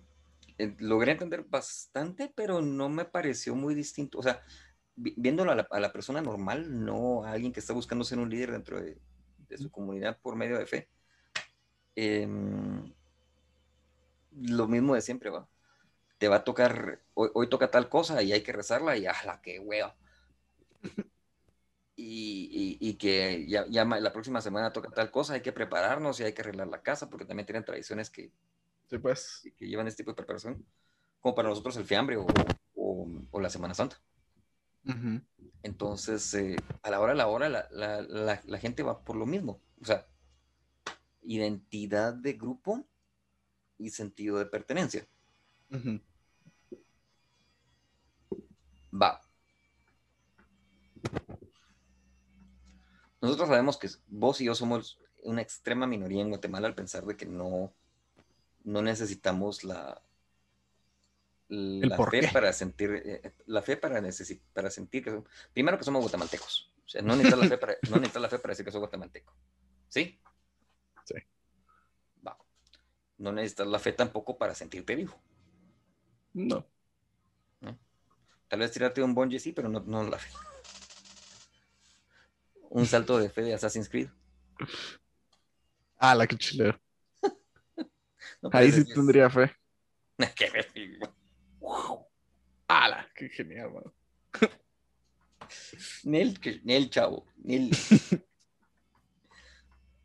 eh, 0.60 0.76
logré 0.80 1.14
entender 1.14 1.43
bastante, 1.43 2.32
pero 2.36 2.62
no 2.62 2.89
me 2.89 3.06
pareció 3.06 3.56
muy 3.56 3.74
distinto. 3.74 4.20
O 4.20 4.24
sea, 4.24 4.43
vi- 4.95 5.16
viéndolo 5.18 5.51
a 5.51 5.56
la, 5.56 5.68
a 5.72 5.80
la 5.80 5.91
persona 5.91 6.22
normal, 6.22 6.84
no 6.86 7.24
a 7.24 7.32
alguien 7.32 7.51
que 7.51 7.60
está 7.60 7.74
buscando 7.74 8.03
ser 8.03 8.20
un 8.20 8.30
líder 8.30 8.51
dentro 8.51 8.80
de, 8.82 8.99
de 9.49 9.58
su 9.58 9.72
comunidad 9.72 10.20
por 10.22 10.36
medio 10.36 10.58
de 10.58 10.66
fe. 10.66 10.89
Em, 11.96 12.93
lo 14.32 14.68
mismo 14.68 14.96
de 14.96 15.02
siempre, 15.02 15.30
va. 15.30 15.48
Te 16.18 16.28
va 16.28 16.38
a 16.38 16.43
tocar, 16.43 17.02
hoy, 17.14 17.30
hoy 17.34 17.50
toca 17.50 17.72
tal 17.72 17.89
cosa 17.89 18.22
y 18.24 18.34
hay 18.34 18.41
que 18.41 18.54
rezarla 18.54 18.98
y 18.98 19.02
la 19.04 19.41
que 19.41 19.60
hueva! 19.60 19.96
y, 21.96 22.78
y, 22.80 22.93
que 22.96 23.46
ya, 23.48 23.66
ya, 23.68 23.86
la 23.86 24.12
próxima 24.12 24.41
semana 24.41 24.74
toca 24.74 24.89
tal 24.89 25.12
cosa, 25.12 25.34
hay 25.34 25.41
que 25.41 25.54
prepararnos 25.54 26.20
y 26.20 26.24
hay 26.24 26.34
que 26.34 26.41
arreglar 26.41 26.68
la 26.68 26.82
casa, 26.82 27.10
porque 27.10 27.26
también 27.26 27.46
tienen 27.46 27.64
tradiciones 27.64 28.10
que, 28.10 28.32
sí, 28.89 28.98
pues. 28.98 29.50
que, 29.58 29.68
llevan 29.68 29.88
este 29.88 30.04
tipo 30.04 30.12
de 30.12 30.18
preparación, 30.18 30.66
como 31.22 31.36
para 31.36 31.50
nosotros 31.50 31.78
el 31.78 31.86
fiambre 31.86 32.18
o, 32.18 32.28
o, 32.76 33.39
la 33.39 33.50
Semana 33.50 33.74
Santa. 33.74 34.02
Entonces, 35.64 36.32
eh, 36.36 36.58
a 36.84 36.91
la 36.91 37.00
hora 37.00 37.14
de 37.14 37.18
la 37.18 37.28
hora, 37.28 37.50
la, 37.50 37.68
la, 37.72 38.41
la, 38.46 38.58
gente 38.60 38.84
va 38.84 39.04
por 39.04 39.16
lo 39.16 39.26
mismo. 39.26 39.60
O 39.82 39.86
sea, 39.86 40.06
identidad 41.26 42.13
de 42.13 42.34
grupo 42.34 42.86
y 43.78 43.89
sentido 43.89 44.38
de 44.38 44.45
pertenencia. 44.45 45.07
Va. 48.93 49.21
Nosotros 53.21 53.49
sabemos 53.49 53.78
que 53.78 53.89
vos 54.07 54.39
y 54.41 54.45
yo 54.45 54.55
somos 54.55 54.99
una 55.23 55.41
extrema 55.41 55.88
minoría 55.88 56.21
en 56.21 56.30
Guatemala 56.30 56.67
al 56.67 56.76
pensar 56.76 57.05
de 57.05 57.17
que 57.17 57.26
no, 57.26 57.73
no 58.63 58.82
necesitamos 58.82 59.63
la, 59.63 60.01
la 61.49 61.97
fe 62.07 62.30
para 62.32 62.53
sentir, 62.53 63.01
eh, 63.03 63.34
la 63.47 63.61
fe 63.61 63.78
para, 63.78 64.01
para 64.53 64.69
sentir 64.69 65.03
que 65.03 65.23
primero 65.53 65.78
que 65.78 65.84
somos 65.84 66.01
guatemaltecos. 66.01 66.71
O 66.86 66.88
sea, 66.88 67.01
no 67.01 67.15
necesitas 67.15 67.39
la 67.39 67.47
fe 67.47 67.57
para, 67.57 67.78
no 67.89 67.95
necesitas 67.97 68.21
la 68.21 68.30
fe 68.30 68.39
para 68.39 68.51
decir 68.51 68.65
que 68.65 68.71
soy 68.71 68.80
guatemalteco. 68.80 69.36
Sí. 69.89 70.19
No 73.18 73.32
necesitas 73.32 73.68
la 73.68 73.80
fe 73.80 73.93
tampoco 73.93 74.38
para 74.38 74.55
sentirte 74.55 74.95
vivo. 74.95 75.20
No. 76.34 76.66
Tal 78.47 78.59
vez 78.59 78.72
tirarte 78.72 79.01
un 79.01 79.16
bungee 79.16 79.39
sí, 79.39 79.51
pero 79.51 79.70
no, 79.70 79.80
no 79.80 80.03
la 80.03 80.20
fe 80.20 80.30
un 82.76 82.86
salto 82.86 83.18
de 83.18 83.30
fe 83.30 83.41
de 83.41 83.53
Assassin's 83.53 83.88
Creed. 83.88 84.09
Ah, 85.97 86.13
la 86.13 86.28
que 86.28 86.36
chilero. 86.36 86.78
Ahí 88.51 88.70
sí 88.70 88.84
tendría 88.84 89.30
fe. 89.30 89.55
qué 90.36 90.99
¡Hala! 92.68 93.07
¡Qué 93.16 93.30
genial, 93.30 93.72
mano! 93.72 93.93
Nel, 96.03 96.38
Nel, 96.63 96.89
chavo. 96.89 97.26
Nel. 97.38 97.70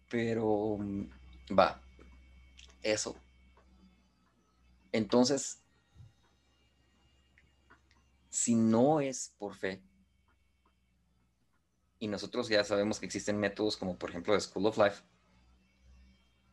Pero, 0.09 0.79
va. 1.51 1.83
Eso. 2.83 3.17
Entonces, 4.93 5.63
si 8.29 8.55
no 8.55 9.01
es 9.01 9.35
por 9.39 9.55
fe, 9.55 9.83
y 11.99 12.09
nosotros 12.09 12.49
ya 12.49 12.65
sabemos 12.65 12.99
que 12.99 13.07
existen 13.07 13.39
métodos 13.39 13.77
como 13.77 13.99
por 13.99 14.11
ejemplo 14.11 14.33
de 14.33 14.41
School 14.41 14.67
of 14.67 14.79
Life, 14.79 15.03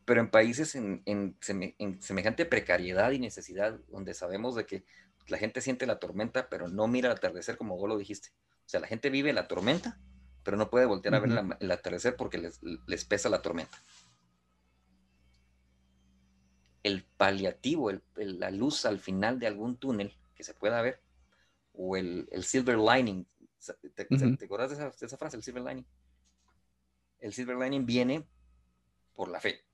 pero 0.04 0.20
en 0.20 0.30
países 0.30 0.74
en, 0.74 1.36
semejante 2.00 2.46
precariedad 2.46 3.10
y 3.10 3.18
necesidad, 3.18 3.78
donde 3.88 4.14
sabemos 4.14 4.54
de 4.54 4.66
que 4.66 4.84
la 5.26 5.38
gente 5.38 5.60
siente 5.60 5.86
la 5.86 5.98
tormenta, 5.98 6.48
pero 6.48 6.68
no 6.68 6.86
mira 6.86 7.10
el 7.10 7.16
atardecer 7.16 7.58
como 7.58 7.76
vos 7.76 7.88
lo 7.88 7.98
dijiste. 7.98 8.30
O 8.64 8.68
sea, 8.68 8.80
la 8.80 8.86
gente 8.86 9.10
vive 9.10 9.34
la 9.34 9.48
tormenta, 9.48 9.98
pero 10.44 10.56
no 10.56 10.70
puede 10.70 10.86
voltear 10.86 11.14
a 11.14 11.20
ver 11.20 11.30
el 11.60 11.70
atardecer 11.70 12.16
porque 12.16 12.38
les, 12.38 13.04
pesa 13.04 13.28
la 13.28 13.42
tormenta. 13.42 13.82
El 16.88 17.04
paliativo, 17.04 17.90
la 18.16 18.50
luz 18.50 18.84
al 18.86 18.98
final 18.98 19.38
de 19.38 19.46
algún 19.46 19.76
túnel 19.76 20.16
que 20.34 20.44
se 20.44 20.54
pueda 20.54 20.80
ver, 20.82 21.00
o 21.74 21.96
el, 21.96 22.28
el 22.30 22.44
silver 22.44 22.78
lining 22.78 23.26
¿Te, 23.94 24.44
acuerdas 24.44 24.70
de 24.70 25.06
esa, 25.06 25.16
frase, 25.16 25.36
el 25.36 25.42
silver 25.42 25.64
lining? 25.64 25.86
El 27.18 27.32
silver 27.32 27.56
lining 27.56 27.84
viene 27.84 28.26
por 29.14 29.28
la 29.28 29.40
fe. 29.40 29.64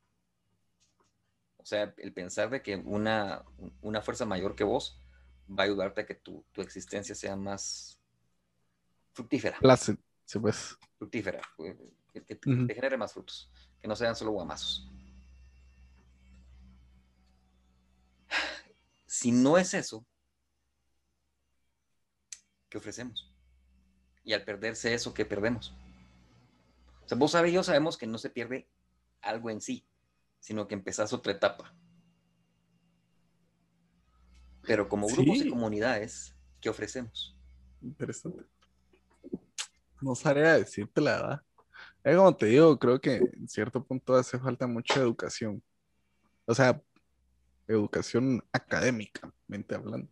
O 1.59 1.67
sea, 1.67 1.95
el 1.99 2.13
pensar 2.13 2.51
de 2.51 2.63
que 2.63 2.77
una, 2.77 3.45
una 3.83 4.03
fuerza 4.03 4.25
mayor 4.25 4.55
que 4.55 4.65
vos 4.65 5.01
va 5.49 5.65
a 5.65 5.67
ayudarte 5.67 6.03
a 6.03 6.07
que 6.07 6.15
tu, 6.15 6.45
existencia 6.57 7.15
sea 7.15 7.37
más 7.37 7.99
fructífera. 9.13 9.59
pues. 10.39 10.79
Fructífera. 10.99 11.43
Que, 12.13 12.21
te 12.21 12.75
genere 12.75 12.97
más 12.97 13.13
frutos. 13.13 13.51
Que 13.81 13.89
no 13.89 13.97
sean 13.97 14.17
solo 14.17 14.33
guamazos. 14.33 14.91
Si 19.15 19.31
no 19.31 19.59
es 19.59 19.75
eso, 19.75 20.05
¿qué 22.69 22.79
ofrecemos? 22.79 23.35
y 24.25 24.33
al 24.33 24.43
perderse 24.43 24.93
eso, 24.93 25.15
¿qué 25.15 25.25
perdemos? 25.25 25.73
O 27.05 27.09
sea, 27.09 27.19
vos 27.19 27.31
sabés 27.31 27.53
y 27.53 27.55
yo 27.55 27.63
sabemos 27.63 27.99
que 27.99 28.07
no 28.07 28.19
se 28.19 28.31
pierde 28.31 28.67
algo 29.21 29.51
en 29.51 29.61
sí, 29.61 29.87
sino 30.41 30.67
que 30.67 30.75
empezás 30.75 31.13
otra 31.13 31.33
etapa. 31.33 31.73
Pero 34.63 34.89
como 34.89 35.07
grupos 35.07 35.37
y 35.37 35.51
comunidades, 35.51 36.35
¿qué 36.61 36.71
ofrecemos? 36.71 37.37
Interesante. 37.83 38.43
No 40.01 40.15
sabría 40.15 40.55
decirte 40.55 41.01
la 41.03 41.13
verdad. 41.13 41.43
Es 42.03 42.17
como 42.17 42.35
te 42.35 42.47
digo, 42.47 42.79
creo 42.79 43.01
que 43.01 43.17
en 43.17 43.49
cierto 43.49 43.85
punto 43.85 44.15
hace 44.17 44.39
falta 44.39 44.67
mucha 44.67 45.01
educación. 45.01 45.63
O 46.47 46.55
sea, 46.55 46.83
educación 47.69 48.45
académicamente 48.53 49.75
hablando 49.75 50.09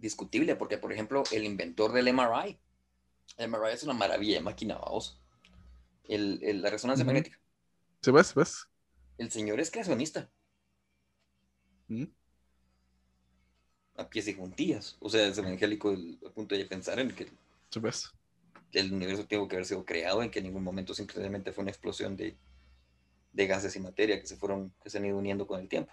discutible, 0.00 0.56
porque 0.56 0.78
por 0.78 0.92
ejemplo, 0.92 1.22
el 1.30 1.44
inventor 1.44 1.92
del 1.92 2.12
MRI, 2.12 2.58
el 3.36 3.48
MRI 3.48 3.72
es 3.72 3.82
una 3.82 3.94
maravilla 3.94 4.34
de 4.34 4.40
máquina, 4.40 4.76
vamos. 4.76 5.20
El, 6.04 6.62
la 6.62 6.70
resonancia 6.70 7.04
magnética. 7.04 7.38
¿Sí 8.02 8.10
ves? 8.10 8.34
¿Ves? 8.34 8.68
El 9.18 9.30
señor 9.30 9.60
es 9.60 9.70
creacionista. 9.70 10.28
¿Mm? 11.88 12.04
A 13.96 14.08
pies 14.08 14.26
y 14.28 14.34
juntillas. 14.34 14.96
O 15.00 15.08
sea, 15.08 15.26
es 15.26 15.38
evangélico 15.38 15.90
al 15.90 16.18
punto 16.34 16.54
de 16.54 16.64
pensar 16.64 16.98
en 16.98 17.14
que 17.14 17.30
el 18.72 18.92
universo 18.92 19.26
tuvo 19.26 19.46
que 19.46 19.56
haber 19.56 19.66
sido 19.66 19.84
creado, 19.84 20.22
en 20.22 20.30
que 20.30 20.40
en 20.40 20.46
ningún 20.46 20.64
momento 20.64 20.94
simplemente 20.94 21.52
fue 21.52 21.62
una 21.62 21.70
explosión 21.70 22.16
de, 22.16 22.36
de 23.32 23.46
gases 23.46 23.76
y 23.76 23.80
materia 23.80 24.20
que 24.20 24.26
se 24.26 24.36
fueron, 24.36 24.72
que 24.82 24.90
se 24.90 24.98
han 24.98 25.06
ido 25.06 25.18
uniendo 25.18 25.46
con 25.46 25.60
el 25.60 25.68
tiempo. 25.68 25.92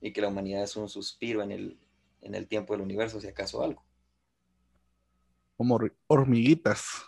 Y 0.00 0.12
que 0.12 0.20
la 0.20 0.28
humanidad 0.28 0.62
es 0.62 0.76
un 0.76 0.88
suspiro 0.88 1.42
en 1.42 1.50
el, 1.50 1.78
en 2.22 2.34
el 2.34 2.46
tiempo 2.46 2.72
del 2.72 2.82
universo, 2.82 3.20
si 3.20 3.26
acaso 3.26 3.62
algo. 3.62 3.84
Como 5.56 5.78
hormiguitas. 6.06 7.02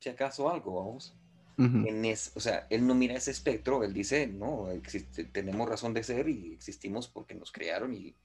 Si 0.00 0.08
acaso 0.08 0.50
algo, 0.50 0.74
vamos. 0.74 1.14
en 1.58 2.14
o 2.34 2.40
sea, 2.40 2.66
él 2.70 2.86
no 2.86 2.94
mira 2.94 3.14
ese 3.14 3.30
espectro, 3.30 3.84
él 3.84 3.92
dice, 3.92 4.26
no, 4.26 4.70
existe, 4.70 5.24
tenemos 5.24 5.68
razón 5.68 5.94
de 5.94 6.02
ser 6.02 6.28
y 6.28 6.54
existimos 6.54 7.06
porque 7.06 7.34
nos 7.34 7.52
crearon 7.52 7.94
y, 7.94 8.16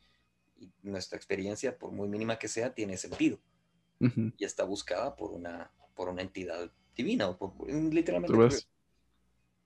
nuestra 0.81 1.17
experiencia, 1.17 1.77
por 1.77 1.91
muy 1.91 2.07
mínima 2.07 2.39
que 2.39 2.47
sea, 2.47 2.73
tiene 2.73 2.97
sentido. 2.97 3.37
Y 3.99 4.43
está 4.43 4.63
buscada 4.63 5.15
por 5.15 5.31
una, 5.31 5.71
por 5.93 6.09
una 6.09 6.23
entidad 6.23 6.71
divina, 6.95 7.27
o 7.27 7.37
por, 7.37 7.71
literalmente. 7.71 8.65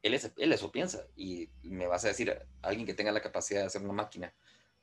Él, 0.03 0.19
él 0.37 0.53
eso 0.53 0.71
piensa 0.71 1.05
y 1.15 1.49
me 1.63 1.87
vas 1.87 2.05
a 2.05 2.09
decir, 2.09 2.35
alguien 2.61 2.85
que 2.85 2.93
tenga 2.93 3.11
la 3.11 3.21
capacidad 3.21 3.61
de 3.61 3.67
hacer 3.67 3.81
una 3.81 3.93
máquina 3.93 4.33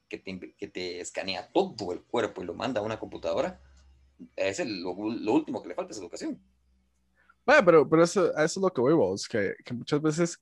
que 0.09 0.69
te, 0.69 1.01
escanea 1.01 1.49
todo 1.53 1.93
el 1.93 2.03
cuerpo 2.03 2.43
y 2.43 2.47
lo 2.47 2.55
manda 2.55 2.81
a 2.81 2.85
una 2.85 2.99
computadora, 2.99 3.61
es 4.35 4.67
lo, 4.67 4.93
último 4.93 5.63
que 5.63 5.69
le 5.69 5.75
falta 5.75 5.93
es 5.93 5.99
educación. 5.99 6.41
Bueno, 7.45 7.65
pero, 7.65 7.89
pero 7.89 8.03
eso, 8.03 8.31
eso 8.31 8.43
es 8.43 8.57
lo 8.57 8.71
que 8.73 8.81
voy, 8.81 8.95
vos, 8.95 9.29
que, 9.29 9.55
que 9.65 9.75
muchas 9.75 10.01
veces 10.03 10.41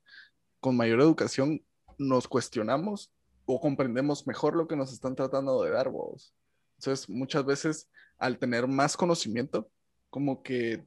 con 0.61 0.77
mayor 0.77 1.01
educación 1.01 1.63
nos 1.99 2.27
cuestionamos 2.27 3.13
o 3.45 3.61
comprendemos 3.61 4.27
mejor 4.27 4.57
lo 4.57 4.67
que 4.67 4.77
nos 4.77 4.93
están 4.93 5.15
tratando 5.15 5.63
de 5.63 5.71
dar, 5.71 5.91
vos. 5.91 6.35
Entonces, 6.79 7.09
muchas 7.09 7.45
veces 7.45 7.89
al 8.19 8.39
tener 8.39 8.67
más 8.67 8.97
conocimiento, 8.97 9.71
como 10.11 10.43
que, 10.43 10.85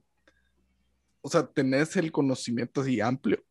o 1.20 1.28
sea, 1.28 1.46
tenés 1.46 1.96
el 1.96 2.10
conocimiento 2.10 2.80
así 2.80 3.00
amplio, 3.00 3.42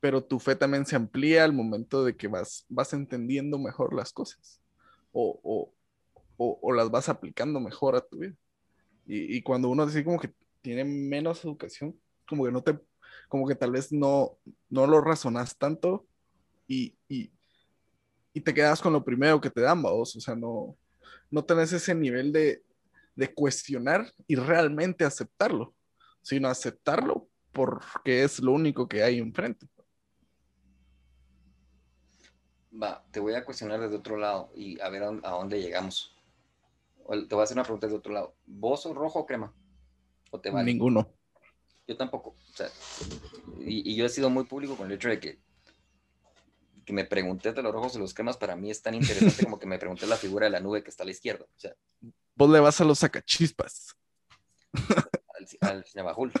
pero 0.00 0.22
tu 0.22 0.38
fe 0.38 0.56
también 0.56 0.86
se 0.86 0.96
amplía 0.96 1.44
al 1.44 1.52
momento 1.52 2.04
de 2.04 2.16
que 2.16 2.28
vas, 2.28 2.64
vas 2.68 2.92
entendiendo 2.92 3.58
mejor 3.58 3.94
las 3.94 4.12
cosas 4.12 4.60
o, 5.12 5.72
las 6.74 6.90
vas 6.90 7.08
aplicando 7.08 7.60
mejor 7.60 7.96
a 7.96 8.00
tu 8.00 8.18
vida. 8.18 8.34
Y, 9.06 9.40
cuando 9.42 9.68
uno 9.68 9.86
dice 9.86 10.04
como 10.04 10.18
que 10.18 10.34
tiene 10.60 10.84
menos 10.84 11.44
educación, 11.44 11.98
como 12.28 12.44
que 12.44 12.50
no 12.50 12.62
te, 12.62 12.78
como 13.28 13.46
que 13.46 13.54
tal 13.54 13.70
vez 13.70 13.92
no, 13.92 14.36
no 14.68 14.86
lo 14.86 15.00
razonas 15.00 15.56
tanto 15.56 16.06
y, 16.66 16.94
te 18.44 18.52
quedas 18.52 18.82
con 18.82 18.92
lo 18.92 19.02
primero 19.02 19.40
que 19.40 19.50
te 19.50 19.62
dan, 19.62 19.80
vos, 19.80 20.14
o 20.14 20.20
sea, 20.20 20.36
no, 20.36 20.76
no 21.30 21.44
tenés 21.44 21.72
ese 21.72 21.94
nivel 21.94 22.32
de, 22.32 22.62
de 23.16 23.32
cuestionar 23.32 24.12
y 24.28 24.36
realmente 24.36 25.04
aceptarlo, 25.04 25.74
sino 26.20 26.48
aceptarlo 26.48 27.28
porque 27.52 28.22
es 28.22 28.38
lo 28.40 28.52
único 28.52 28.86
que 28.86 29.02
hay 29.02 29.18
enfrente. 29.18 29.66
Va, 32.80 33.04
te 33.10 33.20
voy 33.20 33.34
a 33.34 33.44
cuestionar 33.44 33.80
desde 33.80 33.96
otro 33.96 34.16
lado 34.16 34.50
y 34.54 34.80
a 34.80 34.88
ver 34.88 35.02
a, 35.02 35.30
dónde 35.30 35.60
llegamos. 35.60 36.14
O 37.04 37.12
Te 37.26 37.34
voy 37.34 37.42
a 37.42 37.44
hacer 37.44 37.56
una 37.56 37.64
pregunta 37.64 37.86
de 37.86 37.94
otro 37.94 38.12
lado. 38.12 38.34
¿Vos 38.46 38.82
sos 38.82 38.94
rojo 38.94 39.20
o 39.20 39.26
crema? 39.26 39.52
¿O 40.30 40.40
te 40.40 40.50
vale? 40.50 40.72
Ninguno. 40.72 41.08
Yo 41.86 41.96
tampoco. 41.96 42.30
O 42.30 42.56
sea, 42.56 42.68
y, 43.60 43.92
y 43.92 43.96
yo 43.96 44.04
he 44.04 44.08
sido 44.08 44.28
muy 44.28 44.44
público 44.44 44.76
con 44.76 44.86
el 44.86 44.92
hecho 44.92 45.08
de 45.08 45.20
que 45.20 45.38
que 46.86 46.92
me 46.92 47.04
pregunté 47.04 47.52
de 47.52 47.62
los 47.62 47.74
rojos 47.74 47.96
y 47.96 47.98
los 47.98 48.14
cremas, 48.14 48.36
para 48.36 48.54
mí 48.54 48.70
es 48.70 48.80
tan 48.80 48.94
interesante 48.94 49.42
como 49.44 49.58
que 49.58 49.66
me 49.66 49.76
pregunté 49.76 50.06
la 50.06 50.16
figura 50.16 50.46
de 50.46 50.50
la 50.50 50.60
nube 50.60 50.84
que 50.84 50.90
está 50.90 51.02
a 51.02 51.06
la 51.06 51.10
izquierda. 51.10 51.44
O 51.44 51.58
sea, 51.58 51.74
Vos 52.36 52.48
le 52.48 52.60
vas 52.60 52.80
a 52.80 52.84
los 52.84 53.00
sacachispas. 53.00 53.96
al, 54.72 55.68
al 55.68 55.84
Cinebajul. 55.84 56.32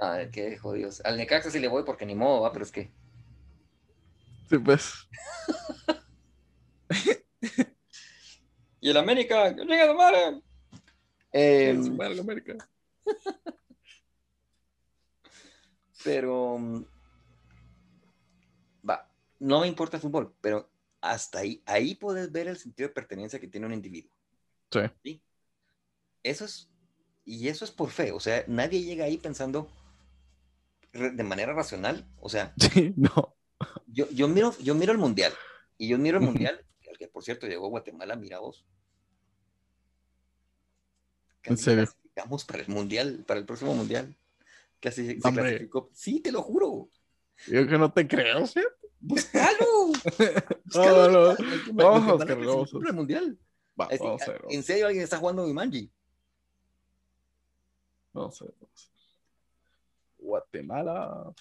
Ah, 0.00 0.24
qué 0.32 0.56
jodidos. 0.58 1.00
Al 1.04 1.16
Necaxa 1.16 1.50
sí 1.50 1.58
le 1.58 1.68
voy 1.68 1.84
porque 1.84 2.06
ni 2.06 2.14
modo, 2.14 2.42
va, 2.42 2.52
pero 2.52 2.64
es 2.64 2.72
que. 2.72 2.90
Sí, 4.48 4.58
pues. 4.58 5.08
Y 8.80 8.90
el 8.90 8.96
América, 8.98 9.52
que 9.56 9.64
llega 9.64 9.88
de 9.88 9.94
madre. 9.94 10.42
Eh, 11.32 11.70
Es 11.70 11.90
mal, 11.90 12.18
América. 12.20 12.56
pero. 16.04 16.56
mm, 16.58 16.84
Va, 18.88 19.10
no 19.40 19.60
me 19.60 19.66
importa 19.66 19.96
el 19.96 20.02
fútbol, 20.02 20.32
pero 20.40 20.70
hasta 21.00 21.40
ahí, 21.40 21.60
ahí 21.66 21.96
puedes 21.96 22.30
ver 22.30 22.46
el 22.46 22.56
sentido 22.56 22.88
de 22.88 22.94
pertenencia 22.94 23.40
que 23.40 23.48
tiene 23.48 23.66
un 23.66 23.72
individuo. 23.72 24.12
Sí. 24.70 24.80
¿sí? 25.02 25.22
Eso 26.22 26.44
es, 26.44 26.70
y 27.26 27.48
eso 27.48 27.66
es 27.66 27.70
por 27.72 27.90
fe, 27.90 28.12
o 28.12 28.20
sea, 28.20 28.44
nadie 28.48 28.82
llega 28.82 29.04
ahí 29.04 29.18
pensando 29.18 29.68
de 30.92 31.22
manera 31.24 31.52
racional, 31.52 32.06
o 32.20 32.28
sea, 32.30 32.54
Sí, 32.58 32.94
no. 32.96 33.36
yo, 33.86 34.08
yo, 34.10 34.28
miro, 34.28 34.54
yo 34.60 34.74
miro 34.74 34.92
el 34.92 34.98
mundial, 34.98 35.32
y 35.76 35.88
yo 35.88 35.98
miro 35.98 36.18
el 36.18 36.24
mundial, 36.24 36.64
al 36.88 36.96
que 36.96 37.08
por 37.08 37.22
cierto 37.22 37.46
llegó 37.46 37.66
a 37.66 37.70
Guatemala, 37.70 38.16
mira 38.16 38.38
vos. 38.38 38.64
¿En 41.44 41.56
serio? 41.56 41.84
clasificamos 41.84 42.44
para 42.44 42.62
el 42.62 42.68
mundial, 42.68 43.24
para 43.26 43.38
el 43.40 43.46
próximo 43.46 43.74
mundial. 43.74 44.16
Casi 44.80 45.06
se 45.20 45.28
Hombre. 45.28 45.42
clasificó. 45.44 45.90
Sí, 45.92 46.20
te 46.20 46.32
lo 46.32 46.42
juro. 46.42 46.90
Yo 47.46 47.66
que 47.66 47.78
no 47.78 47.92
te 47.92 48.08
creo, 48.08 48.46
¿sí? 48.46 48.60
¡Búscalo! 49.00 49.92
No, 50.74 51.10
no, 51.10 51.36
no. 51.36 52.18
Para 52.18 52.34
el 52.34 52.94
mundial. 52.94 53.38
Va, 53.78 53.84
Es 53.84 53.90
decir, 54.00 54.06
vamos 54.06 54.22
a 54.22 54.32
ver. 54.32 54.42
en 54.48 54.62
serio, 54.62 54.86
alguien 54.86 55.04
está 55.04 55.18
jugando 55.18 55.46
Jumanji. 55.46 55.92
Vamos 58.16 58.40
a 58.40 58.46
ver. 58.46 58.54
vamos 58.60 58.86
a 58.86 58.90
ver. 58.90 58.96
Guatemala. 60.18 61.34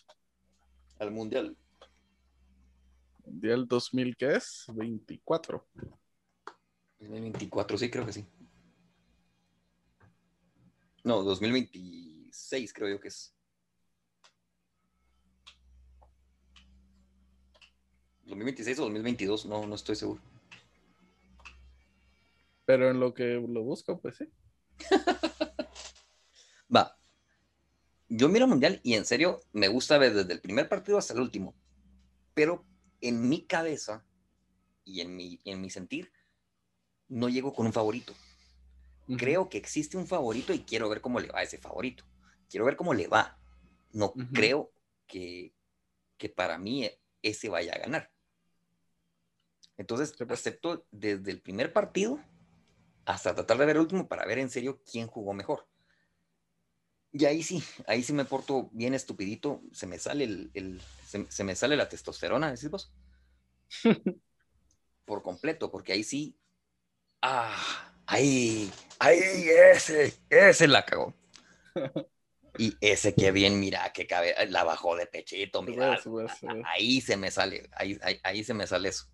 Al 0.99 1.11
mundial. 1.11 1.57
Mundial 3.26 3.67
2000, 3.67 4.15
¿qué 4.17 4.36
es? 4.36 4.65
24. 4.73 5.65
2024, 6.99 7.78
sí, 7.78 7.89
creo 7.89 8.05
que 8.05 8.13
sí. 8.13 8.26
No, 11.03 11.23
2026 11.23 12.73
creo 12.73 12.89
yo 12.89 12.99
que 12.99 13.07
es. 13.07 13.34
2026 18.26 18.80
o 18.80 18.84
2022, 18.84 19.45
no, 19.45 19.65
no 19.65 19.76
estoy 19.76 19.95
seguro. 19.95 20.21
Pero 22.65 22.89
en 22.89 22.99
lo 22.99 23.13
que 23.13 23.36
lo 23.36 23.63
busco, 23.63 23.99
pues 23.99 24.17
sí. 24.17 24.26
Va. 26.76 26.97
Yo 28.09 28.30
miro 28.30 28.47
Mundial 28.47 28.80
y 28.84 28.93
en 28.93 29.05
serio 29.05 29.41
me 29.51 29.67
gusta 29.67 29.97
ver 29.97 30.13
desde 30.13 30.34
el 30.34 30.41
primer 30.41 30.69
partido 30.69 30.97
hasta 30.97 31.13
el 31.13 31.21
último. 31.21 31.55
Pero 32.34 32.65
en 33.01 33.28
mi 33.30 33.45
cabeza 33.45 34.05
y 34.84 35.01
en 35.01 35.15
mi, 35.15 35.39
en 35.45 35.61
mi 35.61 35.69
sentir, 35.69 36.11
no 37.07 37.30
llego 37.30 37.53
con 37.53 37.65
un 37.65 37.73
favorito. 37.73 38.13
Creo 39.17 39.49
que 39.49 39.57
existe 39.57 39.97
un 39.97 40.07
favorito 40.07 40.53
y 40.53 40.59
quiero 40.59 40.89
ver 40.89 41.01
cómo 41.01 41.19
le 41.19 41.30
va 41.30 41.39
a 41.39 41.43
ese 41.43 41.57
favorito. 41.57 42.05
Quiero 42.49 42.65
ver 42.65 42.76
cómo 42.76 42.93
le 42.93 43.07
va. 43.07 43.38
No 43.91 44.13
creo 44.34 44.71
que, 45.07 45.53
que 46.17 46.30
para 46.30 46.57
mí 46.57 46.89
ese 47.21 47.49
vaya 47.49 47.73
a 47.73 47.80
ganar. 47.80 48.11
Entonces, 49.78 50.13
pues. 50.17 50.32
acepto 50.32 50.86
desde 50.91 51.32
el 51.32 51.41
primer 51.41 51.73
partido 51.73 52.19
hasta 53.05 53.36
tratar 53.36 53.57
de 53.57 53.65
ver 53.65 53.76
el 53.76 53.84
último 53.84 54.07
para 54.07 54.26
ver 54.26 54.39
en 54.39 54.49
serio 54.49 54.82
quién 54.89 55.07
jugó 55.07 55.34
mejor. 55.34 55.67
Y 57.18 57.24
ahí 57.24 57.43
sí, 57.43 57.63
ahí 57.88 58.03
sí 58.03 58.11
me 58.11 58.26
porto 58.26 58.70
bien 58.74 58.93
estupidito, 58.93 59.61
se 59.72 59.88
me 59.88 59.97
sale 59.97 60.26
el, 60.26 60.51
el- 60.53 60.82
se, 61.07 61.26
se 61.32 61.43
me 61.45 61.55
sale 61.55 61.78
la 61.78 61.88
testosterona, 61.88 62.51
decís 62.51 62.70
vos. 62.70 62.91
Por 65.05 65.24
completo, 65.24 65.72
porque 65.72 65.93
ahí 65.93 66.03
sí, 66.03 66.38
ah, 67.22 67.55
ahí, 68.05 68.70
ahí, 68.99 69.18
ese, 69.74 70.13
ese 70.30 70.68
la 70.68 70.84
cagó. 70.86 71.13
Y 72.57 72.78
ese 72.80 73.13
que 73.13 73.32
bien, 73.32 73.59
mira, 73.59 73.91
que 73.91 74.07
cabe, 74.07 74.34
la 74.49 74.63
bajó 74.63 74.95
de 74.95 75.07
pechito, 75.07 75.61
mira, 75.61 75.97
sí, 75.97 76.09
sí, 76.39 76.47
ahí 76.66 77.01
se 77.01 77.18
me 77.18 77.30
sale, 77.30 77.70
ahí, 77.74 77.97
ahí, 78.01 78.18
ahí 78.24 78.43
se 78.45 78.53
me 78.53 78.66
sale 78.66 78.88
eso. 78.89 79.07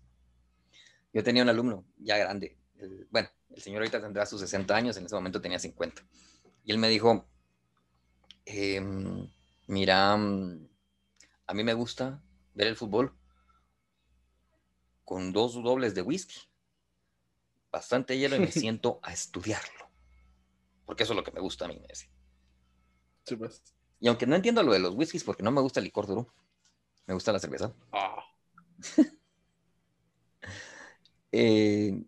Yo 1.12 1.24
tenía 1.24 1.42
un 1.42 1.48
alumno 1.48 1.84
ya 1.98 2.18
grande, 2.18 2.56
el- 2.78 3.06
bueno, 3.10 3.28
el 3.50 3.60
señor 3.60 3.80
ahorita 3.82 4.00
tendrá 4.00 4.26
sus 4.26 4.40
60 4.40 4.76
años, 4.76 4.96
en 4.96 5.06
ese 5.06 5.14
momento 5.16 5.40
tenía 5.40 5.58
50. 5.58 6.02
Y 6.64 6.70
él 6.70 6.78
me 6.78 6.88
dijo, 6.88 7.28
em, 8.44 9.28
mira, 9.66 10.16
mm, 10.16 10.68
a 11.46 11.54
mí 11.54 11.64
me 11.64 11.74
gusta 11.74 12.22
ver 12.54 12.66
el 12.68 12.76
fútbol 12.76 13.12
con 15.04 15.32
dos 15.32 15.54
dobles 15.54 15.94
de 15.94 16.02
whisky, 16.02 16.40
bastante 17.70 18.16
hielo 18.18 18.36
y 18.36 18.40
me 18.40 18.52
siento 18.52 19.00
a 19.02 19.12
estudiarlo. 19.12 19.90
Porque 20.86 21.04
eso 21.04 21.12
es 21.12 21.16
lo 21.16 21.24
que 21.24 21.32
me 21.32 21.40
gusta 21.40 21.64
a 21.64 21.68
mí, 21.68 21.78
me 21.78 21.86
decía. 21.86 22.10
Sí, 23.24 23.36
pues. 23.36 23.62
Y 24.00 24.08
aunque 24.08 24.26
no 24.26 24.36
entiendo 24.36 24.62
lo 24.62 24.72
de 24.72 24.80
los 24.80 24.94
whiskies 24.94 25.24
porque 25.24 25.42
no 25.42 25.50
me 25.50 25.60
gusta 25.60 25.80
el 25.80 25.84
licor 25.84 26.06
duro, 26.06 26.32
me 27.06 27.14
gusta 27.14 27.32
la 27.32 27.38
cerveza. 27.38 27.72
Ah, 27.92 28.24
eh, 31.32 32.02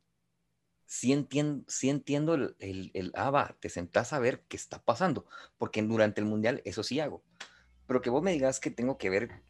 sí 0.94 1.12
entiendo, 1.12 1.64
sí 1.66 1.90
entiendo 1.90 2.34
el, 2.34 2.54
el, 2.60 2.92
el, 2.94 3.12
ah, 3.16 3.30
va, 3.30 3.56
te 3.58 3.68
sentás 3.68 4.12
a 4.12 4.20
ver 4.20 4.44
qué 4.46 4.56
está 4.56 4.80
pasando, 4.80 5.26
porque 5.58 5.82
durante 5.82 6.20
el 6.20 6.26
mundial 6.26 6.62
eso 6.64 6.84
sí 6.84 7.00
hago. 7.00 7.24
Pero 7.88 8.00
que 8.00 8.10
vos 8.10 8.22
me 8.22 8.30
digas 8.30 8.60
que 8.60 8.70
tengo 8.70 8.96
que 8.96 9.10
ver 9.10 9.42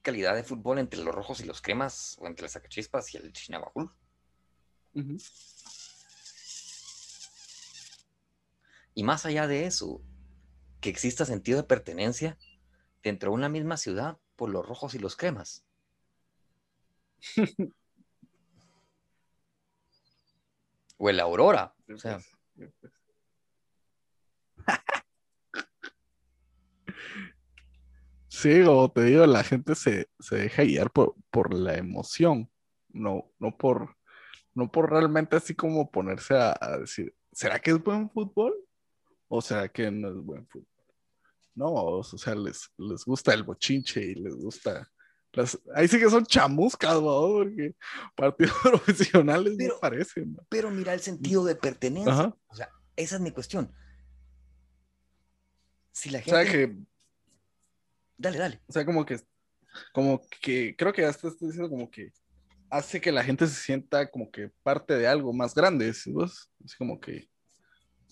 calidad 0.00 0.34
de 0.34 0.44
fútbol 0.44 0.78
entre 0.78 1.04
los 1.04 1.14
rojos 1.14 1.40
y 1.40 1.44
los 1.44 1.60
cremas, 1.60 2.16
o 2.20 2.26
entre 2.26 2.44
las 2.44 2.52
sacachispas 2.52 3.12
y 3.12 3.18
el 3.18 3.34
chinabajul. 3.34 3.90
Y 8.94 9.02
más 9.04 9.26
allá 9.26 9.46
de 9.46 9.66
eso, 9.66 10.00
que 10.80 10.88
exista 10.88 11.26
sentido 11.26 11.58
de 11.58 11.64
pertenencia 11.64 12.38
dentro 13.02 13.30
de 13.30 13.34
una 13.34 13.50
misma 13.50 13.76
ciudad 13.76 14.16
por 14.36 14.48
los 14.48 14.66
rojos 14.66 14.94
y 14.94 14.98
los 14.98 15.16
cremas. 15.16 15.66
o 20.98 21.08
el 21.08 21.20
Aurora. 21.20 21.74
Sí, 21.86 21.92
O 21.94 21.98
sea, 21.98 22.20
sí. 22.20 22.28
Sí, 28.28 28.62
como 28.64 28.92
te 28.92 29.02
digo, 29.02 29.26
la 29.26 29.42
gente 29.42 29.74
se, 29.74 30.08
se 30.20 30.36
deja 30.36 30.62
guiar 30.62 30.92
por, 30.92 31.16
por 31.30 31.52
la 31.52 31.76
emoción, 31.76 32.48
no, 32.88 33.32
no 33.40 33.56
por, 33.56 33.96
no 34.54 34.70
por 34.70 34.90
realmente 34.90 35.34
así 35.34 35.56
como 35.56 35.90
ponerse 35.90 36.34
a, 36.34 36.56
a 36.60 36.78
decir, 36.78 37.12
¿será 37.32 37.58
que 37.58 37.72
es 37.72 37.82
buen 37.82 38.08
fútbol? 38.10 38.54
¿O 39.26 39.40
será 39.40 39.68
que 39.68 39.90
no 39.90 40.10
es 40.10 40.16
buen 40.24 40.46
fútbol? 40.46 40.68
No, 41.54 41.72
o 41.72 42.04
sea, 42.04 42.36
les, 42.36 42.70
les 42.76 43.04
gusta 43.04 43.34
el 43.34 43.42
bochinche 43.42 44.04
y 44.04 44.14
les 44.14 44.36
gusta 44.36 44.88
las, 45.32 45.58
ahí 45.74 45.86
sí 45.88 45.98
que 45.98 46.08
son 46.10 46.24
chamuscas, 46.26 46.94
¿no? 46.94 47.20
Porque 47.28 47.74
partidos 48.14 48.54
profesionales 48.62 49.54
Pero- 49.58 49.74
no 49.74 49.80
parecen, 49.80 50.32
¿no? 50.34 50.42
pero 50.48 50.70
mira 50.70 50.94
el 50.94 51.00
sentido 51.00 51.44
de 51.44 51.54
pertenencia. 51.56 52.12
Ajá. 52.12 52.36
O 52.48 52.54
sea, 52.54 52.68
esa 52.96 53.16
es 53.16 53.20
mi 53.20 53.30
cuestión. 53.30 53.72
Si 55.92 56.10
la 56.10 56.18
O 56.20 56.22
sea 56.22 56.44
gente. 56.44 56.52
que 56.76 56.82
Dale, 58.20 58.38
dale. 58.38 58.60
O 58.66 58.72
sea, 58.72 58.84
como 58.84 59.06
que, 59.06 59.20
como 59.92 60.20
que, 60.40 60.74
creo 60.76 60.92
que 60.92 61.04
hasta 61.04 61.28
estoy 61.28 61.48
diciendo 61.48 61.70
como 61.70 61.88
que 61.88 62.12
hace 62.68 63.00
que 63.00 63.12
la 63.12 63.22
gente 63.22 63.46
se 63.46 63.54
sienta 63.54 64.10
como 64.10 64.28
que 64.30 64.50
parte 64.64 64.94
de 64.94 65.06
algo 65.06 65.32
más 65.32 65.54
grande, 65.54 65.94
¿sí? 65.94 66.12
Así 66.20 66.76
como 66.76 66.98
que, 66.98 67.28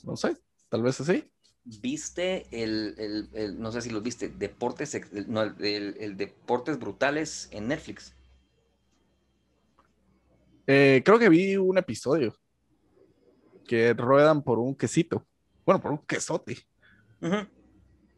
no 0.04 0.16
sé, 0.16 0.36
tal 0.68 0.82
vez 0.82 1.00
así. 1.00 1.28
¿Viste 1.68 2.46
el, 2.52 2.94
el- 2.96 3.28
el- 3.32 3.60
no 3.60 3.72
sé 3.72 3.82
si 3.82 3.90
los 3.90 4.02
viste, 4.02 4.28
Deportes, 4.28 4.94
el- 4.94 5.30
no, 5.32 5.42
el, 5.42 6.16
Deportes 6.16 6.78
Brutales 6.78 7.48
en 7.50 7.66
Netflix? 7.68 8.14
Eh, 10.68 11.02
creo 11.04 11.18
que 11.18 11.28
vi 11.28 11.56
un 11.56 11.76
episodio 11.78 12.34
que 13.66 13.94
ruedan 13.94 14.42
por 14.42 14.58
un 14.58 14.76
quesito, 14.76 15.26
bueno, 15.64 15.80
por 15.80 15.90
un 15.92 15.98
quesote. 15.98 16.56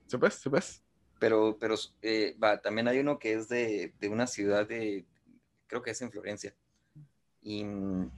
¿sí 0.07 0.17
ves? 0.19 0.35
¿Sí 0.35 0.49
ves? 0.49 0.83
Pero, 1.19 1.57
pero 1.59 1.75
eh, 2.03 2.37
va, 2.43 2.61
también 2.61 2.87
hay 2.89 2.99
uno 2.99 3.19
que 3.19 3.33
es 3.33 3.49
de, 3.49 3.95
de 3.99 4.09
una 4.09 4.27
ciudad 4.27 4.69
de, 4.69 5.07
creo 5.67 5.83
que 5.83 5.91
es 5.93 6.03
en 6.03 6.11
Florencia. 6.11 6.55
Y, 7.43 7.65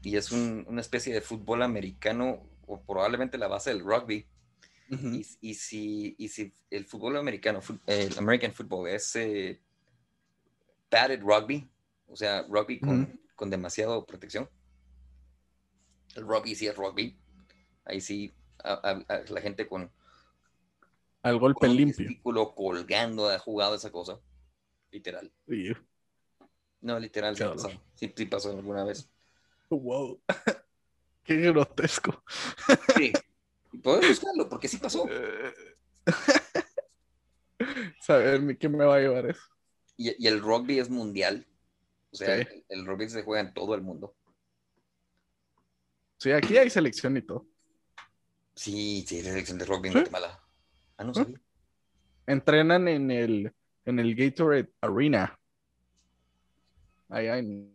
y 0.03 0.17
es 0.17 0.33
un- 0.33 0.65
una 0.69 0.81
especie 0.81 1.15
de 1.15 1.21
fútbol 1.21 1.63
americano, 1.63 2.43
o 2.67 2.81
probablemente 2.81 3.39
la 3.39 3.49
base 3.49 3.71
del 3.71 3.81
rugby. 3.85 4.27
Y, 4.91 5.25
y 5.41 5.55
si, 5.55 6.15
y 6.19 6.29
si 6.29 6.53
el 6.69 6.85
fútbol 6.85 7.17
americano, 7.17 7.61
el 7.87 8.19
American 8.19 8.53
football 8.53 8.89
es 8.89 9.15
eh, 9.17 9.61
padded 10.89 11.21
rugby, 11.23 11.69
o 12.09 12.17
sea, 12.17 12.43
rugby 12.49 12.81
con, 12.81 13.03
Ujú. 13.03 13.21
con 13.37 13.51
demasiado 13.51 14.05
protección. 14.05 14.51
El 16.17 16.25
rugby 16.27 16.55
sí 16.57 16.67
es 16.67 16.77
rugby. 16.77 17.17
Ahí 17.85 18.01
sí, 18.01 18.35
a- 18.65 18.73
a- 19.09 19.15
a 19.15 19.21
la 19.31 19.41
gente 19.41 19.69
con, 19.69 19.91
Al 21.23 21.39
golpe 21.39 21.67
con 21.69 21.77
limpio. 21.77 22.09
colgando 22.55 23.29
ha 23.29 23.39
jugado 23.39 23.77
esa 23.77 23.93
cosa. 23.93 24.19
Literal. 24.91 25.33
No, 26.81 26.99
literal, 26.99 27.37
sí 27.37 27.45
pasado. 27.45 27.81
Sí, 27.95 28.13
sí 28.17 28.27
pasó 28.27 28.51
alguna 28.51 28.83
vez. 28.85 29.09
Wow. 29.69 30.21
Qué 31.23 31.37
grotesco. 31.37 32.25
Sí. 32.97 33.13
Puedes 33.83 34.09
buscarlo, 34.09 34.49
porque 34.49 34.69
sí 34.69 34.77
pasó. 34.79 35.07
Saber 38.01 38.57
qué 38.59 38.69
me 38.69 38.85
va 38.85 38.97
a 38.97 39.01
llevar 39.01 39.27
eso. 39.27 39.43
Y, 39.97 40.23
y 40.23 40.27
el 40.27 40.41
rugby 40.41 40.79
es 40.79 40.89
mundial. 40.91 41.47
O 42.13 42.17
sea, 42.17 42.37
Sí. 42.39 42.47
el, 42.69 42.81
el 42.81 42.87
rugby 42.87 43.09
se 43.09 43.23
juega 43.23 43.41
en 43.47 43.55
todo 43.55 43.75
el 43.75 43.83
mundo. 43.83 44.15
Sí, 46.19 46.33
aquí 46.33 46.57
hay 46.59 46.69
selección 46.71 47.17
y 47.17 47.23
todo. 47.23 47.47
Sí, 48.55 49.05
sí, 49.07 49.17
hay 49.17 49.23
selección 49.23 49.59
de 49.59 49.65
rugby 49.65 49.89
en 49.89 49.93
¿Sí? 49.93 49.99
Guatemala. 50.01 50.41
Ah, 50.97 51.05
no 51.05 51.11
¿Ah? 51.11 51.15
sabía. 51.15 51.41
Entrenan 52.27 52.89
en 52.89 53.11
el, 53.11 53.53
en 53.85 53.99
el 53.99 54.15
Gatorade 54.15 54.73
Arena. 54.81 55.39
Allá 57.09 57.39
en, 57.39 57.75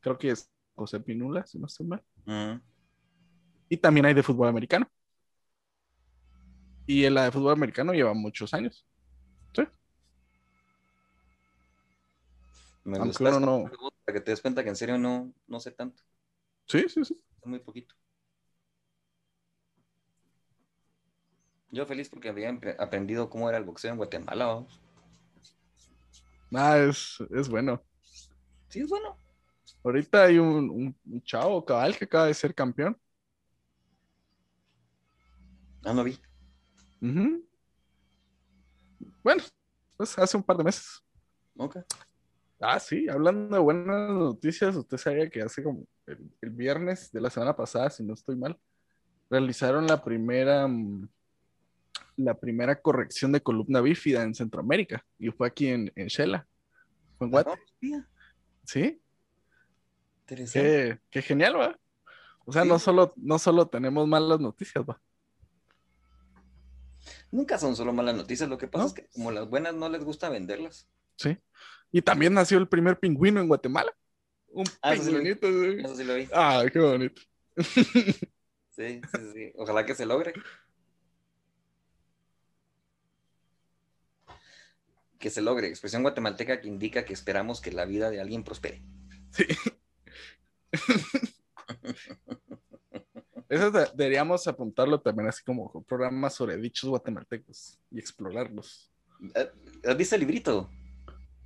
creo 0.00 0.18
que 0.18 0.30
es 0.30 0.50
José 0.74 1.00
Pinula, 1.00 1.46
si 1.46 1.58
no 1.58 1.66
estoy 1.66 1.86
mal. 1.86 2.02
Mm. 2.24 2.60
Y 3.68 3.76
también 3.76 4.06
hay 4.06 4.14
de 4.14 4.22
fútbol 4.22 4.48
americano. 4.48 4.88
Y 6.88 7.04
en 7.04 7.12
la 7.14 7.24
de 7.24 7.32
fútbol 7.32 7.52
americano 7.52 7.92
lleva 7.92 8.14
muchos 8.14 8.54
años. 8.54 8.86
Sí. 9.54 9.62
Me 12.84 12.98
Aunque 12.98 13.22
uno 13.24 13.40
no- 13.40 13.70
para 14.06 14.18
que 14.18 14.20
te 14.24 14.30
des 14.30 14.40
cuenta 14.40 14.62
que 14.62 14.70
en 14.70 14.76
serio 14.76 14.96
no, 14.96 15.30
no 15.46 15.60
sé 15.60 15.70
tanto. 15.70 16.02
Sí, 16.66 16.88
sí, 16.88 17.04
sí. 17.04 17.14
Muy 17.44 17.58
poquito. 17.58 17.94
Yo 21.70 21.84
feliz 21.84 22.08
porque 22.08 22.30
había 22.30 22.58
aprendido 22.78 23.28
cómo 23.28 23.50
era 23.50 23.58
el 23.58 23.64
boxeo 23.64 23.90
en 23.90 23.98
Guatemala. 23.98 24.46
vamos. 24.46 24.80
Ah, 26.54 26.78
es, 26.78 27.18
es 27.30 27.50
bueno. 27.50 27.84
Sí, 28.70 28.80
es 28.80 28.88
bueno. 28.88 29.18
Ahorita 29.84 30.24
hay 30.24 30.38
un, 30.38 30.70
un- 30.70 30.96
un 31.06 31.22
chavo 31.22 31.64
cabal 31.64 31.96
que 31.98 32.06
acaba 32.06 32.26
de 32.26 32.34
ser 32.34 32.54
campeón. 32.54 32.98
Ah, 35.84 35.92
no 35.94 36.04
vi. 36.04 36.18
Ujú. 37.00 37.44
Bueno, 39.22 39.42
pues 39.96 40.18
hace 40.18 40.36
un 40.36 40.42
par 40.42 40.56
de 40.56 40.64
meses. 40.64 41.02
Ok. 41.56 41.78
Ah, 42.60 42.80
sí, 42.80 43.08
hablando 43.08 43.56
de 43.56 43.62
buenas 43.62 44.10
noticias, 44.10 44.74
usted 44.74 44.96
sabía 44.96 45.30
que 45.30 45.42
hace 45.42 45.62
como 45.62 45.86
el, 46.06 46.18
el 46.40 46.50
viernes 46.50 47.10
de 47.12 47.20
la 47.20 47.30
semana 47.30 47.54
pasada, 47.54 47.88
si 47.90 48.02
no 48.02 48.14
estoy 48.14 48.36
mal, 48.36 48.58
realizaron 49.30 49.86
la 49.86 50.02
primera, 50.02 50.66
mm, 50.66 51.08
la 52.16 52.34
primera 52.34 52.80
corrección 52.80 53.30
de 53.30 53.40
columna 53.42 53.80
bífida 53.80 54.22
en 54.22 54.34
Centroamérica 54.34 55.04
y 55.18 55.30
fue 55.30 55.46
aquí 55.46 55.68
en, 55.68 55.92
en 55.94 56.08
Shela. 56.08 56.48
Fue 57.16 57.26
en 57.26 57.30
Guate. 57.30 57.50
Ah. 57.94 58.06
Sí, 58.64 59.00
Interesante. 60.20 60.68
qué, 60.68 61.00
qué 61.10 61.22
genial, 61.22 61.58
va. 61.60 61.78
O 62.44 62.52
sea, 62.52 62.62
Sí. 62.62 62.68
no 62.68 62.78
solo, 62.78 63.12
no 63.16 63.38
solo 63.38 63.68
tenemos 63.68 64.06
malas 64.08 64.40
noticias, 64.40 64.84
va. 64.84 65.00
Nunca 67.30 67.58
son 67.58 67.74
solo 67.76 67.92
malas 67.92 68.14
noticias. 68.16 68.48
Lo 68.48 68.58
que 68.58 68.68
pasa 68.68 68.82
¿No? 68.84 68.88
es 68.88 68.94
que 68.94 69.06
como 69.08 69.30
las 69.30 69.48
buenas 69.48 69.74
no 69.74 69.88
les 69.88 70.04
gusta 70.04 70.28
venderlas. 70.28 70.88
Sí. 71.16 71.36
Y 71.90 72.02
también 72.02 72.34
nació 72.34 72.58
el 72.58 72.68
primer 72.68 72.98
pingüino 72.98 73.40
en 73.40 73.48
Guatemala. 73.48 73.92
Un 74.48 74.64
Ah, 74.82 74.94
eso 74.94 75.04
pingüinito. 75.04 75.46
sí. 75.46 75.76
Eso 75.84 75.96
sí 75.96 76.04
lo 76.04 76.14
vi. 76.14 76.28
Ah, 76.32 76.64
qué 76.72 76.78
bonito. 76.78 77.22
Sí, 78.78 79.00
sí, 79.12 79.32
sí. 79.34 79.52
Ojalá 79.56 79.84
que 79.84 79.92
se 79.96 80.06
logre. 80.06 80.32
Que 85.18 85.30
se 85.30 85.42
logre. 85.42 85.66
Expresión 85.66 86.02
guatemalteca 86.02 86.60
que 86.60 86.68
indica 86.68 87.04
que 87.04 87.12
esperamos 87.12 87.60
que 87.60 87.72
la 87.72 87.84
vida 87.86 88.08
de 88.10 88.20
alguien 88.20 88.44
prospere. 88.44 88.80
Sí. 89.32 89.46
Eso 93.48 93.70
de- 93.70 93.88
deberíamos 93.94 94.46
apuntarlo 94.46 95.00
también 95.00 95.28
así 95.28 95.42
como 95.42 95.70
un 95.72 95.84
programa 95.84 96.28
sobre 96.30 96.56
dichos 96.58 96.88
guatemaltecos 96.90 97.78
y 97.90 97.98
explorarlos. 97.98 98.92
¿Has 99.34 99.48
has 99.86 99.96
visto 99.96 100.14
el 100.14 100.20
librito? 100.20 100.70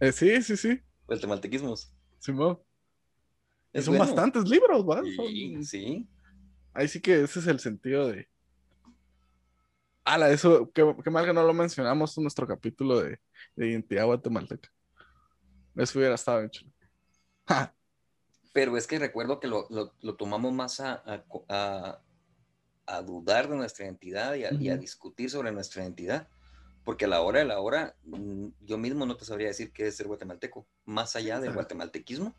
Eh, 0.01 0.11
sí, 0.13 0.43
sí, 0.43 0.57
sí. 0.57 0.81
Guatemaltequismos. 1.07 1.95
Simón. 2.19 2.59
Son 3.75 3.85
bueno. 3.97 4.05
bastantes 4.05 4.45
libros, 4.49 4.85
¿va? 4.85 5.03
Sí, 5.03 5.15
Son- 5.55 5.65
sí. 5.65 6.09
Ahí 6.75 6.89
sí 6.89 7.01
que 7.01 7.23
ese 7.23 7.39
es 7.39 7.47
el 7.47 7.61
sentido 7.61 8.09
de. 8.09 8.29
Ala, 10.05 10.31
eso, 10.31 10.71
qué, 10.73 10.97
qué 11.05 11.11
mal 11.11 11.25
que 11.25 11.33
no 11.33 11.45
lo 11.45 11.55
mencionamos 11.55 12.17
en 12.19 12.25
nuestro 12.25 12.47
capítulo 12.47 13.01
de, 13.01 13.21
de 13.55 13.69
identidad 13.69 14.07
guatemalteca. 14.07 14.69
Eso 15.77 15.99
hubiera 15.99 16.17
estado 16.17 16.39
bien 16.41 16.51
chulo. 16.51 16.73
Ja, 17.47 17.75
Pero 18.53 18.77
es 18.77 18.87
que 18.87 18.99
recuerdo 18.99 19.41
que 19.41 19.49
lo, 19.49 19.67
lo- 19.71 19.95
lo 20.01 20.17
tomamos 20.17 20.53
más 20.53 20.81
a, 20.81 21.03
a 21.07 21.25
a- 21.49 22.03
a 22.87 23.03
dudar 23.03 23.49
de 23.49 23.57
nuestra 23.57 23.85
identidad 23.87 24.35
y 24.35 24.45
a, 24.45 24.57
y 24.61 24.69
a 24.69 24.75
Ujú. 24.75 24.83
discutir 24.83 25.31
sobre 25.31 25.53
nuestra 25.53 25.83
identidad. 25.83 26.29
Porque 26.85 27.05
a 27.05 27.09
la 27.09 27.23
hora 27.23 27.39
de 27.41 27.45
la 27.47 27.61
hora, 27.61 27.97
mm, 28.05 28.49
yo 28.61 28.79
mismo 28.79 29.07
no 29.07 29.17
te 29.17 29.25
sabría 29.25 29.49
decir 29.49 29.73
qué 29.73 29.87
es 29.87 29.97
ser 29.97 30.09
guatemalteco, 30.09 30.67
más 30.85 31.17
allá 31.17 31.41
del 31.41 31.53
guatemaltequismo, 31.53 32.35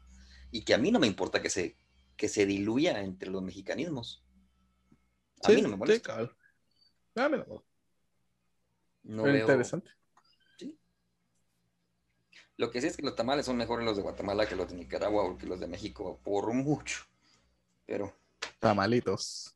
y 0.52 0.64
que 0.64 0.74
a 0.74 0.78
mí 0.78 0.92
no 0.92 1.00
me 1.00 1.08
importa 1.08 1.42
que 1.42 1.50
se, 1.50 1.78
que 2.18 2.28
se 2.30 2.46
diluya 2.46 3.02
entre 3.02 3.30
los 3.32 3.42
mexicanismos. 3.42 4.24
A 5.44 5.48
sí, 5.48 5.56
mí 5.56 5.62
no 5.62 5.70
me 5.70 5.76
sí, 5.76 5.80
molesta. 5.80 6.10
cabal. 6.10 6.32
Ah, 7.16 7.30
mira, 7.30 7.46
No 9.04 9.24
veo- 9.24 9.40
interesante. 9.40 9.92
Lo 12.58 12.70
que 12.72 12.82
sí 12.82 12.88
es 12.88 12.96
que 12.98 13.04
los 13.04 13.16
tamales 13.16 13.46
son 13.46 13.58
mejores 13.58 13.86
los 13.86 13.98
de 13.98 14.04
Guatemala 14.04 14.46
que 14.48 14.56
los 14.56 14.70
de 14.70 14.76
Nicaragua 14.76 15.24
o 15.24 15.38
que 15.38 15.48
los 15.48 15.60
de 15.60 15.68
México, 15.68 16.20
por 16.24 16.54
mucho. 16.54 17.04
Pero 17.86 18.14
Tamalitos. 18.60 19.56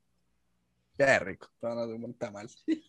Qué 0.98 1.20
rico. 1.20 1.48
Un 1.62 2.14
tamal. 2.16 2.50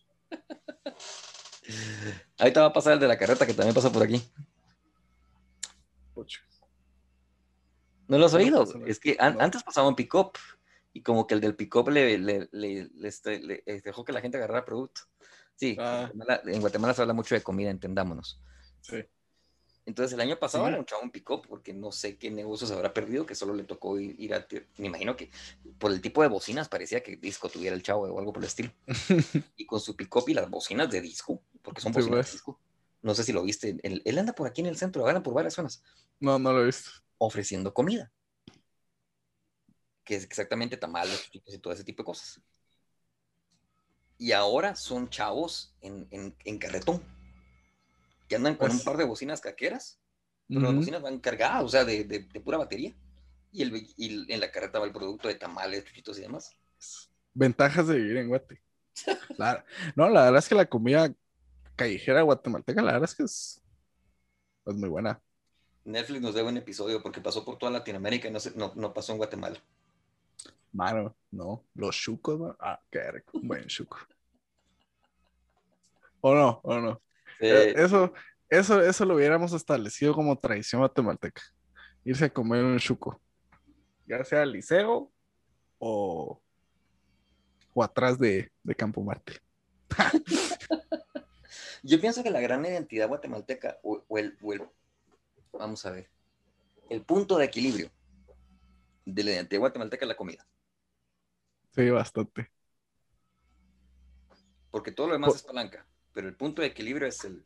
ahorita 2.39 2.61
va 2.63 2.67
a 2.69 2.73
pasar 2.73 2.95
el 2.95 3.01
de 3.01 3.09
la 3.09 3.19
carreta 3.19 3.47
que 3.47 3.53
también 3.55 3.75
pasa 3.75 3.93
por 3.93 4.03
aquí. 4.03 4.23
Pucho. 6.15 6.41
¿No 8.09 8.17
lo 8.19 8.27
has 8.27 8.33
No, 8.33 8.39
oído? 8.39 8.65
no. 8.65 8.87
Es 8.87 8.99
que 8.99 9.17
an- 9.21 9.35
No. 9.37 9.41
antes 9.45 9.63
pasaba 9.63 9.89
un 9.89 9.95
pick-up 9.95 10.33
y 10.95 11.03
como 11.03 11.27
que 11.27 11.35
el 11.35 11.41
del 11.41 11.55
pick-up 11.57 11.89
le, 11.91 12.17
le, 12.19 12.49
le- 12.51 12.89
le 12.95 13.09
este- 13.09 13.41
le- 13.41 13.63
eh, 13.67 13.83
dejó 13.85 14.05
que 14.05 14.13
la 14.13 14.21
gente 14.23 14.39
agarrara 14.39 14.65
producto. 14.65 15.03
Sí, 15.55 15.77
Ah. 15.79 16.09
en 16.11 16.19
Guatemala- 16.19 16.43
en 16.47 16.61
Guatemala 16.61 16.95
se 16.95 17.03
habla 17.03 17.13
mucho 17.15 17.35
de 17.35 17.43
comida, 17.43 17.69
entendámonos. 17.71 18.41
Sí. 18.81 19.05
Entonces 19.89 20.13
el 20.13 20.21
año 20.21 20.39
pasado 20.39 20.65
Sí. 20.65 20.69
era 20.69 20.79
un 20.79 20.85
chavo 20.85 21.01
un 21.01 21.11
pick-up 21.11 21.47
porque 21.49 21.73
no 21.73 21.93
sé 21.93 22.19
qué 22.19 22.31
negocios 22.31 22.71
habrá 22.73 22.93
perdido 22.93 23.25
que 23.25 23.35
solo 23.35 23.55
le 23.55 23.65
tocó 23.65 23.99
ir, 23.99 24.15
ir 24.21 24.35
a... 24.35 24.47
Me 24.77 24.89
imagino 24.89 25.17
que 25.17 25.31
por 25.79 25.91
el 25.91 26.03
tipo 26.03 26.21
de 26.21 26.29
bocinas 26.29 26.69
parecía 26.69 27.03
que 27.03 27.17
disco 27.17 27.49
tuviera 27.49 27.75
el 27.75 27.83
chavo 27.83 28.03
o 28.03 28.19
algo 28.19 28.31
por 28.35 28.43
el 28.43 28.49
estilo. 28.49 28.71
y 29.57 29.65
con 29.65 29.81
su 29.81 29.97
pick-up 29.97 30.25
y 30.29 30.35
las 30.35 30.51
bocinas 30.51 30.91
de 30.91 31.01
disco, 31.01 31.43
porque 31.63 31.81
son 31.81 31.95
Sí, 31.95 32.01
bocinas 32.01 32.17
pues. 32.19 32.27
de 32.27 32.33
disco. 32.33 32.61
No 33.01 33.15
sé 33.15 33.25
si 33.25 33.33
lo 33.33 33.43
viste. 33.43 33.79
Él, 33.83 34.03
él 34.05 34.19
anda 34.19 34.35
por 34.35 34.47
aquí 34.47 34.61
en 34.61 34.67
el 34.67 34.77
centro, 34.77 35.07
anda 35.07 35.23
por 35.23 35.33
varias 35.33 35.55
zonas 35.55 35.83
No, 36.21 36.39
no 36.39 36.53
lo 36.53 36.61
he 36.61 36.67
visto. 36.67 36.91
ofreciendo 37.17 37.73
comida. 37.73 38.13
Que 40.05 40.17
es 40.17 40.25
exactamente 40.25 40.77
tamales, 40.77 41.29
y 41.33 41.41
todo 41.59 41.73
ese 41.73 41.85
tipo 41.85 42.03
de 42.03 42.07
cosas. 42.07 42.43
Y 44.19 44.33
ahora 44.33 44.77
son 44.77 45.09
chavos 45.09 45.75
en, 45.81 46.07
en- 46.11 46.37
en 46.45 46.59
carretón. 46.59 47.03
Que 48.29 48.37
andan 48.37 48.57
con 48.57 48.69
Pues- 48.69 48.79
un 48.81 48.85
par 48.85 48.97
de 48.97 49.05
bocinas 49.05 49.41
caqueras, 49.41 49.99
pero 50.49 50.61
las 50.61 50.75
bocinas 50.75 51.03
van 51.03 51.19
cargadas, 51.19 51.65
o 51.65 51.69
sea, 51.69 51.85
de, 51.85 52.05
de- 52.05 52.21
de 52.21 52.41
pura 52.41 52.59
batería. 52.59 52.95
Y, 53.53 53.63
el, 53.63 53.75
y 53.97 54.31
en 54.33 54.41
la 54.41 54.51
carreta 54.51 54.79
va 54.79 54.85
el 54.87 54.93
producto 54.93 55.27
de 55.29 55.35
tamales, 55.35 55.85
chuchitos 55.85 56.19
y 56.19 56.23
demás. 56.23 56.55
Ventajas 57.35 57.87
de 57.87 57.97
vivir 57.97 58.17
en 58.19 58.29
Guate. 58.29 58.61
La- 59.37 59.65
no, 59.97 60.09
la 60.09 60.25
verdad 60.25 60.39
es 60.41 60.49
que 60.49 60.55
la 60.55 60.67
comida 60.67 61.13
callejera 61.77 62.23
guatemalteca, 62.23 62.83
la 62.83 62.93
verdad 62.93 63.09
es 63.09 63.15
que 63.15 63.23
es, 63.23 63.63
es 64.67 64.75
muy 64.75 64.89
buena. 64.89 65.21
Netflix 65.85 66.21
nos 66.21 66.35
debe 66.35 66.49
un 66.49 66.57
episodio 66.59 67.03
porque 67.03 67.21
pasó 67.21 67.45
por 67.45 67.57
toda 67.57 67.73
Latinoamérica 67.73 68.29
y 68.29 68.31
no, 68.31 68.41
se- 68.41 68.55
no, 68.57 68.73
no 68.75 68.93
pasó 68.93 69.13
en 69.13 69.19
Guatemala. 69.19 69.59
Mano, 70.73 71.17
no. 71.31 71.65
Los 71.75 71.97
chucos, 71.97 72.39
¿no? 72.39 72.57
Ah, 72.61 72.79
qué 72.91 73.11
rico. 73.11 73.39
Un 73.39 73.49
buen 73.49 73.67
chuco. 73.67 73.97
¿O 76.21 76.35
no? 76.35 76.61
¿O 76.65 76.79
no? 76.79 77.01
Eh, 77.41 77.71
Eh, 77.71 77.75
eso, 77.77 78.13
eso, 78.49 78.81
eso 78.81 79.05
lo 79.05 79.15
hubiéramos 79.17 79.53
establecido 79.53 80.15
como 80.15 80.39
tradición 80.39 80.81
guatemalteca. 80.81 81.43
irse 82.05 82.25
a 82.27 82.33
comer 82.33 82.65
un 82.65 82.79
chuco. 82.79 83.21
Ya 84.07 84.25
sea 84.25 84.43
al 84.43 84.53
liceo 84.53 85.13
o, 85.79 86.41
o 87.75 87.83
atrás 87.85 88.19
de, 88.19 88.51
de 88.63 88.75
Campo 88.75 89.03
Marte. 89.03 89.39
Yo 91.83 92.01
pienso 92.01 92.23
que 92.23 92.31
la 92.31 92.41
gran 92.41 92.65
identidad 92.65 93.09
guatemalteca 93.09 93.79
o, 93.83 94.03
o 94.09 94.19
el, 94.19 94.37
o 94.43 94.53
el- 94.53 94.69
vamos 95.53 95.85
a 95.87 95.91
ver, 95.91 96.11
el 96.91 97.03
punto 97.03 97.37
de 97.39 97.45
equilibrio 97.47 97.91
de 99.05 99.25
la 99.25 99.31
identidad 99.33 99.61
guatemalteca 99.61 100.05
es 100.05 100.09
la 100.09 100.17
comida, 100.17 100.47
Sí, 101.75 101.89
bastante. 101.91 102.51
porque 104.71 104.93
todo 104.93 105.07
lo 105.09 105.13
demás 105.15 105.29
Por- 105.29 105.37
es 105.37 105.43
palanca, 105.43 105.87
pero 106.13 106.29
el 106.29 106.37
punto 106.37 106.63
de 106.63 106.69
equilibrio 106.69 107.09
es 107.09 107.25
el, 107.25 107.45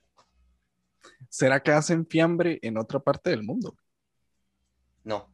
¿Será 1.28 1.60
que 1.60 1.72
hacen 1.72 2.06
fiambre 2.06 2.60
en 2.62 2.78
otra 2.78 3.00
parte 3.00 3.30
del 3.30 3.42
mundo? 3.42 3.76
no, 5.04 5.26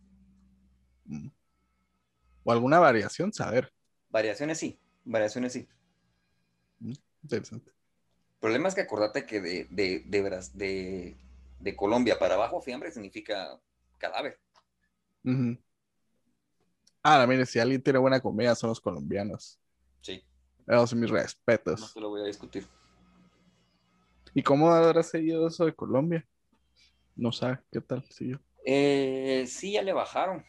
Mm. 1.08 1.30
O 2.44 2.50
alguna 2.50 2.80
variación, 2.80 3.32
saber. 3.32 3.72
variaciones 4.10 4.58
sí, 4.58 4.78
variaciones 5.04 5.52
sí. 5.54 5.66
Interesante. 7.22 7.72
El 8.36 8.40
problema 8.40 8.68
es 8.68 8.74
que 8.74 8.80
acordate 8.80 9.26
que 9.26 9.40
de, 9.40 9.66
de, 9.70 10.02
de, 10.06 10.48
de, 10.54 11.16
de 11.60 11.76
Colombia 11.76 12.18
para 12.18 12.34
abajo, 12.36 12.60
fiambre 12.62 12.90
significa 12.90 13.60
cadáver. 13.98 14.38
Ujú. 15.24 15.58
Ah, 17.02 17.26
mire, 17.26 17.44
si 17.46 17.58
alguien 17.58 17.82
tiene 17.82 17.98
buena 17.98 18.20
comida 18.20 18.54
son 18.54 18.68
los 18.70 18.80
colombianos. 18.80 19.58
Sí, 20.02 20.24
Esos 20.68 20.90
son 20.90 21.00
mis 21.00 21.10
no 21.10 21.16
respetos. 21.16 21.92
te 21.94 22.00
lo 22.00 22.10
voy 22.10 22.20
a 22.22 22.24
discutir. 22.24 22.66
¿Y 24.38 24.42
cómo 24.44 24.70
habrá 24.70 25.02
seguido 25.02 25.48
eso 25.48 25.66
de 25.66 25.74
Colombia? 25.74 26.24
No 27.16 27.32
sabe 27.32 27.58
qué 27.72 27.80
tal 27.80 28.04
siguió. 28.04 28.40
Eh, 28.64 29.46
sí, 29.48 29.72
ya 29.72 29.82
le 29.82 29.92
bajaron, 29.92 30.44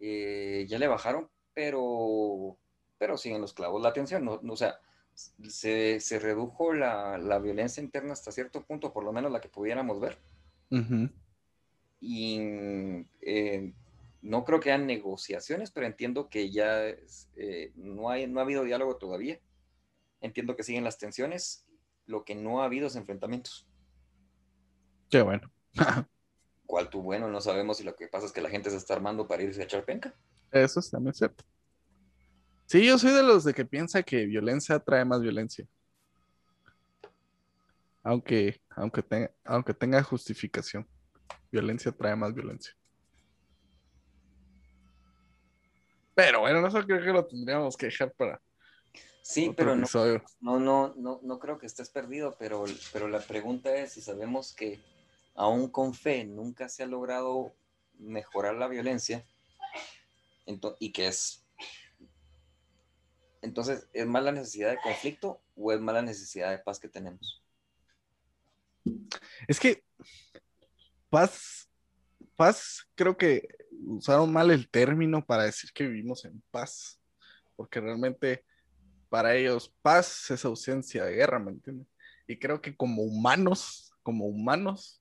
eh, 0.00 0.64
ya 0.66 0.78
le 0.78 0.88
bajaron, 0.88 1.28
pero, 1.52 2.56
pero 2.96 3.18
siguen 3.18 3.42
los 3.42 3.52
clavos. 3.52 3.82
La 3.82 3.90
atención, 3.90 4.24
no, 4.24 4.40
no, 4.42 4.54
o 4.54 4.56
sea, 4.56 4.78
se, 5.12 6.00
se 6.00 6.18
redujo 6.18 6.72
la, 6.72 7.18
la 7.18 7.38
violencia 7.38 7.82
interna 7.82 8.14
hasta 8.14 8.32
cierto 8.32 8.64
punto, 8.64 8.94
por 8.94 9.04
lo 9.04 9.12
menos 9.12 9.30
la 9.30 9.42
que 9.42 9.50
pudiéramos 9.50 10.00
ver. 10.00 10.16
Ujú. 10.70 11.10
Y 12.00 12.38
eh, 13.20 13.74
no 14.22 14.44
creo 14.44 14.60
que 14.60 14.72
hayan 14.72 14.86
negociaciones, 14.86 15.70
pero 15.70 15.86
entiendo 15.86 16.30
que 16.30 16.50
ya 16.50 16.86
es, 16.86 17.28
eh, 17.36 17.72
no, 17.74 18.08
hay, 18.08 18.26
no 18.26 18.40
ha 18.40 18.44
habido 18.44 18.64
diálogo 18.64 18.96
todavía. 18.96 19.38
Entiendo 20.22 20.56
que 20.56 20.62
siguen 20.62 20.84
las 20.84 20.96
tensiones. 20.96 21.66
Lo 22.06 22.24
que 22.24 22.34
no 22.34 22.60
ha 22.60 22.66
habido 22.66 22.86
es 22.86 22.96
enfrentamientos. 22.96 23.66
Qué 25.10 25.22
bueno. 25.22 25.50
¿Cuál 26.66 26.88
tú 26.88 27.02
bueno? 27.02 27.28
No 27.28 27.40
sabemos 27.40 27.78
si 27.78 27.84
lo 27.84 27.94
que 27.94 28.08
pasa 28.08 28.26
es 28.26 28.32
que 28.32 28.40
la 28.40 28.50
gente 28.50 28.70
se 28.70 28.76
está 28.76 28.94
armando 28.94 29.26
para 29.26 29.42
irse 29.42 29.60
a 29.60 29.64
echar 29.64 29.84
penca. 29.84 30.14
Eso 30.50 30.80
es 30.80 30.90
también 30.90 31.14
cierto. 31.14 31.44
Sí, 32.66 32.86
yo 32.86 32.98
soy 32.98 33.12
de 33.12 33.22
los 33.22 33.44
de 33.44 33.52
que 33.52 33.64
piensa 33.64 34.02
que 34.02 34.24
violencia 34.26 34.78
trae 34.78 35.04
más 35.04 35.20
violencia. 35.20 35.66
Aunque, 38.02 38.60
aunque, 38.70 39.02
tenga, 39.02 39.30
aunque 39.44 39.74
tenga 39.74 40.02
justificación. 40.02 40.86
Violencia 41.50 41.92
trae 41.92 42.16
más 42.16 42.34
violencia. 42.34 42.74
Pero 46.14 46.40
bueno, 46.40 46.66
eso 46.66 46.84
creo 46.84 47.00
que 47.00 47.12
lo 47.12 47.26
tendríamos 47.26 47.76
que 47.76 47.86
dejar 47.86 48.12
para 48.12 48.40
Sí, 49.26 49.48
otro 49.48 49.56
pero 49.56 49.76
no, 49.76 49.86
no, 50.40 50.58
no, 50.60 50.94
no, 50.96 51.20
no 51.22 51.38
creo 51.38 51.58
que 51.58 51.64
estés 51.64 51.88
perdido, 51.88 52.36
pero, 52.38 52.66
pero 52.92 53.08
la 53.08 53.20
pregunta 53.20 53.74
es 53.74 53.92
si 53.92 54.02
sabemos 54.02 54.52
que 54.52 54.78
aún 55.34 55.70
con 55.70 55.94
fe 55.94 56.24
nunca 56.24 56.68
se 56.68 56.82
ha 56.82 56.86
logrado 56.86 57.54
mejorar 57.98 58.54
la 58.56 58.68
violencia 58.68 59.24
y 60.78 60.92
que 60.92 61.06
es... 61.06 61.42
Entonces, 63.40 63.88
¿es 63.94 64.06
más 64.06 64.22
la 64.22 64.32
necesidad 64.32 64.70
de 64.70 64.80
conflicto 64.82 65.40
o 65.56 65.72
es 65.72 65.80
más 65.80 65.94
la 65.94 66.02
necesidad 66.02 66.50
de 66.50 66.58
paz 66.58 66.78
que 66.78 66.88
tenemos? 66.90 67.42
Es 69.48 69.58
que 69.58 69.82
paz, 71.08 71.70
paz, 72.36 72.86
creo 72.94 73.16
que 73.16 73.48
usaron 73.86 74.30
mal 74.30 74.50
el 74.50 74.68
término 74.68 75.24
para 75.24 75.44
decir 75.44 75.72
que 75.72 75.86
vivimos 75.86 76.26
en 76.26 76.42
paz, 76.50 77.00
porque 77.56 77.80
realmente 77.80 78.44
para 79.14 79.36
ellos 79.36 79.72
paz 79.80 80.28
es 80.32 80.44
ausencia 80.44 81.04
de 81.04 81.14
guerra, 81.14 81.38
¿me 81.38 81.52
entiendes? 81.52 81.86
Y 82.26 82.36
creo 82.36 82.60
que 82.60 82.76
como 82.76 83.04
humanos, 83.04 83.92
como 84.02 84.26
humanos, 84.26 85.00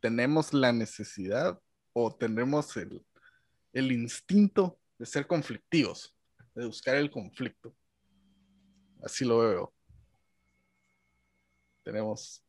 tenemos 0.00 0.52
la 0.52 0.72
necesidad 0.72 1.56
o 1.92 2.12
tenemos 2.12 2.76
el, 2.76 3.06
el 3.72 3.92
instinto 3.92 4.80
de 4.98 5.06
ser 5.06 5.28
conflictivos, 5.28 6.12
de 6.56 6.66
buscar 6.66 6.96
el 6.96 7.08
conflicto. 7.08 7.72
Así 9.00 9.24
lo 9.24 9.38
veo. 9.38 9.72
Tenemos 11.84 12.42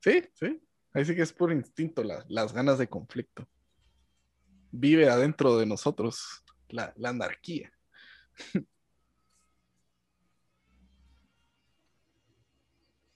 Sí, 0.00 0.24
sí. 0.34 0.60
Ahí 0.92 1.04
sí 1.04 1.14
que 1.14 1.22
es 1.22 1.32
por 1.32 1.52
instinto 1.52 2.02
la- 2.02 2.26
las 2.28 2.52
ganas 2.52 2.78
de 2.78 2.88
conflicto. 2.88 3.48
Vive 4.72 5.08
adentro 5.08 5.56
de 5.56 5.66
nosotros 5.66 6.42
la, 6.68 6.92
la 6.96 7.10
anarquía. 7.10 7.72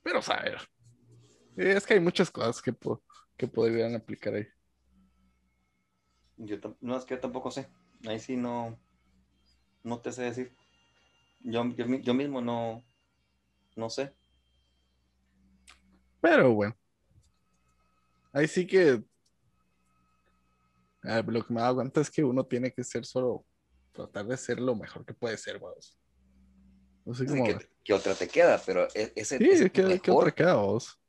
Pero, 0.02 0.20
a 0.26 0.42
ver. 0.42 0.58
Es 1.56 1.86
que 1.86 1.94
hay 1.94 2.00
muchas 2.00 2.30
cosas 2.30 2.62
que, 2.62 2.72
po- 2.72 3.02
que 3.36 3.46
podrían 3.46 3.94
aplicar 3.94 4.34
ahí. 4.34 4.46
Yo 6.36 6.56
no, 6.80 6.96
es 6.96 7.04
que 7.04 7.14
yo 7.14 7.20
tampoco 7.20 7.50
sé. 7.50 7.68
Ahí 8.06 8.18
sí 8.18 8.36
no, 8.36 8.78
no 9.82 10.00
te 10.00 10.10
sé 10.12 10.22
decir. 10.22 10.52
Yo, 11.40 11.64
yo, 11.74 11.86
yo 11.86 12.14
mismo 12.14 12.40
no, 12.40 12.82
no 13.76 13.90
sé. 13.90 14.14
Pero 16.20 16.54
bueno. 16.54 16.76
Ahí 18.32 18.46
sí 18.46 18.66
que. 18.66 19.02
lo 21.02 21.46
que 21.46 21.52
me 21.54 21.60
da 21.60 21.74
cuenta 21.74 22.00
es 22.00 22.10
que 22.10 22.22
uno 22.24 22.44
tiene 22.44 22.72
que 22.72 22.84
ser 22.84 23.04
solo. 23.04 23.44
Tratar 23.92 24.26
de 24.26 24.36
ser 24.36 24.60
lo 24.60 24.76
mejor 24.76 25.04
que 25.04 25.14
puede 25.14 25.36
ser, 25.36 25.58
vamos. 25.58 25.98
No 27.04 27.12
sé 27.12 27.26
cómo. 27.26 27.44
¿qué, 27.44 27.58
qué 27.84 27.92
otra 27.92 28.14
te 28.14 28.28
queda? 28.28 28.60
Pero 28.64 28.86
e- 28.94 29.12
ese, 29.16 29.36
Sí, 29.36 29.44
ese, 29.44 29.70
tu 29.70 29.82
¿qué, 29.82 30.00
qué 30.00 30.10
mejor, 30.10 30.24
otra 30.24 30.34
queda, 30.34 30.54
vos? 30.54 31.00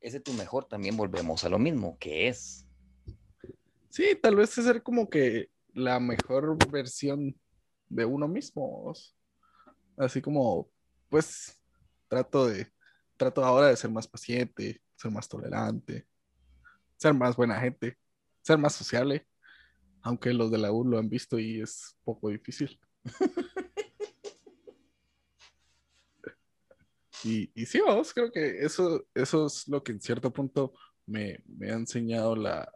ese 0.00 0.20
tu 0.20 0.32
mejor 0.34 0.66
también 0.66 0.96
volvemos 0.96 1.44
a 1.44 1.48
lo 1.48 1.58
mismo, 1.58 1.96
que 1.98 2.28
es. 2.28 2.66
Sí, 3.88 4.16
tal 4.22 4.36
vez 4.36 4.56
es 4.56 4.64
ser 4.64 4.82
como 4.82 5.08
que 5.10 5.50
la 5.74 5.98
mejor 6.00 6.56
versión 6.70 7.34
de 7.88 8.04
uno 8.04 8.28
mismo. 8.28 8.82
vos. 8.84 9.16
Así 9.96 10.22
como, 10.22 10.70
pues, 11.08 11.60
trato 12.08 12.46
de, 12.46 12.72
trato 13.16 13.44
ahora 13.44 13.68
de 13.68 13.76
ser 13.76 13.90
más 13.90 14.06
paciente, 14.08 14.80
ser 14.96 15.10
más 15.10 15.28
tolerante, 15.28 16.06
ser 16.96 17.14
más 17.14 17.36
buena 17.36 17.58
gente, 17.60 17.98
ser 18.42 18.58
más 18.58 18.74
sociable, 18.74 19.26
aunque 20.02 20.32
los 20.32 20.50
de 20.50 20.58
la 20.58 20.72
U 20.72 20.84
lo 20.84 20.98
han 20.98 21.08
visto 21.08 21.38
y 21.38 21.60
es 21.60 21.96
poco 22.04 22.28
difícil. 22.30 22.78
Y, 27.22 27.50
y 27.54 27.66
sí, 27.66 27.80
vamos, 27.80 28.14
creo 28.14 28.30
que 28.32 28.64
eso, 28.64 29.04
eso 29.14 29.46
es 29.46 29.68
lo 29.68 29.82
que 29.82 29.92
en 29.92 30.00
cierto 30.00 30.32
punto 30.32 30.72
me, 31.06 31.38
me 31.46 31.70
ha 31.70 31.74
enseñado 31.74 32.34
la, 32.36 32.70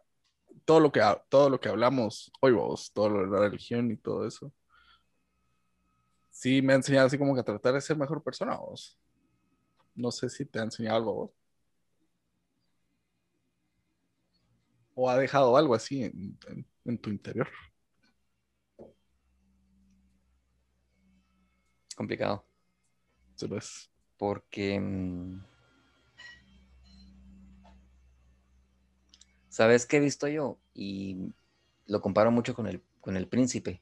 todo 0.65 0.79
lo 0.81 0.91
que, 0.91 1.01
todo 1.29 1.49
lo 1.49 1.59
que 1.59 1.69
hablamos 1.69 2.31
hoy, 2.41 2.53
vos, 2.53 2.91
todo 2.93 3.09
lo 3.09 3.21
de 3.21 3.27
la 3.31 3.49
religión 3.49 3.91
y 3.91 3.97
todo 3.97 4.27
eso. 4.27 4.53
Sí, 6.29 6.61
me 6.61 6.73
ha 6.73 6.75
enseñado 6.75 7.07
así 7.07 7.17
como 7.17 7.33
que 7.33 7.41
a 7.41 7.43
tratar 7.43 7.73
de 7.73 7.81
ser 7.81 7.97
mejor 7.97 8.21
persona, 8.23 8.57
vos. 8.57 8.99
No 9.95 10.11
sé 10.11 10.29
si 10.29 10.45
te 10.45 10.59
ha 10.59 10.63
enseñado 10.63 10.97
algo 10.97 11.13
vos. 11.15 11.31
O 14.95 15.09
ha 15.09 15.17
dejado 15.17 15.57
algo 15.57 15.75
así 15.75 16.03
en, 16.03 16.37
en- 16.47 16.65
en 16.85 16.97
tu 16.99 17.09
interior. 17.09 17.47
complicado. 21.95 22.45
Se 23.35 23.47
ves. 23.47 23.91
Porque. 24.17 24.79
mm, 24.79 25.39
¿Sabes 29.49 29.85
qué 29.85 29.97
he 29.97 29.99
visto 30.01 30.27
yo? 30.27 30.57
Y 30.73 31.33
lo 31.87 32.01
comparo 32.01 32.31
mucho 32.31 32.53
con 32.53 32.67
el, 32.67 32.81
con 32.99 33.15
el 33.15 33.27
príncipe. 33.27 33.81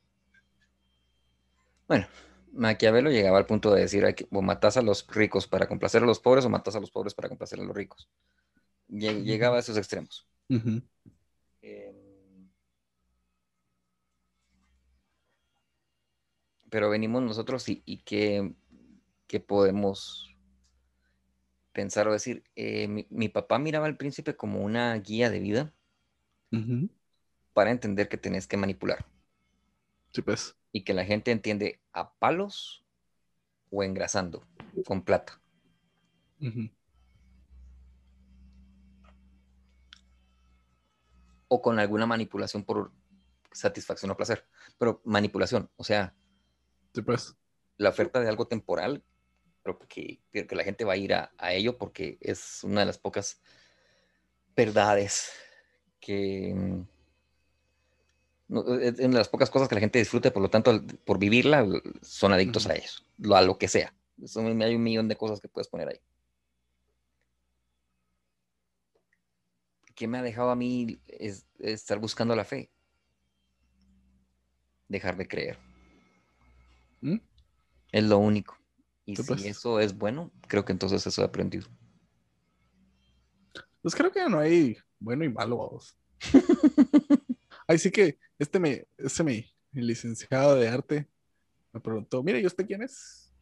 Bueno, 1.87 2.05
Maquiavelo 2.53 3.09
llegaba 3.09 3.37
al 3.39 3.45
punto 3.45 3.73
de 3.73 3.81
decir, 3.81 4.05
hay 4.05 4.13
que, 4.13 4.27
o 4.31 4.41
matas 4.41 4.77
a 4.77 4.81
los 4.81 5.07
ricos 5.07 5.47
para 5.47 5.67
complacer 5.67 6.03
a 6.03 6.05
los 6.05 6.19
pobres 6.19 6.45
o 6.45 6.49
matas 6.49 6.75
a 6.75 6.79
los 6.79 6.91
pobres 6.91 7.13
para 7.13 7.27
complacer 7.29 7.59
a 7.59 7.63
los 7.63 7.75
ricos. 7.75 8.07
Lle- 8.89 9.23
Llegaba 9.23 9.57
a 9.57 9.59
esos 9.59 9.77
extremos. 9.77 10.27
Eh, 11.61 11.93
pero 16.69 16.89
venimos 16.89 17.21
nosotros 17.21 17.67
y, 17.69 17.81
y 17.85 17.97
qué, 18.03 18.53
qué 19.27 19.39
podemos 19.39 20.35
pensar 21.71 22.07
o 22.07 22.11
decir. 22.13 22.43
Eh, 22.55 22.87
mi, 22.87 23.07
mi 23.09 23.29
papá 23.29 23.59
miraba 23.59 23.85
al 23.87 23.97
príncipe 23.97 24.35
como 24.35 24.61
una 24.63 24.93
guía 24.95 25.29
de 25.29 25.39
vida 25.39 25.73
para 27.53 27.71
entender 27.71 28.09
que 28.09 28.17
tenés 28.17 28.45
que 28.47 28.57
manipular 28.57 29.05
Sí, 30.11 30.21
pues. 30.21 30.55
y 30.71 30.83
que 30.83 30.93
la 30.93 31.03
gente 31.05 31.31
entiende 31.31 31.79
a 31.91 32.13
palos 32.13 32.83
o 33.71 33.83
engrasando 33.83 34.45
con 34.85 35.01
plata. 35.03 35.39
O 41.47 41.61
con 41.61 41.79
alguna 41.79 42.05
manipulación 42.05 42.63
por 42.63 42.91
satisfacción 43.51 44.11
o 44.11 44.17
placer. 44.17 44.45
Pero 44.77 45.01
manipulación, 45.05 45.69
o 45.75 45.83
sea, 45.83 46.15
Sí, 46.93 47.01
pues. 47.01 47.35
la 47.77 47.89
oferta 47.89 48.19
de 48.19 48.29
algo 48.29 48.47
temporal, 48.47 49.03
pero 49.63 49.79
que, 49.79 50.19
que 50.31 50.55
la 50.55 50.63
gente 50.63 50.83
va 50.85 50.93
a 50.93 50.97
ir 50.97 51.13
a, 51.13 51.31
a 51.37 51.53
ello 51.53 51.77
porque 51.77 52.17
es 52.21 52.63
una 52.63 52.81
de 52.81 52.85
las 52.87 52.97
pocas 52.97 53.41
verdades 54.55 55.31
que... 55.99 56.53
mm, 56.55 56.81
no, 58.49 58.75
es 58.75 58.99
una 58.99 59.07
de 59.07 59.17
las 59.17 59.29
pocas 59.29 59.49
cosas 59.49 59.67
que 59.67 59.75
la 59.75 59.81
gente 59.81 59.99
disfruta, 59.99 60.31
por 60.31 60.41
lo 60.43 60.49
tanto, 60.49 60.79
por 61.05 61.17
vivirla, 61.17 61.65
son 62.01 62.33
adictos 62.33 62.65
Ujú. 62.65 62.73
a 62.73 62.75
ellos, 62.77 63.05
lo- 63.17 63.35
a 63.35 63.41
lo 63.41 63.57
que 63.57 63.67
sea. 63.67 63.95
Eso, 64.21 64.41
hay 64.41 64.75
un 64.75 64.83
millón 64.83 65.07
de 65.07 65.15
cosas 65.15 65.39
que 65.41 65.47
puedes 65.47 65.67
poner 65.67 65.87
ahí. 65.87 65.99
¿Qué 69.95 70.07
me 70.07 70.17
ha 70.17 70.21
dejado 70.23 70.49
a 70.49 70.55
mí 70.55 70.99
es, 71.07 71.45
es 71.59 71.73
estar 71.81 71.99
buscando 71.99 72.35
la 72.35 72.43
fe? 72.43 72.69
Dejar 74.87 75.15
de 75.17 75.27
creer. 75.27 75.57
¿Mm? 77.01 77.17
Es 77.91 78.03
lo 78.03 78.17
único. 78.17 78.57
Y 79.05 79.15
si 79.15 79.23
pues. 79.23 79.43
eso 79.45 79.79
es 79.79 79.97
bueno, 79.97 80.31
creo 80.47 80.63
que 80.63 80.71
entonces 80.71 81.05
eso 81.05 81.21
he 81.21 81.25
aprendido. 81.25 81.67
Pues 83.81 83.95
creo 83.95 84.11
que 84.11 84.27
no 84.29 84.39
hay 84.39 84.77
bueno 84.99 85.23
y 85.25 85.29
malo, 85.29 85.57
vamos. 85.57 85.97
Ahí 87.67 87.77
sí 87.77 87.91
que 87.91 88.17
este 88.39 88.59
me, 88.59 88.85
este 88.97 89.23
mi, 89.23 89.45
mi 89.71 89.81
licenciado 89.83 90.55
de 90.55 90.67
arte 90.69 91.07
me 91.73 91.79
preguntó, 91.81 92.23
mire, 92.23 92.39
¿y 92.39 92.45
usted 92.45 92.65
quién 92.65 92.81
es? 92.83 93.33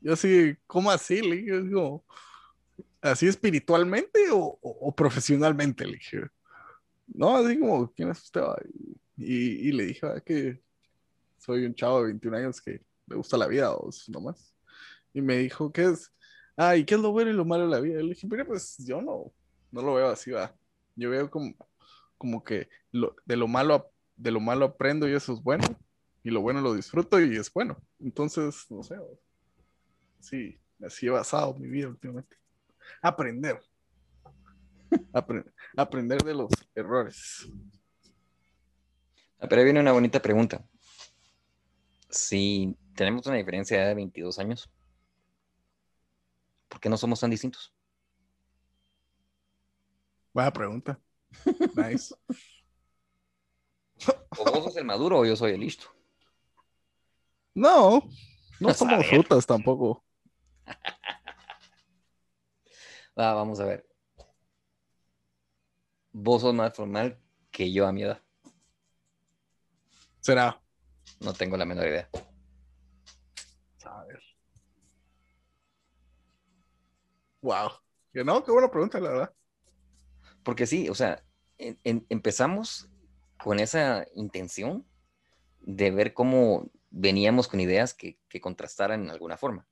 Yo 0.00 0.12
así, 0.12 0.56
¿cómo 0.66 0.90
así? 0.90 1.20
Le 1.20 1.36
dije, 1.36 1.62
digo, 1.62 2.04
¿así 3.00 3.26
espiritualmente 3.26 4.30
o, 4.30 4.38
o- 4.38 4.88
o 4.88 4.94
profesionalmente? 4.94 5.84
Le 5.84 5.94
dije, 5.94 6.20
no, 7.08 7.36
así 7.36 7.58
como, 7.58 7.92
¿quién 7.92 8.10
es 8.10 8.22
usted? 8.22 8.40
va?" 8.40 8.56
Y, 9.16 9.68
y 9.68 9.72
le 9.72 9.86
dije 9.86 10.06
"Ah, 10.06 10.20
que 10.24 10.62
soy 11.38 11.64
un 11.66 11.74
chavo 11.74 11.98
de 12.00 12.06
21 12.06 12.36
años 12.36 12.60
que 12.60 12.80
le 13.06 13.16
gusta 13.16 13.36
la 13.36 13.46
vida, 13.46 13.72
o 13.72 13.90
nomás. 14.08 14.54
Y 15.12 15.20
me 15.22 15.38
dijo, 15.38 15.72
¿qué 15.72 15.84
es? 15.84 16.12
Ah, 16.56 16.76
¿y 16.76 16.84
qué 16.84 16.94
es 16.94 17.00
lo 17.00 17.12
bueno 17.12 17.30
y 17.30 17.34
lo 17.34 17.44
malo 17.44 17.64
de 17.64 17.70
la 17.70 17.80
vida? 17.80 18.02
Le 18.02 18.10
dije, 18.10 18.26
pues 18.44 18.76
yo 18.78 19.00
no, 19.02 19.32
no 19.70 19.82
lo 19.82 19.94
veo 19.94 20.08
así, 20.08 20.30
va. 20.30 20.54
Yo 20.94 21.10
veo 21.10 21.30
como, 21.30 21.54
como 22.18 22.42
que 22.42 22.68
de, 22.92 23.36
lo 23.36 23.48
malo, 23.48 23.92
de 24.16 24.30
lo 24.30 24.40
malo 24.40 24.64
aprendo 24.66 25.08
y 25.08 25.14
eso 25.14 25.32
es 25.34 25.42
bueno, 25.42 25.64
y 26.22 26.30
lo 26.30 26.40
bueno 26.40 26.60
lo 26.60 26.74
disfruto 26.74 27.20
y 27.20 27.36
es 27.36 27.52
bueno. 27.52 27.76
Entonces, 28.00 28.66
no 28.70 28.82
sé, 28.82 28.96
sí, 30.20 30.58
así 30.84 31.06
he 31.06 31.10
basado 31.10 31.54
mi 31.54 31.68
vida 31.68 31.88
últimamente. 31.88 32.36
Aprender. 33.02 33.60
Apre- 35.12 35.52
aprender 35.76 36.22
de 36.22 36.34
los 36.34 36.50
errores. 36.74 37.46
Ah, 39.38 39.46
Pero 39.48 39.60
ahí 39.60 39.64
viene 39.64 39.80
una 39.80 39.92
bonita 39.92 40.20
pregunta. 40.20 40.64
Si 42.08 42.74
tenemos 42.96 43.26
una 43.26 43.36
diferencia 43.36 43.76
de 43.76 43.82
edad 43.82 43.90
de 43.90 43.96
22 43.96 44.38
años, 44.38 44.70
¿por 46.68 46.80
qué 46.80 46.88
no 46.88 46.96
somos 46.96 47.20
tan 47.20 47.30
distintos? 47.30 47.72
Buena 50.32 50.52
pregunta. 50.52 51.00
Nice. 51.76 52.14
O 54.38 54.44
vos 54.44 54.64
sos 54.64 54.76
el 54.76 54.84
maduro 54.84 55.20
o 55.20 55.24
yo 55.24 55.36
soy 55.36 55.52
el 55.52 55.60
listo. 55.60 55.86
No, 57.54 58.02
no 58.60 58.74
somos 58.74 59.06
frutas 59.06 59.46
tampoco. 59.46 60.04
Ah, 63.14 63.32
vamos 63.32 63.60
a 63.60 63.64
ver. 63.64 63.88
Vos 66.12 66.42
sos 66.42 66.54
más 66.54 66.74
formal 66.74 67.18
que 67.50 67.72
yo 67.72 67.86
a 67.86 67.92
mi 67.92 68.02
edad. 68.02 68.22
Será. 70.20 70.60
No 71.20 71.32
tengo 71.32 71.56
la 71.56 71.64
menor 71.64 71.86
idea. 71.86 72.10
Wow. 77.42 77.70
Que 78.12 78.24
no, 78.24 78.42
qué 78.44 78.50
buena 78.52 78.70
pregunta, 78.70 78.98
la 79.00 79.10
verdad. 79.10 79.34
Porque 80.42 80.66
sí, 80.66 80.88
o 80.88 80.94
sea, 80.94 81.22
en- 81.58 81.78
en- 81.84 82.06
empezamos 82.08 82.88
con 83.42 83.60
esa 83.60 84.06
intención 84.14 84.86
de 85.60 85.90
ver 85.90 86.14
cómo 86.14 86.70
veníamos 86.90 87.48
con 87.48 87.60
ideas 87.60 87.94
que, 87.94 88.18
que 88.28 88.40
contrastaran 88.40 89.02
en 89.04 89.10
alguna 89.10 89.36
forma. 89.36 89.66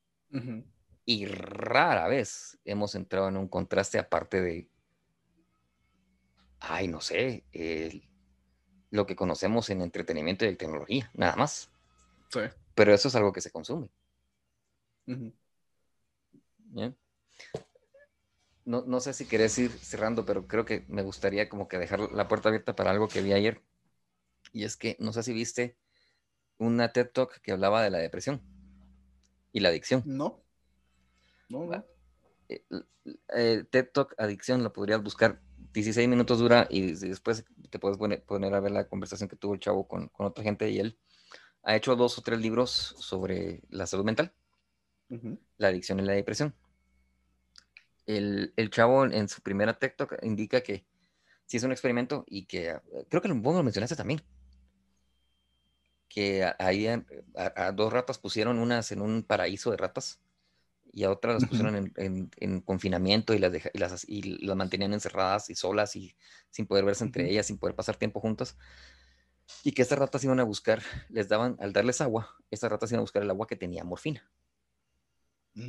Y 1.07 1.27
rara 1.27 2.09
vez 2.09 2.59
hemos 2.65 2.95
entrado 2.97 3.29
en 3.29 3.37
un 3.37 3.47
contraste 3.49 3.99
aparte 3.99 4.41
de, 4.41 4.69
ay, 6.61 6.89
no 6.89 7.01
sé, 7.01 7.45
el- 7.53 8.09
lo 8.91 9.07
que 9.07 9.17
conocemos 9.17 9.71
en 9.71 9.83
entretenimiento 9.83 10.45
y 10.45 10.57
tecnología, 10.57 11.11
nada 11.15 11.37
más. 11.37 11.71
Sí. 12.31 12.41
Pero 12.75 12.93
eso 12.93 13.09
es 13.09 13.15
algo 13.15 13.33
que 13.33 13.41
se 13.41 13.51
consume. 13.51 13.91
Ujú. 15.07 15.33
¿ya? 16.73 16.93
No, 18.65 18.83
no 18.87 19.01
sé 19.01 19.13
si 19.13 19.27
querés 19.27 19.59
ir 19.59 19.71
cerrando, 19.71 20.25
pero 20.25 20.47
creo 20.47 20.65
que 20.65 20.85
me 20.89 21.03
gustaría 21.03 21.49
como 21.49 21.69
que 21.69 21.79
dejar 21.79 22.01
la 22.13 22.29
puerta 22.29 22.49
abierta 22.49 22.75
para 22.75 22.91
algo 22.91 23.09
que 23.09 23.21
vi 23.21 23.33
ayer. 23.33 23.61
Y 24.53 24.65
es 24.65 24.77
que 24.77 24.97
no 25.01 25.13
sé 25.13 25.23
si 25.23 25.33
viste 25.33 25.77
una 26.59 26.93
TED 26.93 27.11
Talk 27.11 27.41
que 27.41 27.53
hablaba 27.53 27.83
de 27.83 27.91
la 27.91 27.99
depresión 27.99 28.41
y 29.53 29.61
la 29.61 29.69
adicción. 29.69 30.03
No. 30.07 30.43
No, 31.49 31.67
no. 31.67 31.85
Eh, 32.49 32.65
eh, 33.35 33.65
TED 33.71 33.91
Talk 33.93 34.15
Adicción 34.19 34.63
lo 34.63 34.73
podrías 34.73 35.03
buscar. 35.03 35.41
16 35.73 36.09
minutos 36.09 36.39
dura 36.39 36.69
y 36.71 36.93
después 36.93 37.45
te 37.69 37.81
puedes 37.81 37.99
poner, 37.99 38.55
a 38.55 38.61
ver 38.61 38.71
la 38.71 38.89
conversación 38.89 39.29
que 39.29 39.35
tuvo 39.35 39.55
el 39.55 39.61
chavo 39.61 39.89
con, 39.89 40.07
con 40.09 40.25
otra 40.27 40.45
gente 40.45 40.71
y 40.71 40.79
él 40.79 40.97
ha 41.65 41.75
hecho 41.75 41.97
dos 41.97 42.17
o 42.17 42.23
tres 42.23 42.39
libros 42.39 42.95
sobre 42.99 43.63
la 43.71 43.87
salud 43.87 44.05
mental. 44.05 44.33
La 45.59 45.69
adicción 45.69 46.01
y 46.01 46.03
la 46.03 46.13
depresión. 46.13 46.55
El, 48.07 48.53
el 48.57 48.71
chavo 48.71 49.05
en 49.07 49.29
su 49.29 49.41
primera 49.43 49.79
TED 49.79 49.93
Talk 49.97 50.19
indica 50.23 50.61
que 50.63 50.87
sí 51.47 51.57
es 51.57 51.63
un 51.63 51.73
experimento 51.73 52.25
y 52.29 52.47
que 52.47 52.71
eh, 52.71 52.81
creo 53.09 53.23
que 53.23 53.33
vos 53.33 53.55
lo 53.55 53.63
mencionaste 53.63 53.97
también. 53.97 54.23
Que 56.09 56.45
a- 56.45 56.57
ahí 56.59 56.87
a, 56.87 57.05
a- 57.37 57.67
a 57.69 57.73
dos 57.73 57.93
ratas 57.93 58.19
pusieron 58.19 58.59
unas 58.59 58.93
en 58.93 59.01
un 59.03 59.23
paraíso 59.25 59.71
de 59.71 59.77
ratas 59.77 60.21
y 60.93 61.05
a 61.05 61.11
otras 61.11 61.35
las 61.35 61.45
pusieron 61.45 61.77
en, 61.77 61.93
en- 61.97 62.31
en 62.37 62.61
confinamiento 62.61 63.35
y 63.35 63.39
las, 63.39 63.53
deja- 63.53 63.71
y, 63.73 63.79
las, 63.79 64.05
y 64.09 64.23
las 64.47 64.57
mantenían 64.57 64.93
encerradas 64.93 65.51
y 65.51 65.55
solas 65.57 65.97
y 65.97 66.17
sin 66.51 66.67
poder 66.67 66.85
verse 66.85 67.05
entre 67.05 67.29
ellas, 67.31 67.47
sin 67.47 67.59
poder 67.59 67.75
pasar 67.75 67.97
tiempo 67.97 68.21
juntas. 68.21 68.57
Y 69.65 69.73
que 69.73 69.83
estas 69.83 69.99
ratas 69.99 70.23
iban 70.25 70.39
a 70.41 70.45
buscar, 70.45 70.83
les 71.09 71.29
daban, 71.29 71.57
al 71.59 71.73
darles 71.73 72.01
agua, 72.01 72.37
estas 72.51 72.71
ratas 72.71 72.91
iban 72.93 72.99
a 73.01 73.03
buscar 73.03 73.23
el 73.23 73.31
agua 73.31 73.47
que 73.47 73.57
tenía 73.57 73.83
morfina. 73.85 74.31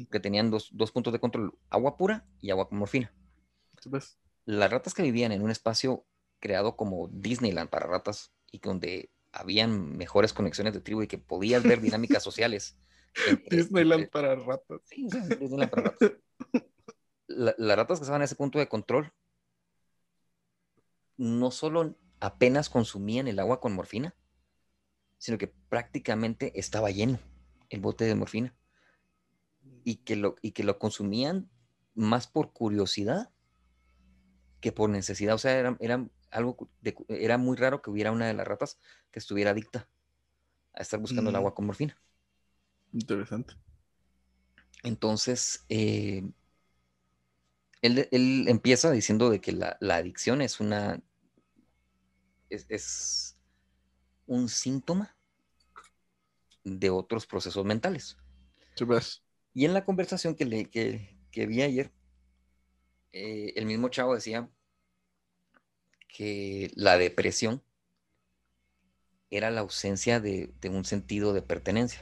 Que 0.10 0.20
tenían 0.20 0.49
dos, 0.49 0.70
dos 0.74 0.91
puntos 0.91 1.14
de 1.14 1.20
control, 1.20 1.57
agua 1.70 1.98
pura 1.98 2.26
y 2.41 2.49
agua 2.49 2.68
con 2.68 2.80
morfina. 2.80 3.14
Pues. 3.90 4.18
Las 4.45 4.72
ratas 4.72 4.94
que 4.94 5.03
vivían 5.03 5.32
en 5.32 5.41
un 5.44 5.52
espacio 5.52 6.06
creado 6.40 6.76
como 6.76 7.07
Disneyland 7.12 7.70
para 7.70 7.86
ratas 7.88 8.32
y 8.52 8.60
donde 8.60 9.12
habían 9.32 9.95
mejores 9.98 10.34
conexiones 10.34 10.74
de 10.74 10.82
tribu 10.82 11.03
y 11.03 11.07
que 11.07 11.18
podías 11.18 11.64
ver 11.64 11.82
dinámicas 11.82 12.24
sociales. 12.30 12.78
en- 13.28 13.44
en- 13.49 13.57
Disneyland 13.57 14.10
para 14.10 14.36
ratas. 14.36 14.82
Sí, 14.86 15.07
Disneyland 15.40 15.70
para 15.70 15.84
ratas. 15.84 16.12
La- 17.28 17.56
las 17.57 17.78
ratas 17.78 17.99
que 17.99 18.03
estaban 18.03 18.22
en 18.22 18.26
ese 18.26 18.36
punto 18.36 18.60
de 18.60 18.68
control 18.68 19.12
no 21.18 21.49
solo 21.52 21.95
apenas 22.20 22.70
consumían 22.70 23.28
el 23.28 23.40
agua 23.40 23.60
con 23.60 23.74
morfina, 23.74 24.16
sino 25.18 25.38
que 25.38 25.48
prácticamente 25.48 26.57
estaba 26.60 26.91
lleno 26.91 27.20
el 27.70 27.80
bote 27.82 28.06
de 28.06 28.16
morfina 28.16 28.56
y 29.86 29.98
que 29.98 30.18
lo, 30.18 30.36
y 30.41 30.52
que 30.52 30.66
lo 30.66 30.80
consumían 30.80 31.49
más 31.94 32.28
por 32.28 32.52
curiosidad 32.52 33.32
que 34.60 34.74
por 34.74 34.90
necesidad. 34.90 35.36
O 35.36 35.38
sea, 35.38 35.57
era, 35.57 35.78
era 35.80 36.10
algo 36.32 36.70
de 36.82 36.95
era 37.07 37.38
muy 37.38 37.56
raro 37.56 37.82
que 37.82 37.91
hubiera 37.91 38.12
una 38.12 38.28
de 38.28 38.34
las 38.34 38.48
ratas 38.48 38.80
que 39.12 39.20
estuviera 39.20 39.52
adicta 39.52 39.88
a 40.74 40.82
estar 40.82 40.99
buscando 40.99 41.30
el 41.30 41.36
Mm. 41.36 41.38
agua 41.38 41.56
con 41.56 41.68
morfina. 41.68 41.98
Interesante. 42.94 43.53
Entonces, 44.84 45.66
eh, 45.70 46.24
él, 47.82 48.07
él 48.12 48.45
empieza 48.48 48.91
diciendo 48.91 49.30
de 49.30 49.40
que 49.41 49.52
la, 49.52 49.78
la 49.80 49.98
adicción 49.98 50.41
es 50.41 50.60
una 50.60 51.02
es, 52.49 52.66
es 52.70 53.38
un 54.26 54.49
síntoma 54.49 55.16
de 56.64 56.90
otros 56.90 57.28
procesos 57.28 57.66
mentales. 57.66 58.18
Sí, 58.76 58.86
pues. 58.86 59.24
Y 59.56 59.65
en 59.65 59.73
la 59.73 59.86
conversación 59.86 60.36
que, 60.36 60.45
le, 60.45 60.65
que, 60.69 61.18
que 61.32 61.48
vi 61.48 61.61
ayer, 61.64 61.91
eh, 63.14 63.53
el 63.56 63.65
mismo 63.65 63.88
chavo 63.90 64.14
decía 64.14 64.49
que 66.10 66.69
la 66.76 66.98
depresión 66.98 67.64
era 69.30 69.49
la 69.52 69.61
ausencia 69.61 70.19
de, 70.19 70.53
de 70.61 70.69
un 70.69 70.84
sentido 70.86 71.34
de 71.34 71.41
pertenencia. 71.41 72.02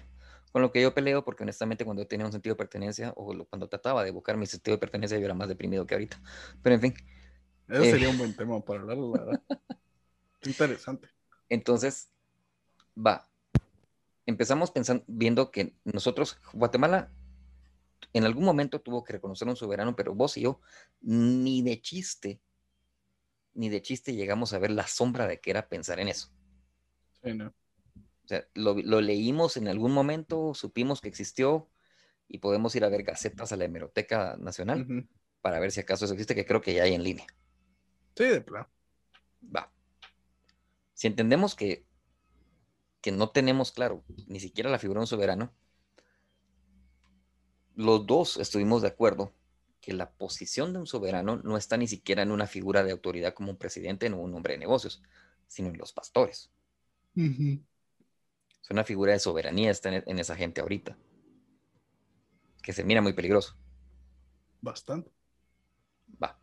Con 0.52 0.62
lo 0.64 0.72
que 0.72 0.82
yo 0.82 0.94
peleo, 0.96 1.24
porque 1.24 1.44
honestamente 1.44 1.86
cuando 1.86 2.04
yo 2.04 2.08
tenía 2.08 2.26
un 2.26 2.32
sentido 2.32 2.54
de 2.56 2.58
pertenencia 2.58 3.14
o 3.16 3.46
cuando 3.46 3.70
trataba 3.70 4.04
de 4.04 4.12
buscar 4.12 4.36
mi 4.36 4.46
sentido 4.48 4.76
de 4.76 4.80
pertenencia, 4.80 5.18
yo 5.20 5.26
era 5.26 5.34
más 5.36 5.48
deprimido 5.48 5.86
que 5.86 5.94
ahorita. 5.96 6.22
Pero 6.64 6.76
en 6.76 6.82
fin, 6.82 6.94
Eh. 7.70 7.92
sería 7.92 8.10
un 8.10 8.18
buen 8.18 8.36
tema 8.36 8.60
para 8.66 8.82
hablar, 8.82 8.98
la 8.98 9.12
verdad. 9.12 9.44
Interesante. 10.44 11.08
entonces, 11.50 12.10
va. 12.98 13.30
Empezamos 14.26 14.72
pensando, 14.72 15.04
viendo 15.08 15.52
que 15.52 15.76
nosotros, 15.84 16.40
Guatemala, 16.54 17.12
en 18.12 18.26
algún 18.26 18.44
momento 18.44 18.82
tuvo 18.82 19.04
que 19.04 19.14
reconocer 19.14 19.48
un 19.48 19.56
soberano, 19.56 19.96
pero 19.96 20.14
vos 20.14 20.38
y 20.38 20.42
yo, 20.42 20.60
ni 21.02 21.62
de 21.62 21.82
chiste, 21.82 22.42
ni 23.54 23.70
de 23.70 23.82
chiste 23.82 24.16
llegamos 24.16 24.54
a 24.54 24.60
ver 24.60 24.72
la 24.72 24.88
sombra 24.88 25.28
de 25.28 25.40
que 25.40 25.52
era 25.52 25.70
pensar 25.70 26.00
en 26.00 26.10
eso. 26.10 26.32
Sí, 27.24 27.34
no. 27.34 27.48
O 27.48 28.28
sea, 28.28 28.48
lo, 28.54 28.76
lo 28.76 29.02
leímos 29.02 29.58
en 29.58 29.68
algún 29.68 29.92
momento, 29.92 30.54
supimos 30.54 31.02
que 31.02 31.10
existió 31.10 31.70
y 32.28 32.40
podemos 32.40 32.76
ir 32.76 32.84
a 32.84 32.90
ver 32.90 33.04
gacetas 33.04 33.52
a 33.52 33.58
la 33.58 33.66
Hemeroteca 33.66 34.38
Nacional 34.38 35.08
para 35.42 35.60
ver 35.60 35.72
si 35.72 35.82
acaso 35.82 36.06
eso 36.06 36.14
existe, 36.14 36.36
que 36.36 36.46
creo 36.46 36.62
que 36.62 36.74
ya 36.74 36.84
hay 36.84 36.94
en 36.94 37.04
línea. 37.04 37.28
Sí, 38.16 38.24
de 38.24 38.42
plano. 38.42 38.70
Va. 39.56 39.72
Si 40.94 41.08
entendemos 41.08 41.54
que, 41.54 41.86
que 43.02 43.12
no 43.12 43.30
tenemos 43.30 43.72
claro 43.72 44.04
ni 44.28 44.40
siquiera 44.40 44.70
la 44.70 44.80
figura 44.80 45.00
de 45.00 45.04
un 45.04 45.08
soberano, 45.08 45.54
los 47.76 48.06
dos 48.06 48.38
estuvimos 48.38 48.82
de 48.82 48.90
acuerdo 48.90 49.34
que 49.82 49.94
la 49.94 50.12
posición 50.12 50.74
de 50.74 50.80
un 50.80 50.88
soberano 50.88 51.38
no 51.44 51.58
está 51.58 51.76
ni 51.76 51.88
siquiera 51.88 52.24
en 52.24 52.32
una 52.32 52.48
figura 52.48 52.84
de 52.84 52.92
autoridad 52.92 53.34
como 53.34 53.52
un 53.52 53.58
presidente 53.58 54.10
o 54.12 54.18
un 54.18 54.34
hombre 54.34 54.54
de 54.54 54.60
negocios, 54.60 55.02
sino 55.48 55.70
en 55.70 55.78
los 55.78 55.92
pastores. 55.92 56.50
Es 57.16 58.70
una 58.70 58.84
figura 58.84 59.12
de 59.12 59.20
soberanía 59.20 59.72
está 59.72 59.94
en, 59.94 60.04
en 60.08 60.20
esa 60.20 60.36
gente 60.36 60.62
ahorita, 60.62 60.98
que 62.62 62.72
se 62.74 62.84
mira 62.84 63.02
muy 63.02 63.14
peligroso. 63.14 63.58
Bastante. 64.62 65.12
Va. 66.22 66.40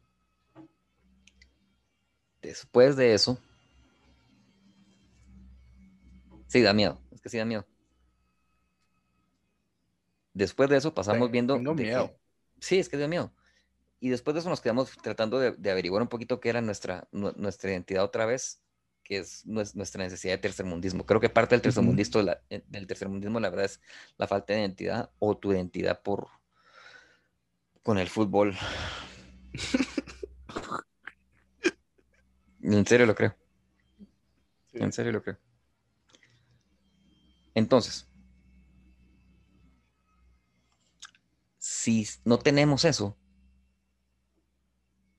Después 2.42 2.96
de 2.96 3.14
eso. 3.14 3.38
Sí, 6.46 6.60
da 6.60 6.74
miedo. 6.74 7.00
Es 7.10 7.20
que 7.20 7.30
sí 7.30 7.38
da 7.38 7.44
miedo. 7.44 7.64
Después 10.40 10.70
de 10.70 10.78
eso 10.78 10.94
pasamos 10.94 11.30
viendo. 11.30 11.54
tengo 11.56 11.76
que- 11.76 11.82
miedo. 11.82 12.16
sí, 12.60 12.78
es 12.78 12.88
que 12.88 12.96
da 12.96 13.06
miedo. 13.08 13.30
Y 14.00 14.08
después 14.08 14.32
de 14.34 14.40
eso 14.40 14.48
nos 14.48 14.62
quedamos 14.62 14.90
tratando 15.02 15.38
de, 15.38 15.52
de 15.52 15.70
averiguar 15.70 16.00
un 16.00 16.08
poquito 16.08 16.40
qué 16.40 16.48
era 16.48 16.62
nuestra, 16.62 17.06
nu- 17.12 17.34
nuestra 17.36 17.70
identidad 17.70 18.02
otra 18.04 18.24
vez, 18.24 18.62
que 19.04 19.18
es 19.18 19.44
nues- 19.46 19.74
nuestra 19.74 20.02
necesidad 20.02 20.32
de 20.32 20.38
tercermundismo. 20.38 21.04
Creo 21.04 21.20
que 21.20 21.28
parte 21.28 21.54
del 21.54 21.60
tercermundismo, 21.60 22.22
la- 22.22 22.40
del 22.48 22.86
tercermundismo, 22.86 23.38
la 23.38 23.50
verdad, 23.50 23.66
es 23.66 23.80
la 24.16 24.26
falta 24.26 24.54
de 24.54 24.60
identidad 24.60 25.10
o 25.18 25.36
tu 25.36 25.52
identidad 25.52 26.00
por 26.00 26.28
con 27.82 27.98
el 27.98 28.08
fútbol. 28.08 28.56
En 32.62 32.86
serio 32.86 33.06
lo 33.06 33.14
creo. 33.14 33.34
Sí. 34.70 34.78
En 34.80 34.92
serio 34.92 35.12
lo 35.12 35.22
creo. 35.22 35.38
Entonces, 37.54 38.06
si 41.80 42.06
no 42.24 42.38
tenemos 42.38 42.84
eso, 42.84 43.16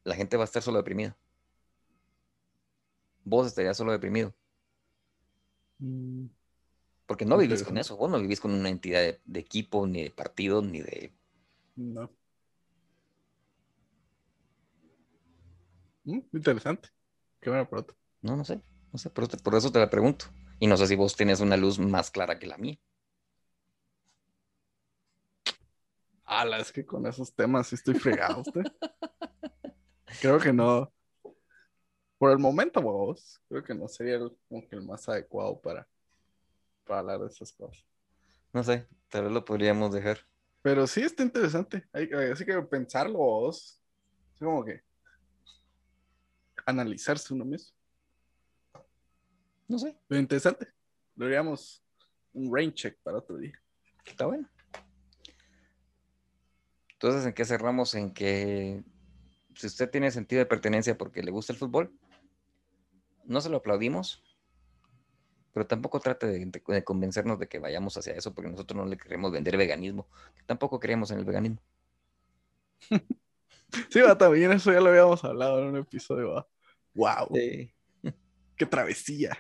la 0.04 0.16
gente 0.16 0.38
va 0.38 0.44
a 0.44 0.46
estar 0.46 0.62
solo 0.62 0.78
deprimida. 0.78 1.18
Vos 3.24 3.48
estarías 3.48 3.78
solo 3.78 3.94
deprimido, 3.94 4.36
Mm, 5.82 6.28
porque 7.06 7.26
no 7.26 7.38
vivís 7.38 7.64
con 7.64 7.78
eso. 7.78 7.96
Vos 7.98 8.10
no 8.10 8.20
vivís 8.20 8.40
con 8.42 8.52
una 8.54 8.70
entidad 8.70 9.02
de, 9.02 9.22
de 9.26 9.40
equipo, 9.40 9.86
ni 9.88 10.04
de 10.04 10.12
partido, 10.12 10.62
ni 10.62 10.82
de... 10.82 11.14
No. 11.76 12.10
Mm, 16.06 16.20
interesante. 16.34 16.90
Qué 17.40 17.50
buena 17.50 17.68
pregunta. 17.68 17.96
No, 18.28 18.36
no 18.36 18.44
sé. 18.46 18.60
No 18.92 18.98
sé, 19.00 19.10
por, 19.12 19.28
por 19.44 19.56
eso 19.56 19.72
te 19.72 19.78
la 19.80 19.90
pregunto. 19.92 20.26
Y 20.60 20.66
no 20.68 20.76
sé 20.78 20.88
si 20.88 20.96
vos 20.96 21.16
tienes 21.16 21.40
una 21.40 21.56
luz 21.58 21.78
más 21.80 22.10
clara 22.12 22.40
que 22.40 22.48
la 22.48 22.58
mía. 22.58 22.80
Ala, 26.32 26.60
es 26.60 26.72
que 26.72 26.86
con 26.86 27.06
esos 27.06 27.34
temas 27.36 27.68
sí 27.68 27.76
estoy 27.76 27.94
fregado 27.94 28.40
usted. 28.40 28.64
Creo 30.22 30.40
que 30.40 30.54
no. 30.54 30.90
Por 32.18 32.32
el 32.32 32.38
momento, 32.40 32.82
vos, 32.82 33.42
creo 33.50 33.62
que 33.64 33.76
no 33.76 33.88
sería 33.90 34.16
el, 34.16 34.32
como 34.48 34.66
que 34.66 34.76
el 34.78 34.82
más 34.82 35.10
adecuado 35.10 35.60
para, 35.60 35.86
para 36.86 37.00
hablar 37.02 37.20
de 37.20 37.28
esas 37.28 37.52
cosas. 37.52 37.84
No 38.54 38.64
sé, 38.64 38.88
tal 39.10 39.24
vez 39.26 39.34
lo 39.34 39.44
podríamos 39.44 39.92
dejar. 39.94 40.20
Pero 40.62 40.88
sí 40.88 41.02
está 41.02 41.22
interesante. 41.24 41.86
Hay, 41.92 42.10
hay- 42.14 42.32
así 42.32 42.46
que 42.46 42.62
pensarlo 42.62 43.18
vos. 43.18 43.82
Así 44.34 44.46
como 44.46 44.64
que 44.64 44.82
analizarse 46.66 47.34
uno 47.34 47.44
mismo. 47.44 47.76
No 49.68 49.78
sé, 49.80 49.98
Pero 50.08 50.22
interesante. 50.22 50.68
Lo 51.16 51.26
haríamos 51.26 51.84
un 52.34 52.56
rain 52.56 52.74
check 52.74 52.98
para 53.04 53.18
otro 53.18 53.36
día. 53.38 53.60
está 54.06 54.28
bueno. 54.28 54.48
Entonces, 57.02 57.26
¿en 57.26 57.34
qué 57.34 57.46
cerramos? 57.46 57.96
En 57.96 58.14
que 58.14 58.84
si 59.56 59.66
usted 59.66 59.90
tiene 59.90 60.12
sentido 60.12 60.38
de 60.38 60.46
pertenencia 60.46 60.96
porque 61.00 61.24
le 61.24 61.32
gusta 61.32 61.52
el 61.52 61.58
fútbol, 61.58 61.92
no 63.26 63.42
se 63.42 63.50
lo 63.50 63.58
aplaudimos, 63.58 64.22
pero 65.52 65.66
tampoco 65.66 66.00
trate 66.00 66.28
de, 66.28 66.46
de- 66.46 66.64
de 66.68 66.84
convencernos 66.84 67.40
de 67.40 67.48
que 67.48 67.58
vayamos 67.58 67.98
hacia 67.98 68.14
eso 68.14 68.36
porque 68.36 68.52
nosotros 68.52 68.78
no 68.78 68.86
le 68.86 68.98
queremos 68.98 69.32
vender 69.32 69.58
veganismo, 69.58 70.08
que 70.36 70.44
tampoco 70.44 70.80
creemos 70.80 71.10
en 71.10 71.18
el 71.18 71.26
veganismo. 71.26 71.60
Sí, 73.90 74.02
va, 74.02 74.16
también 74.16 74.52
eso 74.52 74.72
ya 74.72 74.80
lo 74.80 74.90
habíamos 74.90 75.24
hablado 75.24 75.60
en 75.60 75.70
un 75.70 75.78
episodio. 75.78 76.34
va. 76.34 76.48
Wow, 76.94 77.30
Sí. 77.34 77.74
qué 78.58 78.66
travesía. 78.68 79.36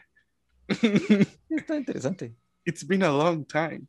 Está 1.47 1.75
interesante. 1.75 2.35
It's 2.65 2.87
been 2.87 3.03
a 3.03 3.11
long 3.11 3.45
time. 3.45 3.85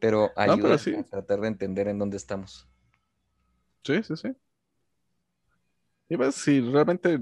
Pero 0.00 0.30
ayuda 0.36 0.56
pero 0.62 0.78
sí. 0.78 0.94
a 0.94 1.02
tratar 1.04 1.40
de 1.40 1.48
entender 1.48 1.88
en 1.88 1.98
dónde 1.98 2.16
estamos. 2.16 2.66
Sí, 3.84 4.02
sí, 4.02 4.16
sí. 4.16 4.28
Y 6.08 6.16
pues 6.16 6.34
si 6.34 6.60
realmente 6.60 7.20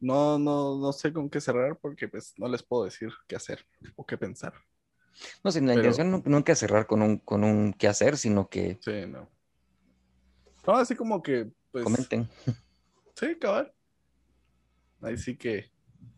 no, 0.00 0.38
no, 0.38 0.78
no 0.78 0.92
sé 0.92 1.12
con 1.12 1.28
qué 1.28 1.40
cerrar 1.40 1.76
porque 1.78 2.08
pues 2.08 2.32
no 2.38 2.46
les 2.48 2.62
puedo 2.62 2.84
decir 2.84 3.10
qué 3.26 3.36
hacer 3.36 3.66
o 3.96 4.06
qué 4.06 4.16
pensar. 4.16 4.54
No, 5.42 5.50
sin 5.50 5.66
la 5.66 5.72
Pero- 5.74 5.88
intención 5.88 6.10
nu- 6.12 6.22
nunca 6.26 6.54
cerrar 6.54 6.86
con 6.86 7.02
un, 7.02 7.18
con 7.18 7.42
un 7.42 7.72
qué 7.72 7.88
hacer, 7.88 8.16
sino 8.16 8.48
que 8.48 8.78
Sí, 8.82 9.06
no. 9.08 9.28
No, 10.66 10.74
así 10.76 10.94
como 10.94 11.22
que 11.22 11.50
pues 11.72 11.82
comenten. 11.84 12.28
sí, 13.16 13.34
cabal. 13.40 13.72
Ahí 15.00 15.16
sí 15.16 15.36
que 15.36 15.70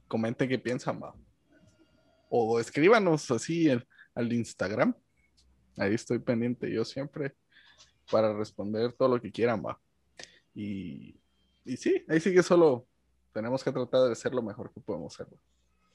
comenten 0.09 0.49
qué 0.49 0.59
piensan, 0.59 1.01
va. 1.03 1.15
O 2.29 2.61
escríbanos 2.61 3.31
así 3.31 3.71
en- 3.71 3.87
al 4.15 4.33
Instagram. 4.33 4.95
Ahí 5.77 5.95
estoy 5.95 6.19
pendiente 6.19 6.71
yo 6.71 6.85
siempre 6.85 7.35
para 8.11 8.33
responder 8.33 8.93
todo 8.93 9.09
lo 9.09 9.21
que 9.21 9.31
quieran, 9.31 9.63
va. 9.65 9.81
Y, 10.55 11.21
y 11.65 11.77
sí, 11.77 12.05
ahí 12.09 12.21
sí 12.21 12.33
que 12.35 12.43
solo 12.43 12.87
tenemos 13.33 13.63
que 13.63 13.73
tratar 13.73 14.07
de 14.07 14.13
hacer 14.13 14.35
lo 14.35 14.43
mejor 14.43 14.73
que 14.73 14.81
podemos. 14.81 15.17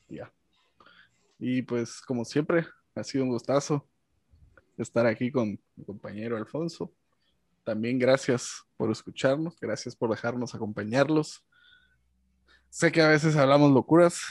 Y 0.10 0.16
Ya. 0.16 0.34
Y 1.38 1.62
pues 1.62 2.02
como 2.02 2.24
siempre, 2.24 2.66
ha 2.96 3.04
sido 3.04 3.26
un 3.26 3.32
gustazo 3.32 3.88
estar 4.78 5.06
aquí 5.06 5.32
con 5.32 5.60
mi 5.76 5.86
compañero 5.86 6.38
Alfonso. 6.38 6.94
También 7.64 8.00
gracias 8.00 8.64
por 8.78 8.92
escucharnos, 8.92 9.60
gracias 9.60 9.96
por 9.96 10.10
dejarnos 10.10 10.54
acompañarlos. 10.56 11.46
Sé 12.70 12.92
que 12.92 13.02
a 13.02 13.08
veces 13.08 13.36
hablamos 13.36 13.72
locuras, 13.72 14.22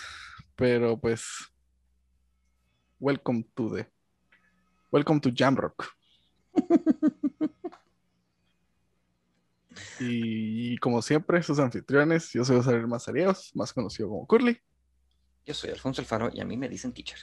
pero 0.55 0.98
pues 0.98 1.27
welcome 3.05 3.44
to 3.55 3.68
the 3.68 3.86
welcome 4.90 5.20
to 5.20 5.31
Jamrock. 5.31 5.85
y, 10.01 10.72
y 10.72 10.78
como 10.78 11.02
siempre, 11.02 11.43
sus 11.43 11.59
anfitriones, 11.59 12.32
yo 12.32 12.47
soy 12.47 12.56
José 12.56 12.78
Mazariegos, 12.86 13.55
más 13.55 13.74
conocido 13.74 14.09
como 14.09 14.26
Curly, 14.26 14.59
Yo 15.44 15.52
soy 15.52 15.68
Alfonso 15.70 16.01
Alfaro 16.01 16.31
y 16.32 16.40
a 16.40 16.47
mí 16.47 16.56
me 16.56 16.66
dicen 16.70 16.94
teacher. 16.94 17.18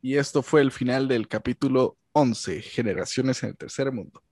y 0.00 0.16
esto 0.16 0.42
fue 0.42 0.62
el 0.62 0.72
final 0.72 1.06
del 1.06 1.28
capítulo 1.28 1.98
11, 2.12 2.62
Generaciones 2.62 3.42
en 3.42 3.50
el 3.50 3.56
Tercer 3.58 3.92
Mundo. 3.92 4.22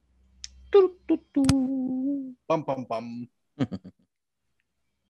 Pam, 2.47 2.65
pam, 2.65 2.87
pam. 2.87 3.29